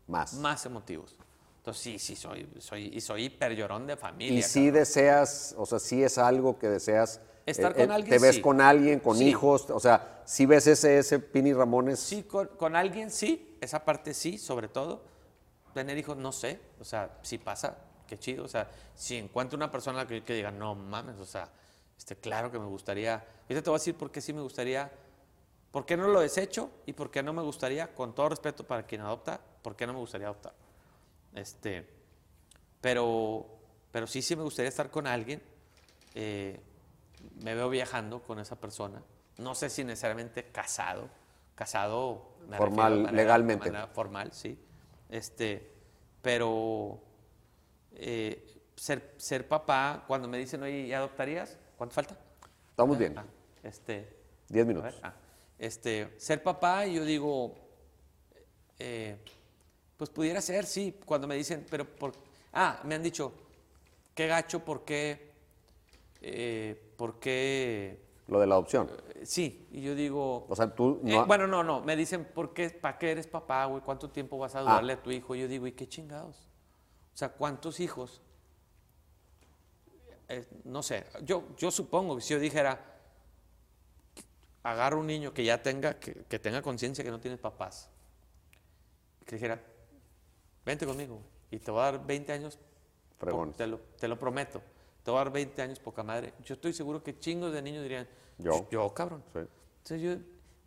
Más. 0.06 0.34
más 0.34 0.64
emotivos. 0.66 1.16
Entonces 1.58 1.82
sí, 1.82 1.98
sí, 1.98 2.16
soy, 2.16 2.48
soy, 2.60 2.90
y 2.94 3.00
soy 3.00 3.24
hiper 3.24 3.54
llorón 3.54 3.86
de 3.86 3.96
familia. 3.96 4.38
Y 4.38 4.42
si 4.42 4.70
deseas, 4.70 5.54
o 5.58 5.66
sea, 5.66 5.78
sí 5.78 6.02
es 6.02 6.18
algo 6.18 6.58
que 6.58 6.68
deseas 6.68 7.20
Estar 7.44 7.72
Eh, 7.72 7.76
con 7.76 7.90
eh, 7.90 7.94
alguien, 7.94 8.10
¿Te 8.18 8.18
ves 8.26 8.34
sí. 8.36 8.40
con 8.42 8.60
alguien, 8.60 9.00
con 9.00 9.16
Sí. 9.16 9.28
hijos? 9.28 9.70
O 9.70 9.80
sea, 9.80 10.20
si 10.26 10.44
ves 10.44 10.66
ese, 10.66 10.98
ese 10.98 11.18
Pini 11.18 11.54
Ramones? 11.54 11.98
Sí, 11.98 12.24
con, 12.24 12.46
con 12.48 12.76
alguien 12.76 13.10
sí, 13.10 13.56
esa 13.62 13.86
parte 13.86 14.12
sí, 14.12 14.36
sobre 14.36 14.68
todo. 14.68 15.02
Tener 15.72 15.96
hijos, 15.96 16.18
no 16.18 16.30
sé, 16.30 16.60
o 16.78 16.84
sea, 16.84 17.18
si 17.22 17.38
pasa, 17.38 17.78
qué 18.06 18.18
chido. 18.18 18.44
O 18.44 18.48
sea, 18.48 18.70
si 18.94 19.16
encuentro 19.16 19.56
una 19.56 19.70
persona 19.70 20.06
que, 20.06 20.22
que 20.22 20.34
diga, 20.34 20.50
no 20.50 20.74
mames, 20.74 21.16
o 21.20 21.24
sea, 21.24 21.48
este, 21.98 22.16
claro 22.16 22.50
que 22.50 22.58
me 22.58 22.66
gustaría. 22.66 23.14
Ahorita 23.42 23.62
te 23.62 23.70
voy 23.70 23.76
a 23.76 23.80
decir 23.80 23.94
por 23.96 24.10
qué 24.10 24.20
sí 24.20 24.32
me 24.32 24.40
gustaría, 24.40 24.90
por 25.72 25.84
qué 25.84 25.96
no 25.96 26.08
lo 26.08 26.20
desecho 26.20 26.70
y 26.86 26.92
por 26.94 27.10
qué 27.10 27.22
no 27.22 27.32
me 27.34 27.42
gustaría, 27.42 27.94
con 27.94 28.14
todo 28.14 28.30
respeto 28.30 28.64
para 28.66 28.84
quien 28.86 29.00
adopta, 29.02 29.40
por 29.62 29.76
qué 29.76 29.86
no 29.86 29.92
me 29.92 29.98
gustaría 29.98 30.28
adoptar. 30.28 30.54
Este, 31.34 31.86
pero, 32.80 33.46
pero 33.92 34.06
sí, 34.06 34.22
sí 34.22 34.36
me 34.36 34.42
gustaría 34.42 34.68
estar 34.68 34.90
con 34.90 35.06
alguien. 35.06 35.42
eh, 36.14 36.60
me 37.42 37.54
veo 37.54 37.68
viajando 37.68 38.22
con 38.22 38.38
esa 38.38 38.56
persona. 38.56 39.02
No 39.38 39.54
sé 39.54 39.68
si 39.70 39.82
necesariamente 39.84 40.44
casado. 40.44 41.08
Casado 41.54 42.30
refiero 42.42 42.58
Formal, 42.58 42.92
manera- 43.02 43.12
legalmente. 43.16 43.72
formal, 43.92 44.32
sí. 44.32 44.58
Este, 45.08 45.72
pero 46.22 47.00
eh, 47.92 48.62
ser, 48.76 49.14
ser 49.16 49.46
papá, 49.48 50.04
cuando 50.06 50.28
me 50.28 50.38
dicen, 50.38 50.62
oye, 50.62 50.80
¿y 50.86 50.92
adoptarías? 50.92 51.58
¿Cuánto 51.78 51.94
falta? 51.94 52.18
Estamos 52.70 52.96
Ah, 52.96 52.98
bien. 52.98 53.18
ah, 53.18 53.24
este, 53.62 54.16
Diez 54.48 54.66
minutos. 54.66 54.92
ver, 54.92 55.00
ah, 55.04 55.14
este, 55.58 56.12
ser 56.18 56.42
papá, 56.42 56.86
yo 56.86 57.04
digo, 57.04 57.54
eh, 58.78 59.16
pues 59.96 60.10
pudiera 60.10 60.40
ser, 60.40 60.66
sí, 60.66 60.98
cuando 61.06 61.26
me 61.28 61.36
dicen, 61.36 61.64
pero 61.70 61.84
por... 61.86 62.12
Ah, 62.52 62.80
me 62.84 62.96
han 62.96 63.02
dicho, 63.02 63.32
qué 64.14 64.26
gacho, 64.26 64.64
¿por 64.64 64.84
qué? 64.84 65.28
eh, 66.20 66.92
¿Por 66.96 67.20
qué? 67.20 68.00
Lo 68.26 68.40
de 68.40 68.46
la 68.48 68.56
adopción. 68.56 68.90
Eh, 69.14 69.24
Sí, 69.24 69.66
y 69.72 69.82
yo 69.82 69.94
digo... 69.96 70.46
O 70.48 70.54
sea, 70.56 70.72
tú 70.74 71.00
eh, 71.04 71.10
no... 71.14 71.26
bueno, 71.26 71.46
no, 71.48 71.62
no, 71.64 71.80
me 71.80 71.94
dicen, 71.96 72.24
¿por 72.24 72.52
qué, 72.54 72.70
¿para 72.70 72.96
qué 72.98 73.10
eres 73.12 73.26
papá, 73.26 73.64
güey? 73.66 73.82
¿Cuánto 73.82 74.10
tiempo 74.10 74.38
vas 74.38 74.54
a 74.54 74.60
dudarle 74.60 74.92
a 74.94 75.02
tu 75.02 75.10
hijo? 75.10 75.34
Yo 75.34 75.46
digo, 75.48 75.66
¿y 75.66 75.72
qué 75.72 75.88
chingados? 75.88 76.48
O 77.14 77.16
sea, 77.16 77.28
¿cuántos 77.30 77.80
hijos? 77.80 78.20
Eh, 80.28 80.46
no 80.64 80.82
sé, 80.82 81.06
yo, 81.22 81.56
yo 81.56 81.70
supongo 81.70 82.16
que 82.16 82.22
si 82.22 82.34
yo 82.34 82.40
dijera, 82.40 82.78
agarro 84.62 85.00
un 85.00 85.06
niño 85.06 85.32
que 85.32 85.44
ya 85.44 85.62
tenga, 85.62 85.98
que, 85.98 86.24
que 86.24 86.38
tenga 86.38 86.60
conciencia 86.60 87.02
que 87.02 87.10
no 87.10 87.18
tiene 87.18 87.38
papás, 87.38 87.88
que 89.24 89.36
dijera, 89.36 89.62
vente 90.66 90.84
conmigo, 90.84 91.22
y 91.50 91.58
te 91.58 91.70
voy 91.70 91.80
a 91.80 91.84
dar 91.84 92.06
20 92.06 92.32
años, 92.32 92.58
te 93.56 93.66
lo, 93.66 93.78
te 93.98 94.06
lo 94.06 94.18
prometo, 94.18 94.60
te 95.02 95.10
voy 95.10 95.20
a 95.20 95.24
dar 95.24 95.32
20 95.32 95.62
años 95.62 95.78
poca 95.80 96.02
madre. 96.02 96.34
Yo 96.44 96.54
estoy 96.54 96.72
seguro 96.74 97.02
que 97.02 97.18
chingos 97.18 97.52
de 97.52 97.62
niños 97.62 97.82
dirían, 97.82 98.06
Yo. 98.36 98.68
yo, 98.70 98.92
cabrón. 98.92 99.24
Sí. 99.32 99.40
Entonces 99.78 100.00
yo, 100.02 100.16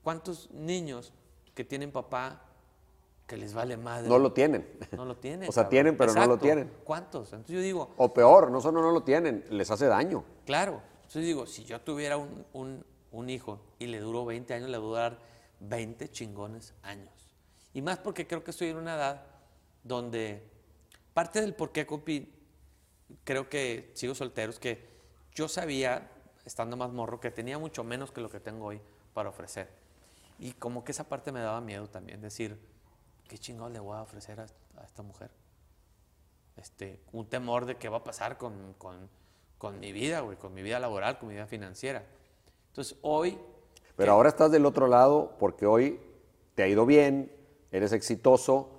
¿cuántos 0.03 0.49
niños 0.51 1.13
que 1.53 1.63
tienen 1.63 1.91
papá 1.91 2.50
que 3.31 3.37
les 3.37 3.53
vale 3.53 3.77
madre? 3.77 4.09
No 4.09 4.19
lo 4.19 4.33
tienen. 4.33 4.67
No 4.91 5.05
lo 5.05 5.15
tienen. 5.15 5.47
O 5.49 5.53
sea, 5.53 5.63
cabrón. 5.63 5.69
tienen, 5.69 5.97
pero 5.97 6.13
no 6.13 6.25
lo 6.27 6.37
tienen. 6.37 6.69
¿Cuántos? 6.83 7.31
Entonces 7.31 7.55
yo 7.55 7.61
digo, 7.61 7.93
O 7.95 8.13
peor, 8.13 8.51
no 8.51 8.59
solo 8.59 8.81
no 8.81 8.91
lo 8.91 9.03
tienen, 9.03 9.45
les 9.49 9.71
hace 9.71 9.85
daño. 9.85 10.23
claro. 10.45 10.81
Entonces 11.03 11.23
digo, 11.25 11.45
si 11.45 11.63
yo 11.65 11.79
tuviera 11.81 12.15
un, 12.17 12.45
un- 12.53 12.85
un 13.11 13.29
hijo 13.29 13.59
y 13.79 13.87
le 13.87 13.99
duró 13.99 14.23
20 14.25 14.53
años, 14.53 14.69
le 14.69 14.77
voy 14.77 14.97
a 14.97 15.01
dar 15.01 15.19
20 15.61 16.09
chingones 16.09 16.73
años. 16.83 17.29
Y 17.73 17.81
más 17.81 17.99
porque 17.99 18.25
creo 18.27 18.43
que 18.45 18.51
estoy 18.51 18.69
en 18.69 18.77
una 18.77 18.95
edad 18.95 19.23
donde 19.83 20.41
parte 21.13 21.41
del 21.41 21.53
por 21.53 21.71
qué, 21.73 21.85
compi, 21.85 22.33
creo 23.25 23.49
que 23.49 23.91
sigo 23.93 24.13
soltero, 24.15 24.51
es 24.51 24.59
que 24.59 24.87
yo 25.35 25.47
sabía, 25.49 26.09
estando 26.45 26.75
más 26.77 26.91
morro, 26.93 27.19
que 27.19 27.31
tenía 27.31 27.57
mucho 27.59 27.83
menos 27.83 28.11
que 28.11 28.21
lo 28.21 28.29
que 28.29 28.39
tengo 28.39 28.67
hoy 28.67 28.81
para 29.13 29.29
ofrecer. 29.29 29.69
Y 30.39 30.51
como 30.53 30.83
que 30.85 30.91
esa 30.93 31.03
parte 31.09 31.31
me 31.33 31.41
daba 31.41 31.59
miedo 31.61 31.87
también, 31.87 32.21
decir, 32.21 32.57
¿qué 33.31 33.37
chingón 33.37 33.71
le 33.71 33.79
voy 33.79 33.95
a 33.95 34.01
ofrecer 34.01 34.41
a, 34.41 34.43
a 34.43 34.83
esta 34.83 35.01
mujer? 35.03 35.29
Este, 36.57 36.99
un 37.13 37.25
temor 37.27 37.65
de 37.65 37.77
qué 37.77 37.87
va 37.87 37.99
a 37.99 38.03
pasar 38.03 38.37
con, 38.37 38.73
con- 38.77 39.09
con 39.57 39.79
mi 39.79 39.93
vida, 39.93 40.19
güey, 40.19 40.35
con 40.37 40.53
mi 40.53 40.61
vida 40.61 40.79
laboral, 40.79 41.17
con 41.17 41.29
mi 41.29 41.35
vida 41.35 41.47
financiera. 41.47 42.03
Entonces, 42.67 42.97
hoy, 43.03 43.37
Pero 43.95 44.11
ahora 44.11 44.27
estás 44.27 44.51
del 44.51 44.65
otro 44.65 44.87
lado 44.87 45.35
porque 45.39 45.65
hoy 45.65 45.97
te 46.55 46.63
ha 46.63 46.67
ido 46.67 46.85
bien, 46.85 47.31
eres 47.71 47.93
exitoso 47.93 48.69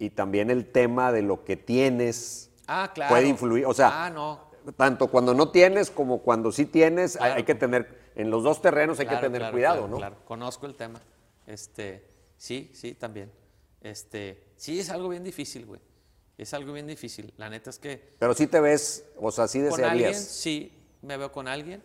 y 0.00 0.10
también 0.10 0.50
el 0.50 0.72
tema 0.72 1.12
de 1.12 1.22
lo 1.22 1.44
que 1.44 1.56
tienes 1.56 2.50
ah, 2.66 2.90
claro. 2.92 3.10
puede 3.14 3.28
influir. 3.28 3.64
O 3.66 3.74
sea, 3.74 4.06
ah, 4.06 4.10
no, 4.10 4.40
tanto 4.76 5.06
cuando 5.06 5.32
no 5.32 5.50
tienes 5.50 5.88
como 5.88 6.18
cuando 6.22 6.50
sí 6.50 6.66
tienes, 6.66 7.14
hay- 7.14 7.20
Claro. 7.20 7.34
hay 7.36 7.44
que 7.44 7.54
tener, 7.54 8.10
en 8.16 8.28
los 8.30 8.42
dos 8.42 8.60
terrenos 8.60 8.98
hay 8.98 9.06
Claro, 9.06 9.20
que 9.20 9.30
tener 9.30 9.52
cuidado, 9.52 9.86
¿no? 9.86 9.98
Claro, 9.98 10.16
conozco 10.24 10.66
el 10.66 10.74
tema. 10.74 11.00
Este, 11.46 12.04
sí, 12.36 12.72
sí, 12.74 12.94
también. 12.94 13.30
Este, 13.80 14.42
sí, 14.56 14.78
es 14.80 14.90
algo 14.90 15.08
bien 15.08 15.24
difícil, 15.24 15.66
güey. 15.66 15.80
Es 16.36 16.54
algo 16.54 16.72
bien 16.72 16.86
difícil. 16.86 17.32
La 17.36 17.48
neta 17.50 17.70
es 17.70 17.78
que 17.78 18.14
Pero 18.18 18.34
sí 18.34 18.46
te 18.46 18.60
ves, 18.60 19.04
o 19.18 19.30
sea, 19.30 19.46
sí 19.46 19.58
con 19.58 19.84
alguien, 19.84 20.08
desearías. 20.08 20.18
sí, 20.24 20.72
me 21.02 21.16
veo 21.16 21.30
con 21.32 21.48
alguien. 21.48 21.82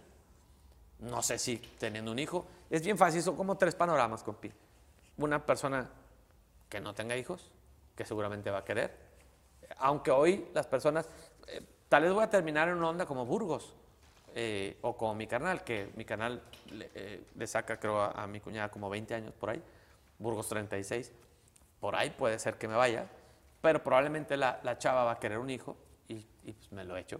No 0.99 1.21
sé 1.21 1.37
si 1.37 1.57
teniendo 1.57 2.11
un 2.11 2.19
hijo. 2.19 2.47
Es 2.69 2.81
bien 2.81 2.97
fácil, 2.97 3.21
son 3.21 3.35
como 3.35 3.57
tres 3.57 3.75
panoramas, 3.75 4.23
compi. 4.23 4.51
Una 5.17 5.45
persona 5.45 5.89
que 6.69 6.79
no 6.79 6.93
tenga 6.93 7.15
hijos, 7.17 7.51
que 7.95 8.05
seguramente 8.05 8.49
va 8.49 8.59
a 8.59 8.65
querer. 8.65 8.95
Aunque 9.77 10.11
hoy 10.11 10.47
las 10.53 10.67
personas, 10.67 11.09
eh, 11.47 11.61
tal 11.89 12.03
vez 12.03 12.13
voy 12.13 12.23
a 12.23 12.29
terminar 12.29 12.69
en 12.69 12.75
una 12.75 12.89
onda 12.89 13.05
como 13.05 13.25
Burgos, 13.25 13.73
eh, 14.35 14.77
o 14.81 14.95
como 14.97 15.15
mi 15.15 15.27
canal, 15.27 15.63
que 15.63 15.89
mi 15.95 16.05
canal 16.05 16.41
le, 16.71 16.89
eh, 16.95 17.23
le 17.35 17.47
saca, 17.47 17.79
creo, 17.79 17.99
a, 17.99 18.11
a 18.11 18.27
mi 18.27 18.39
cuñada 18.39 18.69
como 18.69 18.89
20 18.89 19.13
años 19.15 19.33
por 19.33 19.49
ahí, 19.49 19.61
Burgos 20.19 20.47
36. 20.49 21.11
Por 21.79 21.95
ahí 21.95 22.09
puede 22.11 22.39
ser 22.39 22.57
que 22.57 22.67
me 22.67 22.75
vaya, 22.75 23.07
pero 23.61 23.83
probablemente 23.83 24.37
la, 24.37 24.59
la 24.63 24.77
chava 24.77 25.03
va 25.03 25.11
a 25.11 25.19
querer 25.19 25.37
un 25.39 25.49
hijo 25.49 25.75
y, 26.07 26.25
y, 26.43 26.53
pues 26.53 26.71
me 26.71 26.83
lo 26.83 26.97
echo. 26.97 27.19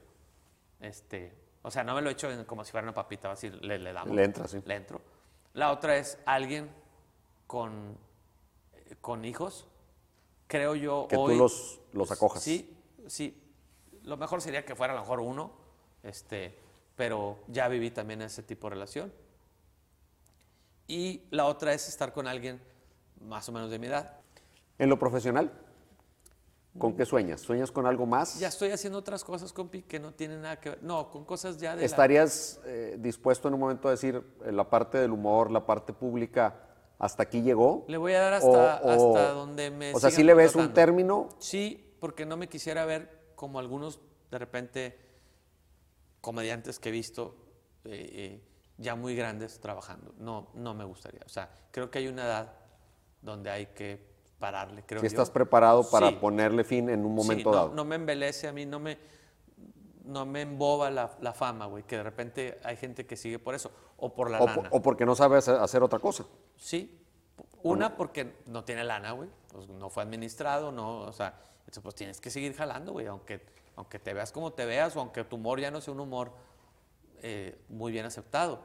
Este, 0.80 1.34
o 1.62 1.72
sea, 1.72 1.84
no 1.84 1.96
me 1.96 2.02
lo 2.02 2.10
echo 2.10 2.30
en- 2.32 2.46
como 2.46 2.64
si 2.64 2.72
fuera 2.72 2.84
una 2.86 2.94
papita, 2.94 3.32
así 3.32 3.50
le, 3.50 3.78
le 3.80 3.94
damos. 3.94 4.16
Le 4.16 4.24
entra, 4.24 4.48
sí. 4.48 4.62
Le 4.66 4.76
entro. 4.76 5.02
La 5.54 5.72
otra 5.72 5.98
es 5.98 6.18
alguien 6.26 6.70
con, 7.48 7.98
con 9.02 9.26
hijos. 9.26 9.68
Creo 10.48 10.76
yo 10.76 11.08
Que 11.10 11.16
tú 11.16 11.22
hoy. 11.24 11.38
los- 11.38 11.80
los 11.94 12.12
acojas. 12.12 12.42
Sí, 12.44 12.78
sí. 13.08 13.42
Lo 14.04 14.18
mejor 14.18 14.42
sería 14.42 14.64
que 14.66 14.76
fuera 14.76 14.94
a 14.94 14.96
lo 14.96 15.02
mejor 15.02 15.20
uno, 15.20 15.52
este, 16.04 16.58
pero 16.96 17.40
ya 17.48 17.68
viví 17.68 17.90
también 17.92 18.22
ese 18.22 18.44
tipo 18.44 18.68
de 18.68 18.76
relación. 18.76 19.14
Y 20.88 21.24
la 21.32 21.46
otra 21.46 21.74
es 21.74 21.88
estar 21.90 22.14
con 22.14 22.28
alguien 22.28 22.62
más 23.22 23.50
o 23.50 23.52
menos 23.52 23.72
de 23.72 23.80
mi 23.80 23.88
edad. 23.88 24.20
En 24.78 24.90
lo 24.90 25.00
profesional, 25.00 25.52
¿con 26.78 26.96
qué 26.96 27.06
sueñas? 27.06 27.42
¿Sueñas 27.42 27.72
con 27.72 27.86
algo 27.86 28.06
más? 28.06 28.40
Ya 28.40 28.50
estoy 28.50 28.72
haciendo 28.72 29.00
otras 29.00 29.24
cosas, 29.24 29.54
compi, 29.54 29.84
que 29.84 30.00
no 30.00 30.14
tienen 30.14 30.42
nada 30.42 30.60
que 30.60 30.72
ver. 30.72 30.84
No, 30.84 31.10
con 31.10 31.24
cosas 31.26 31.58
ya 31.58 31.72
de 31.76 31.82
la- 31.82 31.86
¿Estarías 31.86 32.60
eh, 32.66 32.98
dispuesto 33.00 33.48
en 33.48 33.54
un 33.54 33.60
momento 33.62 33.88
a 33.88 33.92
decir 33.92 34.22
eh, 34.46 34.52
la 34.52 34.70
parte 34.70 34.98
del 34.98 35.12
humor, 35.12 35.50
la 35.52 35.66
parte 35.66 35.94
pública, 35.94 36.62
hasta 37.00 37.24
aquí 37.24 37.42
llegó? 37.42 37.86
Le 37.88 37.98
voy 37.98 38.14
a 38.14 38.20
dar 38.20 38.34
hasta, 38.34 38.82
O- 38.82 38.88
o- 38.88 39.18
hasta 39.18 39.32
donde 39.34 39.72
me 39.72 39.94
O 39.94 40.00
sea, 40.00 40.12
¿sí 40.12 40.24
le 40.24 40.34
ves 40.34 40.56
un 40.56 40.74
término? 40.74 41.30
Sí, 41.40 41.96
porque 42.00 42.26
no 42.26 42.36
me 42.36 42.50
quisiera 42.50 42.86
ver 42.86 43.32
como 43.36 43.60
algunos 43.60 44.02
de 44.32 44.38
repente 44.38 45.00
comediantes 46.22 46.80
que 46.80 46.90
he 46.90 46.92
visto 46.92 47.36
eh, 47.86 48.42
ya 48.78 48.96
muy 48.96 49.16
grandes 49.16 49.60
trabajando. 49.60 50.14
No, 50.18 50.50
no 50.56 50.74
me 50.74 50.84
gustaría. 50.84 51.22
O 51.26 51.30
sea, 51.30 51.50
creo 51.72 51.90
que 51.92 52.00
hay 52.00 52.08
una 52.08 52.26
edad 52.26 52.54
donde 53.22 53.50
hay 53.50 53.68
que 53.68 54.15
pararle, 54.40 54.84
creo 54.86 55.00
Si 55.02 55.06
yo. 55.06 55.08
estás 55.08 55.30
preparado 55.32 55.90
para 55.90 56.10
Sí. 56.10 56.18
ponerle 56.20 56.64
fin 56.64 56.90
en 56.90 57.06
un 57.06 57.12
Sí, 57.12 57.16
momento 57.28 57.52
no, 57.52 57.56
dado. 57.56 57.74
No 57.74 57.86
me 57.86 57.96
embelece 57.96 58.48
a 58.48 58.52
mí, 58.52 58.66
no 58.66 58.80
me, 58.80 58.98
no 60.04 60.26
me 60.26 60.42
emboba 60.42 60.90
la, 60.92 61.12
la 61.22 61.34
fama, 61.34 61.66
güey, 61.66 61.84
que 61.84 61.98
de 61.98 62.04
repente 62.04 62.60
hay 62.64 62.76
gente 62.78 63.06
que 63.06 63.16
sigue 63.18 63.40
por 63.40 63.56
eso, 63.56 63.72
o 63.98 64.14
por 64.14 64.30
la 64.30 64.40
o, 64.42 64.46
lana. 64.46 64.70
o 64.72 64.82
porque 64.82 65.06
no 65.06 65.16
sabes 65.16 65.48
hacer 65.48 65.82
otra 65.84 66.00
cosa. 66.00 66.26
Sí. 66.58 67.02
Una, 67.64 67.96
porque 67.98 68.36
no 68.46 68.64
tiene 68.64 68.84
lana, 68.84 69.12
güey. 69.12 69.30
Pues 69.52 69.68
no 69.68 69.90
fue 69.90 70.04
administrado, 70.04 70.72
no, 70.72 71.00
o 71.00 71.12
sea, 71.14 71.34
pues 71.82 71.96
tienes 71.96 72.22
que 72.22 72.30
seguir 72.30 72.54
jalando, 72.56 72.92
güey, 72.92 73.08
aunque, 73.08 73.42
aunque 73.76 73.98
te 74.00 74.14
veas 74.14 74.32
como 74.32 74.54
te 74.54 74.66
veas 74.66 74.96
o 74.96 75.00
aunque 75.00 75.24
tu 75.24 75.38
humor 75.38 75.60
ya 75.60 75.72
no 75.72 75.82
sea 75.82 75.94
un 75.94 76.00
humor 76.02 76.32
eh, 77.24 77.58
muy 77.70 77.92
bien 77.92 78.06
aceptado. 78.06 78.60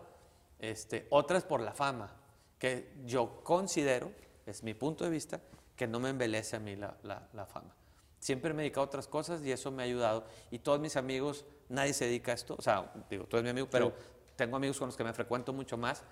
Este, 0.58 1.06
otra 1.10 1.38
es 1.38 1.44
por 1.44 1.60
la 1.62 1.72
fama, 1.72 2.14
que 2.58 2.92
yo 3.06 3.40
considero, 3.42 4.12
es 4.44 4.62
mi 4.62 4.74
punto 4.74 5.04
de 5.04 5.10
vista, 5.10 5.40
que 5.80 5.86
no 5.86 5.98
me 5.98 6.10
embelece 6.10 6.56
a 6.56 6.60
mí 6.60 6.76
la, 6.76 6.94
la- 7.04 7.26
la 7.32 7.46
fama. 7.46 7.74
Siempre 8.18 8.52
me 8.52 8.60
he 8.60 8.64
dedicado 8.64 8.82
a 8.82 8.86
otras 8.88 9.08
cosas 9.08 9.40
y 9.42 9.50
eso 9.50 9.70
me 9.70 9.82
ha 9.82 9.86
ayudado. 9.86 10.24
Y 10.50 10.58
todos 10.58 10.78
mis 10.78 10.94
amigos, 10.94 11.46
nadie 11.70 11.94
se 11.94 12.04
dedica 12.04 12.32
a 12.32 12.34
esto. 12.34 12.54
O 12.58 12.60
sea, 12.60 12.92
digo, 13.08 13.24
tú 13.24 13.38
eres 13.38 13.44
mi 13.44 13.48
amigo, 13.48 13.66
pero 13.70 13.94
tengo 14.36 14.56
amigos 14.58 14.78
con 14.78 14.88
los 14.88 14.96
que 14.98 15.04
me 15.04 15.14
frecuento 15.14 15.54
mucho 15.54 15.78
más 15.78 16.02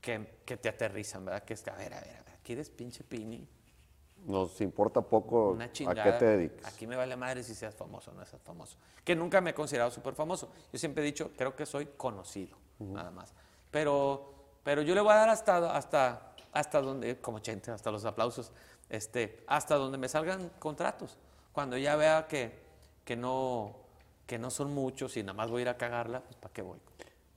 que, 0.00 0.38
que 0.46 0.56
te 0.56 0.70
aterrizan, 0.70 1.26
¿verdad? 1.26 1.42
Que 1.44 1.52
es 1.52 1.60
que, 1.62 1.68
a 1.68 1.74
ver, 1.74 1.92
a 1.92 2.00
ver, 2.00 2.08
a 2.08 2.22
ver, 2.22 2.32
aquí 2.40 2.54
eres 2.54 2.70
pinche 2.70 3.04
pini, 3.04 3.46
Nos 4.24 4.58
importa 4.62 5.02
poco 5.02 5.50
una 5.50 5.66
a 5.66 5.72
chingada. 5.72 6.04
qué 6.04 6.12
te 6.18 6.24
dedicas. 6.24 6.72
Aquí 6.72 6.86
me 6.86 6.96
vale 6.96 7.14
madre 7.14 7.42
si 7.42 7.54
seas 7.54 7.74
famoso 7.74 8.12
o 8.12 8.14
no 8.14 8.24
seas 8.24 8.40
famoso. 8.40 8.78
Que 9.04 9.14
nunca 9.14 9.42
me 9.42 9.50
he 9.50 9.54
considerado 9.54 9.90
súper 9.90 10.14
famoso. 10.14 10.50
Yo 10.72 10.78
siempre 10.78 11.02
he 11.02 11.06
dicho, 11.06 11.32
creo 11.36 11.54
que 11.54 11.66
soy 11.66 11.84
conocido. 11.98 12.56
nada 12.78 13.10
más. 13.10 13.34
Pero, 13.70 14.32
pero 14.64 14.80
yo 14.80 14.94
le 14.94 15.02
voy 15.02 15.12
a 15.12 15.16
dar 15.16 15.28
hasta, 15.28 15.76
hasta, 15.76 16.32
hasta 16.52 16.80
donde, 16.80 17.20
como 17.20 17.40
Chente, 17.40 17.70
hasta 17.70 17.90
los 17.90 18.04
aplausos, 18.06 18.52
este, 18.92 19.42
hasta 19.46 19.76
donde 19.76 19.98
me 19.98 20.08
salgan 20.08 20.50
contratos. 20.58 21.18
Cuando 21.52 21.76
ya 21.78 21.96
vea 21.96 22.28
que, 22.28 22.52
que, 23.04 23.16
no, 23.16 23.74
que 24.26 24.38
no 24.38 24.50
son 24.50 24.72
muchos 24.72 25.16
y 25.16 25.22
nada 25.22 25.32
más 25.32 25.50
voy 25.50 25.60
a 25.60 25.62
ir 25.62 25.68
a 25.70 25.78
cagarla, 25.78 26.20
pues 26.20 26.36
¿para 26.36 26.52
qué 26.52 26.62
voy? 26.62 26.78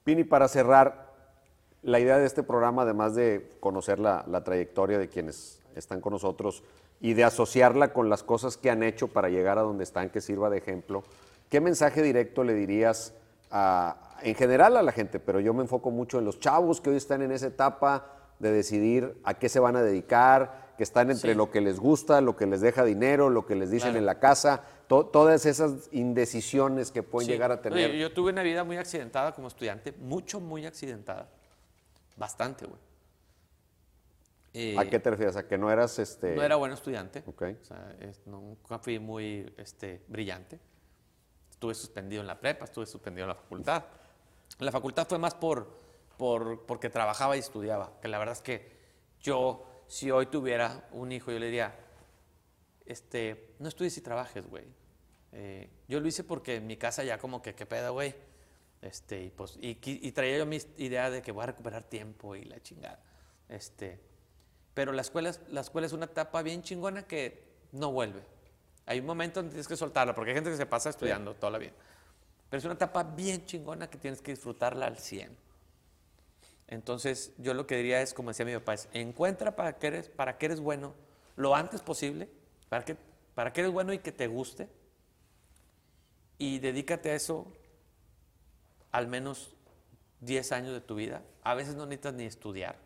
Pini, 0.03 0.25
para 0.25 0.47
cerrar, 0.47 1.13
la 1.81 1.99
idea 1.99 2.17
de 2.17 2.25
este 2.25 2.43
programa, 2.43 2.81
además 2.81 3.15
de 3.15 3.57
conocer 3.59 3.99
la, 3.99 4.25
la 4.27 4.43
trayectoria 4.43 4.97
de 4.97 5.07
quienes 5.07 5.61
están 5.75 6.01
con 6.01 6.13
nosotros 6.13 6.63
y 6.99 7.13
de 7.13 7.23
asociarla 7.23 7.93
con 7.93 8.09
las 8.09 8.23
cosas 8.23 8.57
que 8.57 8.69
han 8.69 8.83
hecho 8.83 9.07
para 9.07 9.29
llegar 9.29 9.57
a 9.57 9.61
donde 9.61 9.83
están, 9.83 10.09
que 10.09 10.19
sirva 10.19 10.49
de 10.49 10.57
ejemplo, 10.57 11.03
¿qué 11.49 11.61
mensaje 11.61 12.01
directo 12.01 12.43
le 12.43 12.53
dirías 12.53 13.13
en 14.23 14.35
general 14.35 14.75
a 14.75 14.81
la 14.81 14.91
gente? 14.91 15.19
Pero 15.19 15.39
yo 15.39 15.53
me 15.53 15.61
enfoco 15.61 15.89
mucho 15.91 16.19
en 16.19 16.25
los 16.25 16.39
chavos 16.39 16.81
que 16.81 16.89
hoy 16.89 16.97
están 16.97 17.21
en 17.21 17.31
esa 17.31 17.47
etapa 17.47 18.07
de 18.39 18.51
decidir 18.51 19.17
a 19.23 19.35
qué 19.35 19.47
se 19.47 19.59
van 19.59 19.75
a 19.75 19.83
dedicar, 19.83 20.64
que 20.78 20.84
están 20.84 21.09
entre 21.11 21.32
Sí. 21.32 21.38
lo 21.38 21.49
que 21.51 21.61
les 21.61 21.80
gusta, 21.80 22.21
lo 22.21 22.36
que 22.36 22.45
les 22.45 22.61
deja 22.61 22.84
dinero, 22.84 23.30
lo 23.30 23.45
que 23.45 23.55
les 23.55 23.71
dicen 23.71 23.89
Claro. 23.91 23.99
en 23.99 24.05
la 24.05 24.19
casa, 24.19 24.63
to- 24.88 25.05
todas 25.07 25.45
esas 25.45 25.89
indecisiones 25.91 26.91
que 26.91 27.03
pueden 27.03 27.28
Sí. 27.28 27.32
llegar 27.34 27.51
a 27.51 27.55
Oye, 27.55 27.63
tener. 27.63 27.91
yo 27.95 28.11
tuve 28.13 28.32
una 28.32 28.43
vida 28.43 28.63
muy 28.63 28.78
accidentada 28.78 29.34
como 29.34 29.47
estudiante, 29.47 29.93
mucho, 29.93 30.39
muy 30.39 30.65
accidentada. 30.65 31.30
Bastante, 32.17 32.65
güey. 32.65 32.80
Eh, 34.53 34.76
¿A 34.78 34.86
qué 34.89 34.99
te 34.99 35.09
refieres? 35.09 35.36
¿A 35.36 35.45
que 35.47 35.57
no 35.57 35.69
eras 35.69 35.99
este? 35.99 36.34
No 36.34 36.41
era 36.41 36.55
buen 36.55 36.71
estudiante. 36.71 37.23
Ok. 37.26 37.43
O 37.61 37.65
sea, 37.65 37.93
es- 37.99 38.21
nunca 38.26 38.80
fui 38.80 38.99
muy 38.99 39.53
este, 39.57 40.01
brillante. 40.07 40.59
Estuve 41.51 41.73
suspendido 41.73 42.21
en 42.21 42.28
la 42.28 42.39
prepa, 42.39 42.65
estuve 42.65 42.86
suspendido 42.86 43.26
en 43.26 43.30
la 43.30 43.36
facultad. 43.36 43.84
La 44.59 44.71
facultad 44.71 45.07
fue 45.07 45.17
más 45.17 45.34
por, 45.36 45.67
por, 46.17 46.65
porque 46.65 46.89
trabajaba 46.89 47.36
y 47.36 47.39
estudiaba. 47.39 47.91
Que 48.01 48.07
la 48.07 48.17
verdad 48.17 48.34
es 48.34 48.41
que 48.41 48.71
yo, 49.19 49.65
si 49.88 50.11
hoy 50.11 50.25
tuviera 50.27 50.88
un 50.91 51.11
hijo, 51.11 51.31
yo 51.31 51.39
le 51.39 51.45
diría, 51.47 51.75
este, 52.86 53.55
no 53.59 53.67
estudies 53.67 53.97
y 53.97 54.01
trabajes, 54.01 54.45
güey. 54.47 54.65
Eh, 55.31 55.69
yo 55.88 55.99
lo 55.99 56.07
hice 56.07 56.23
porque 56.23 56.55
en 56.55 56.67
mi 56.67 56.77
casa 56.77 57.03
ya 57.03 57.17
como 57.17 57.41
que, 57.41 57.55
¿qué 57.55 57.65
pedo, 57.65 57.93
güey? 57.93 58.15
Este, 58.81 59.23
y, 59.23 59.29
pues, 59.31 59.57
y, 59.61 59.77
y 59.83 60.11
traía 60.11 60.38
yo 60.38 60.45
mi 60.45 60.57
idea 60.77 61.09
de 61.09 61.21
que 61.21 61.31
voy 61.31 61.43
a 61.43 61.47
recuperar 61.47 61.83
tiempo 61.83 62.36
y 62.36 62.45
la 62.45 62.61
chingada. 62.61 62.99
Este, 63.49 63.99
pero 64.73 64.91
la 64.91 65.01
escuela, 65.01 65.29
es- 65.29 65.41
la 65.49 65.61
escuela 65.61 65.88
es 65.88 65.93
una 65.93 66.05
etapa 66.05 66.41
bien 66.41 66.61
chingona 66.61 67.03
que 67.07 67.43
no 67.71 67.91
vuelve. 67.91 68.21
Hay 68.86 68.99
un 68.99 69.05
momento 69.07 69.39
donde 69.39 69.51
tienes 69.51 69.67
que 69.67 69.75
soltarla, 69.75 70.13
porque 70.13 70.31
hay 70.31 70.36
gente 70.36 70.51
que 70.51 70.57
se 70.57 70.65
pasa 70.67 70.89
estudiando 70.89 71.33
toda 71.33 71.51
la 71.51 71.57
vida. 71.57 71.71
Pero 72.49 72.59
es 72.59 72.65
una 72.65 72.75
etapa 72.75 73.03
bien 73.03 73.45
chingona 73.45 73.89
que 73.89 73.97
tienes 73.97 74.21
que 74.21 74.31
disfrutarla 74.31 74.86
al 74.86 74.97
100. 74.99 75.36
Entonces, 76.68 77.34
yo 77.38 77.53
lo 77.53 77.68
que 77.68 77.78
diría 77.78 78.01
es, 78.01 78.13
como 78.13 78.30
decía 78.30 78.45
mi 78.45 78.53
papá, 78.53 78.74
es 78.74 78.89
encuentra 78.93 79.55
para 79.55 79.78
qué 79.78 79.88
eres, 79.88 80.09
para 80.09 80.38
qué 80.38 80.47
eres 80.47 80.59
bueno 80.59 80.93
lo 81.36 81.55
antes 81.55 81.82
posible, 81.82 82.30
para 82.70 82.84
que, 82.84 82.97
para 83.36 83.53
qué 83.53 83.61
eres 83.61 83.74
bueno 83.74 83.93
y 83.93 83.99
que 83.99 84.11
te 84.11 84.28
guste, 84.28 84.68
y 86.38 86.59
dedícate 86.59 87.11
a 87.11 87.16
eso 87.16 87.47
al 88.91 89.07
menos 89.07 89.55
10 90.22 90.51
años 90.51 90.74
de 90.74 90.82
tu 90.82 90.95
vida. 90.95 91.22
A 91.43 91.53
veces 91.53 91.76
no 91.76 91.86
necesitas 91.86 92.13
ni 92.13 92.26
estudiar. 92.26 92.78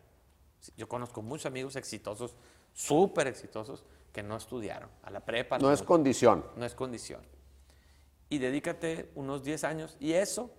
Yo 0.76 0.88
conozco 0.88 1.22
muchos 1.22 1.46
amigos 1.46 1.76
exitosos, 1.76 2.36
súper 2.74 3.28
exitosos, 3.28 3.86
que 4.12 4.24
no 4.24 4.36
estudiaron. 4.36 4.90
A 5.04 5.12
la 5.12 5.22
prepa. 5.22 5.58
no 5.60 5.72
es 5.72 5.82
condición. 5.82 6.46
no 6.56 6.66
es 6.66 6.76
condición. 6.76 7.22
Y 8.30 8.40
dedícate 8.40 9.12
unos 9.16 9.44
10 9.44 9.64
años. 9.64 9.98
Y 10.00 10.14
eso, 10.14 10.52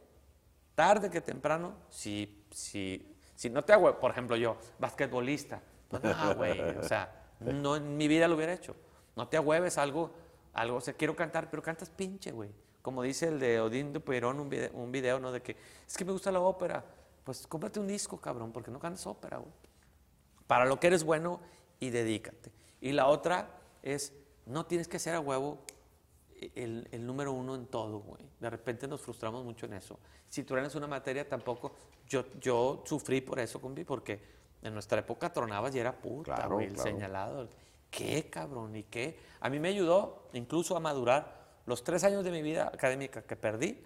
tarde 0.80 1.10
que 1.10 1.20
temprano, 1.20 1.74
si, 1.88 2.44
si, 2.50 3.14
si 3.34 3.50
no 3.50 3.64
te 3.64 3.72
hago, 3.72 3.98
por 3.98 4.10
ejemplo, 4.10 4.36
yo, 4.36 4.56
basquetbolista, 4.78 5.60
pues 5.88 6.02
no, 6.02 6.34
güey, 6.36 6.58
o 6.60 6.82
sea, 6.82 7.28
no 7.40 7.76
en 7.76 7.96
mi 7.96 8.08
vida 8.08 8.28
lo 8.28 8.36
hubiera 8.36 8.52
hecho. 8.52 8.74
No 9.16 9.28
te 9.28 9.36
ahueves 9.36 9.76
algo, 9.78 10.10
algo, 10.52 10.76
o 10.76 10.80
sea, 10.80 10.94
quiero 10.94 11.14
cantar, 11.14 11.50
pero 11.50 11.62
cantas 11.62 11.90
pinche, 11.90 12.32
güey. 12.32 12.50
Como 12.82 13.02
dice 13.02 13.28
el 13.28 13.38
de 13.38 13.60
Odín 13.60 13.92
de 13.92 14.00
Perón, 14.00 14.40
un 14.40 14.48
video, 14.48 14.70
un 14.72 14.90
video, 14.90 15.20
¿no? 15.20 15.32
De 15.32 15.42
que, 15.42 15.56
es 15.86 15.96
que 15.96 16.04
me 16.04 16.12
gusta 16.12 16.32
la 16.32 16.40
ópera. 16.40 16.82
Pues 17.24 17.46
cómprate 17.46 17.78
un 17.78 17.86
disco, 17.86 18.18
cabrón, 18.18 18.50
porque 18.50 18.70
no 18.70 18.78
cantas 18.78 19.06
ópera, 19.06 19.36
güey 19.36 19.52
para 20.50 20.64
lo 20.64 20.80
que 20.80 20.88
eres 20.88 21.04
bueno 21.04 21.38
y 21.78 21.90
dedícate. 21.90 22.50
Y 22.80 22.90
la 22.90 23.06
otra 23.06 23.48
es, 23.82 24.12
no 24.46 24.66
tienes 24.66 24.88
que 24.88 24.98
ser 24.98 25.14
a 25.14 25.20
huevo 25.20 25.64
el, 26.54 26.88
el 26.90 27.06
número 27.06 27.32
uno 27.32 27.54
en 27.54 27.66
todo, 27.66 28.00
güey. 28.00 28.22
De 28.38 28.48
repente 28.50 28.86
nos 28.88 29.00
frustramos 29.00 29.44
mucho 29.44 29.66
en 29.66 29.74
eso. 29.74 29.98
Si 30.28 30.44
tú 30.44 30.56
eres 30.56 30.74
una 30.74 30.86
materia, 30.86 31.28
tampoco. 31.28 31.72
Yo, 32.08 32.24
yo 32.40 32.82
sufrí 32.86 33.20
por 33.20 33.38
eso, 33.38 33.60
compi, 33.60 33.84
porque 33.84 34.20
en 34.62 34.72
nuestra 34.72 35.00
época 35.00 35.32
tronabas 35.32 35.74
y 35.74 35.78
era 35.78 35.92
puta, 35.92 36.34
Claro, 36.34 36.54
güey, 36.56 36.66
el 36.66 36.74
claro. 36.74 36.90
señalado. 36.90 37.48
¿Qué, 37.90 38.28
cabrón? 38.30 38.76
¿Y 38.76 38.84
qué? 38.84 39.18
A 39.40 39.48
mí 39.50 39.58
me 39.58 39.68
ayudó 39.68 40.28
incluso 40.32 40.76
a 40.76 40.80
madurar. 40.80 41.40
Los 41.66 41.84
tres 41.84 42.02
años 42.04 42.24
de 42.24 42.30
mi 42.30 42.42
vida 42.42 42.68
académica 42.72 43.22
que 43.22 43.36
perdí, 43.36 43.82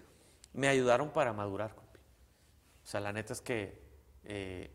me 0.53 0.69
ayudaron 0.69 1.11
para 1.11 1.33
madurar, 1.33 1.75
compi. 1.75 1.99
O 1.99 2.87
sea, 2.87 3.01
la 3.01 3.13
neta 3.13 3.33
es 3.33 3.41
que 3.41 3.83
eh, 4.25 4.71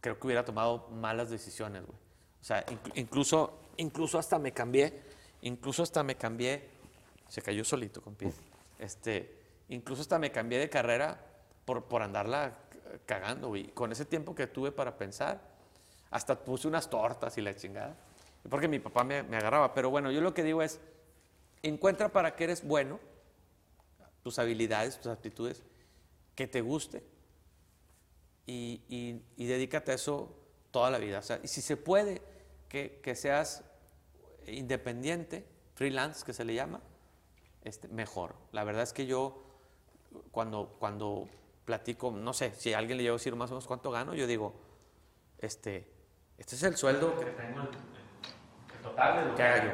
creo 0.00 0.18
que 0.18 0.26
hubiera 0.26 0.44
tomado 0.44 0.88
malas 0.88 1.30
decisiones, 1.30 1.84
güey. 1.84 1.98
O 2.40 2.44
sea, 2.44 2.64
inclu- 2.66 2.92
incluso, 2.94 3.58
incluso 3.76 4.18
hasta 4.18 4.38
me 4.38 4.52
cambié, 4.52 5.02
incluso 5.42 5.82
hasta 5.82 6.02
me 6.02 6.14
cambié, 6.14 6.68
se 7.28 7.42
cayó 7.42 7.64
solito, 7.64 8.00
compi. 8.02 8.26
Este, 8.78 9.36
incluso 9.68 10.02
hasta 10.02 10.18
me 10.18 10.30
cambié 10.30 10.58
de 10.58 10.68
carrera 10.70 11.18
por, 11.64 11.84
por 11.84 12.02
andarla 12.02 12.58
cagando, 13.04 13.48
güey. 13.48 13.68
Con 13.68 13.92
ese 13.92 14.04
tiempo 14.04 14.34
que 14.34 14.46
tuve 14.46 14.72
para 14.72 14.96
pensar, 14.96 15.40
hasta 16.10 16.38
puse 16.44 16.68
unas 16.68 16.88
tortas 16.88 17.36
y 17.38 17.40
la 17.42 17.54
chingada. 17.54 17.96
Porque 18.48 18.68
mi 18.68 18.78
papá 18.78 19.02
me, 19.04 19.22
me 19.24 19.36
agarraba. 19.36 19.74
Pero 19.74 19.90
bueno, 19.90 20.10
yo 20.12 20.20
lo 20.20 20.32
que 20.34 20.42
digo 20.44 20.62
es, 20.62 20.78
encuentra 21.62 22.10
para 22.10 22.36
qué 22.36 22.44
eres 22.44 22.64
bueno, 22.66 23.00
tus 24.22 24.38
habilidades, 24.38 24.96
tus 25.00 25.10
aptitudes, 25.10 25.62
que 26.34 26.46
te 26.46 26.60
guste 26.60 27.02
y, 28.46 28.82
y- 28.88 29.22
y 29.36 29.46
dedícate 29.46 29.92
a 29.92 29.94
eso 29.94 30.32
toda 30.70 30.90
la 30.90 30.98
vida. 30.98 31.18
O 31.18 31.22
sea, 31.22 31.40
y 31.42 31.48
si 31.48 31.60
se 31.62 31.76
puede, 31.76 32.22
que, 32.68 33.00
que 33.02 33.14
seas 33.14 33.64
independiente, 34.46 35.44
freelance, 35.74 36.24
que 36.24 36.32
se 36.32 36.44
le 36.44 36.54
llama, 36.54 36.80
este, 37.66 37.88
mejor. 37.88 38.36
La 38.52 38.62
verdad 38.62 38.84
es 38.84 38.92
que 38.92 39.06
yo, 39.06 39.42
cuando, 40.30 40.76
cuando 40.78 41.28
platico, 41.64 42.12
no 42.12 42.32
sé, 42.32 42.54
si 42.54 42.72
alguien 42.72 42.96
le 42.96 43.02
llevo 43.02 43.16
a 43.16 43.18
decir 43.18 43.34
más 43.34 43.50
o 43.50 43.54
menos 43.54 43.66
cuánto 43.66 43.90
gano, 43.90 44.14
yo 44.14 44.28
digo, 44.28 44.54
este, 45.38 45.90
este 46.38 46.54
es 46.54 46.62
el 46.62 46.76
sueldo 46.76 47.18
que 47.18 47.24
tengo, 47.24 47.62
el, 47.62 48.82
total 48.82 49.16
de 49.18 49.30
lo 49.30 49.34
que 49.34 49.42
haga 49.42 49.64
yo, 49.64 49.72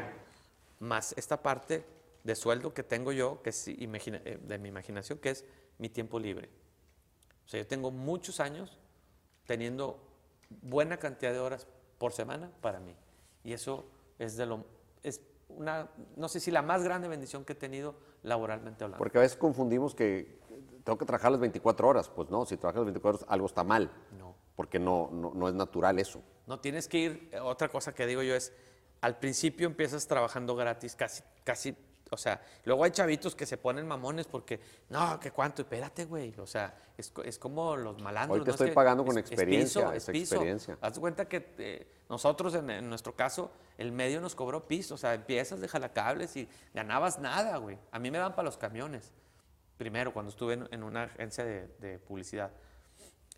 más 0.81 1.15
esta 1.19 1.43
parte 1.43 1.85
de 2.25 2.35
sueldo 2.35 2.73
que 2.73 2.83
tengo 2.83 3.13
yo, 3.13 3.43
que 3.43 3.51
es 3.51 3.69
imagina- 3.69 4.23
eh, 4.25 4.39
de 4.41 4.59
mi 4.59 4.71
imaginación, 4.71 5.19
que 5.19 5.29
es 5.29 5.45
mi 5.77 5.91
tiempo 5.91 6.19
libre. 6.19 6.49
O 7.45 7.49
sea, 7.49 7.61
yo 7.61 7.67
tengo 7.67 7.91
muchos 7.91 8.41
años 8.41 8.79
teniendo 9.45 10.03
buena 10.63 10.97
cantidad 10.97 11.33
de 11.33 11.41
horas 11.41 11.67
por 11.99 12.15
semana 12.15 12.51
para 12.63 12.81
mí. 12.81 12.97
Y 13.45 13.53
eso 13.53 13.85
es 14.19 14.39
de 14.39 14.47
lo 14.47 14.65
una 15.57 15.91
no 16.17 16.29
sé 16.29 16.41
si 16.41 16.51
la 16.51 16.63
más 16.63 16.83
grande 16.83 17.09
bendición 17.09 17.45
que 17.45 17.53
he 17.53 17.57
tenido 17.57 17.95
laboralmente 18.23 18.85
hablando. 18.85 18.99
Porque 18.99 19.19
a 19.19 19.21
veces 19.21 19.37
confundimos 19.37 19.95
que 19.95 20.41
tengo 20.85 20.99
que 20.99 21.05
trabajar 21.05 21.33
las 21.33 21.41
24 21.41 21.89
horas. 21.89 22.09
Pues 22.09 22.31
no, 22.31 22.45
si 22.45 22.57
trabajas 22.57 22.81
las 22.81 22.87
24 22.87 23.19
horas, 23.19 23.27
algo 23.29 23.47
está 23.47 23.65
mal. 23.65 23.91
No. 24.19 24.35
Porque 24.57 24.79
no, 24.79 25.11
no, 25.13 25.33
no 25.35 25.49
es 25.49 25.55
natural 25.55 25.99
eso. 25.99 26.23
No 26.47 26.61
tienes 26.61 26.89
que 26.89 26.99
ir, 26.99 27.29
eh, 27.33 27.41
otra 27.41 27.69
cosa 27.69 27.95
que 27.95 28.07
digo 28.07 28.23
yo 28.23 28.35
es, 28.35 28.53
al 29.01 29.19
principio 29.19 29.67
empiezas 29.67 30.07
trabajando 30.07 30.55
gratis, 30.55 30.95
casi, 30.95 31.23
casi, 31.45 31.77
o 32.13 32.17
sea, 32.17 32.41
luego 32.65 32.85
hay 32.85 32.91
chavitos 32.91 33.35
que 33.35 33.47
se 33.47 33.57
ponen 33.57 33.87
mamones 33.87 34.27
porque, 34.27 34.61
no, 34.91 35.19
que 35.19 35.31
cuánto, 35.31 35.63
espérate, 35.63 36.05
güey, 36.05 36.35
o 36.39 36.47
sea, 36.47 36.75
es, 36.97 37.13
es 37.25 37.39
como 37.39 37.75
los 37.77 38.01
malandros. 38.03 38.41
Hoy 38.41 38.45
te 38.45 38.51
¿no? 38.51 38.51
Es 38.51 38.55
estoy 38.55 38.69
que 38.69 38.75
pagando 38.75 39.05
con 39.05 39.17
es- 39.19 39.25
experiencia, 39.31 39.83
piso, 39.83 39.93
es 39.95 40.07
piso. 40.07 40.35
experiencia. 40.35 40.79
Haz 40.81 40.99
cuenta 40.99 41.27
que 41.27 41.55
eh, 41.59 41.87
nosotros, 42.09 42.55
en, 42.55 42.69
en 42.71 42.89
nuestro 42.89 43.17
caso, 43.17 43.51
el 43.79 43.93
medio 43.93 44.21
nos 44.21 44.35
cobró 44.35 44.69
piso, 44.69 44.95
o 44.95 44.99
sea, 44.99 45.15
empiezas 45.15 45.61
de 45.61 45.69
jalacables 45.69 46.37
y 46.37 46.49
ganabas 46.75 47.19
nada, 47.19 47.57
güey. 47.57 47.79
A 47.91 47.99
mí 47.99 48.11
me 48.11 48.19
dan 48.19 48.33
para 48.35 48.45
los 48.45 48.59
camiones, 48.59 49.11
primero, 49.79 50.13
cuando 50.13 50.31
estuve 50.31 50.55
en, 50.55 50.69
en 50.71 50.83
una 50.83 51.05
agencia 51.05 51.45
de, 51.45 51.69
de 51.79 51.99
publicidad. 51.99 52.51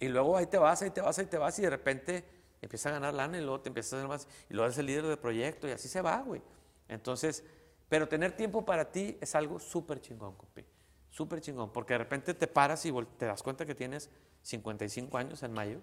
Y 0.00 0.08
luego 0.08 0.36
ahí 0.36 0.46
te 0.46 0.58
vas, 0.58 0.82
ahí 0.82 0.90
te 0.90 1.00
vas, 1.00 1.18
ahí 1.18 1.26
te 1.26 1.38
vas 1.38 1.56
y 1.60 1.62
de 1.62 1.70
repente 1.70 2.24
empiezas 2.60 2.86
a 2.90 2.94
ganar 2.94 3.14
lana 3.14 3.38
y 3.38 3.40
luego 3.42 3.60
te 3.60 3.68
empiezas 3.68 3.92
a 3.92 3.96
hacer 3.98 4.08
más 4.08 4.26
y 4.50 4.54
luego 4.54 4.66
eres 4.66 4.78
el 4.78 4.86
líder 4.86 5.06
de 5.06 5.16
proyecto 5.16 5.68
y 5.68 5.70
así 5.70 5.86
se 5.86 6.02
va, 6.02 6.20
güey. 6.22 6.42
Entonces, 6.88 7.44
pero 7.88 8.08
tener 8.08 8.32
tiempo 8.32 8.64
para 8.64 8.90
ti 8.90 9.16
es 9.20 9.34
algo 9.34 9.58
súper 9.58 10.00
chingón, 10.00 10.34
compi. 10.36 10.64
Súper 11.10 11.40
chingón, 11.40 11.72
porque 11.72 11.94
de 11.94 11.98
repente 11.98 12.34
te 12.34 12.46
paras 12.46 12.84
y 12.86 12.92
te 13.18 13.26
das 13.26 13.42
cuenta 13.42 13.64
que 13.64 13.74
tienes 13.74 14.10
55 14.42 15.16
años 15.16 15.42
en 15.42 15.52
mayo 15.52 15.80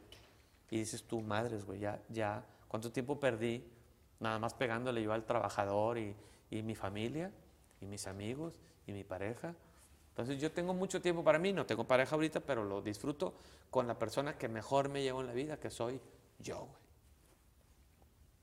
y 0.70 0.80
dices 0.80 1.04
tú, 1.04 1.22
madres, 1.22 1.66
güey, 1.66 1.80
ya, 1.80 2.02
ya, 2.10 2.46
¿cuánto 2.68 2.92
tiempo 2.92 3.20
perdí 3.20 3.66
nada 4.20 4.40
más 4.40 4.54
pegándole 4.54 5.02
yo 5.02 5.14
al 5.14 5.26
trabajador 5.26 5.98
y, 5.98 6.16
y 6.50 6.62
mi 6.64 6.76
familia 6.76 7.32
y 7.80 7.86
mis 7.86 8.08
amigos 8.08 8.60
y 8.86 8.92
mi 8.92 9.04
pareja? 9.04 9.56
Entonces 10.10 10.42
yo 10.42 10.52
tengo 10.52 10.74
mucho 10.74 11.02
tiempo 11.02 11.24
para 11.24 11.40
mí, 11.40 11.54
no 11.54 11.66
tengo 11.66 11.86
pareja 11.86 12.16
ahorita, 12.16 12.42
pero 12.42 12.66
lo 12.66 12.82
disfruto 12.82 13.34
con 13.70 13.88
la 13.88 13.98
persona 13.98 14.38
que 14.38 14.50
mejor 14.50 14.90
me 14.90 15.02
llevo 15.02 15.22
en 15.22 15.28
la 15.28 15.34
vida, 15.34 15.58
que 15.58 15.70
soy 15.70 16.02
yo, 16.40 16.58
güey. 16.58 16.82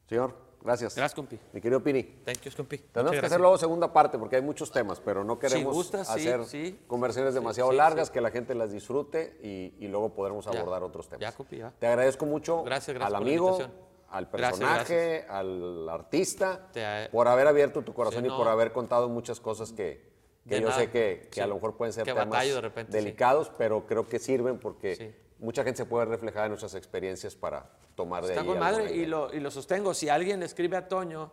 Señor, 0.09 0.48
gracias. 0.63 0.95
Gracias, 0.95 1.15
compi. 1.15 1.39
Mi 1.53 1.61
querido 1.61 1.83
Pini. 1.83 2.03
Thank 2.25 2.41
you, 2.43 2.51
compi. 2.57 2.79
Tenemos 2.79 3.19
que 3.19 3.27
hacer 3.27 3.41
luego 3.41 3.59
segunda 3.59 3.93
parte 3.93 4.19
porque 4.19 4.37
hay 4.37 4.43
muchos 4.43 4.71
temas, 4.71 5.01
pero 5.01 5.25
no 5.25 5.39
queremos 5.39 5.95
hacer 5.95 6.45
sí. 6.45 6.79
demasiado 7.33 7.71
sí, 7.71 7.77
largas, 7.77 8.11
que 8.11 8.21
la 8.21 8.31
gente 8.31 8.55
las 8.55 8.73
disfrute 8.73 9.39
y, 9.43 9.75
y 9.85 9.89
luego 9.89 10.15
podremos 10.15 10.45
Ya. 10.47 10.53
abordar 10.59 10.83
otros 10.83 11.09
temas. 11.09 11.21
Ya, 11.21 11.33
compi, 11.33 11.59
ya. 11.59 11.71
Te 11.79 11.87
agradezco 11.87 12.27
mucho 12.27 12.63
Gracias, 12.63 12.95
gracias 12.95 13.15
al 13.17 13.23
amigo, 13.23 13.59
al 14.11 14.27
Gracias, 14.27 14.59
personaje, 14.59 15.27
al 15.29 15.89
artista, 15.89 16.69
Te- 16.73 17.09
por 17.11 17.29
haber 17.29 17.47
abierto 17.47 17.83
tu 17.83 17.93
corazón 17.93 18.25
y 18.25 18.29
por 18.31 18.49
haber 18.49 18.73
contado 18.73 19.09
muchas 19.09 19.39
cosas 19.41 19.73
que, 19.73 20.03
yo 20.47 20.61
nada. 20.61 20.73
sé 20.73 20.91
que, 20.91 21.29
que 21.31 21.43
a 21.43 21.47
lo 21.47 21.57
mejor 21.57 21.77
pueden 21.77 21.93
ser 21.93 22.05
temas 22.05 22.45
de 22.47 22.61
repente, 22.61 22.93
delicados, 22.93 23.51
pero 23.59 23.87
creo 23.87 24.07
que 24.07 24.19
sirven 24.19 24.59
porque 24.59 24.97
Sí. 24.97 25.15
Mucha 25.39 25.65
gente 25.65 25.79
se 25.79 25.87
puede 25.87 26.07
reflejar 26.07 26.45
en 26.45 26.51
nuestras 26.51 26.75
experiencias 26.75 27.35
para 27.35 27.71
tomar 27.95 28.23
de 28.25 28.31
Está 28.31 28.41
ahí 28.43 28.47
con 28.47 28.59
madre 28.59 28.95
y 28.95 29.07
lo, 29.07 29.33
y 29.33 29.41
lo 29.41 29.51
sostengo. 29.51 29.95
Si 29.95 30.09
alguien 30.09 30.43
escribe 30.43 30.77
a 30.77 30.89
Toño 30.89 31.33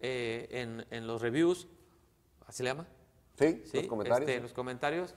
eh, 0.00 0.48
en, 0.50 0.86
en 0.90 1.06
los 1.06 1.20
reviews, 1.22 1.66
¿así 2.46 2.62
le 2.62 2.70
llama? 2.70 2.86
Sí, 3.38 3.62
Sí, 3.66 3.78
los 3.78 3.86
comentarios. 3.86 4.30
este, 4.30 4.42
los 4.42 4.52
comentarios. 4.52 5.14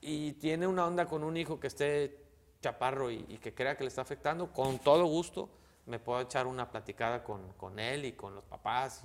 Y 0.00 0.32
tiene 0.34 0.66
una 0.66 0.86
onda 0.86 1.06
con 1.06 1.24
un 1.24 1.36
hijo 1.36 1.58
que 1.58 1.66
esté 1.68 2.24
chaparro 2.60 3.10
y, 3.10 3.24
y 3.28 3.38
que 3.38 3.54
crea 3.54 3.76
que 3.76 3.84
le 3.84 3.88
está 3.88 4.02
afectando, 4.02 4.52
con 4.52 4.78
todo 4.78 5.04
gusto 5.06 5.48
me 5.86 5.98
puedo 5.98 6.20
echar 6.22 6.46
una 6.46 6.70
platicada 6.70 7.22
con, 7.22 7.52
con 7.54 7.78
él 7.78 8.06
y 8.06 8.12
con 8.12 8.34
los 8.34 8.44
papás 8.44 9.04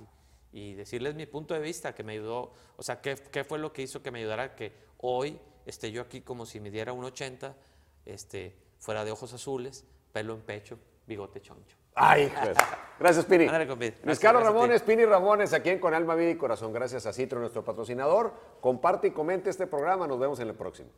y, 0.52 0.58
y 0.58 0.74
decirles 0.74 1.14
mi 1.14 1.26
punto 1.26 1.52
de 1.54 1.60
vista, 1.60 1.94
que 1.94 2.02
me 2.02 2.14
ayudó, 2.14 2.52
o 2.76 2.82
sea, 2.82 3.00
qué, 3.02 3.16
qué 3.30 3.44
fue 3.44 3.58
lo 3.58 3.72
que 3.72 3.82
hizo 3.82 4.02
que 4.02 4.10
me 4.10 4.20
ayudara 4.20 4.54
que 4.56 4.72
hoy 4.98 5.38
esté 5.66 5.92
yo 5.92 6.00
aquí 6.02 6.22
como 6.22 6.46
si 6.46 6.58
me 6.58 6.70
diera 6.70 6.92
un 6.94 7.04
80, 7.04 7.54
este, 8.04 8.56
fuera 8.78 9.04
de 9.04 9.12
ojos 9.12 9.32
azules, 9.32 9.84
pelo 10.12 10.34
en 10.34 10.40
pecho, 10.40 10.78
bigote 11.06 11.40
choncho. 11.40 11.76
Ay, 11.94 12.32
pues. 12.42 12.56
Gracias, 12.98 13.24
Pini. 13.26 13.46
Luis 14.04 14.18
Carlos. 14.18 14.42
Ramones, 14.42 14.82
Pini 14.82 15.04
Ramones, 15.04 15.52
aquí 15.52 15.70
en 15.70 15.78
Con 15.78 15.92
Alma, 15.92 16.14
Vida 16.14 16.30
y 16.30 16.36
Corazón. 16.36 16.72
Gracias 16.72 17.06
a 17.06 17.12
Citro, 17.12 17.40
nuestro 17.40 17.64
patrocinador. 17.64 18.32
Comparte 18.60 19.08
y 19.08 19.10
comente 19.10 19.50
este 19.50 19.66
programa. 19.66 20.06
Nos 20.06 20.18
vemos 20.18 20.40
en 20.40 20.48
el 20.48 20.54
próximo. 20.54 20.90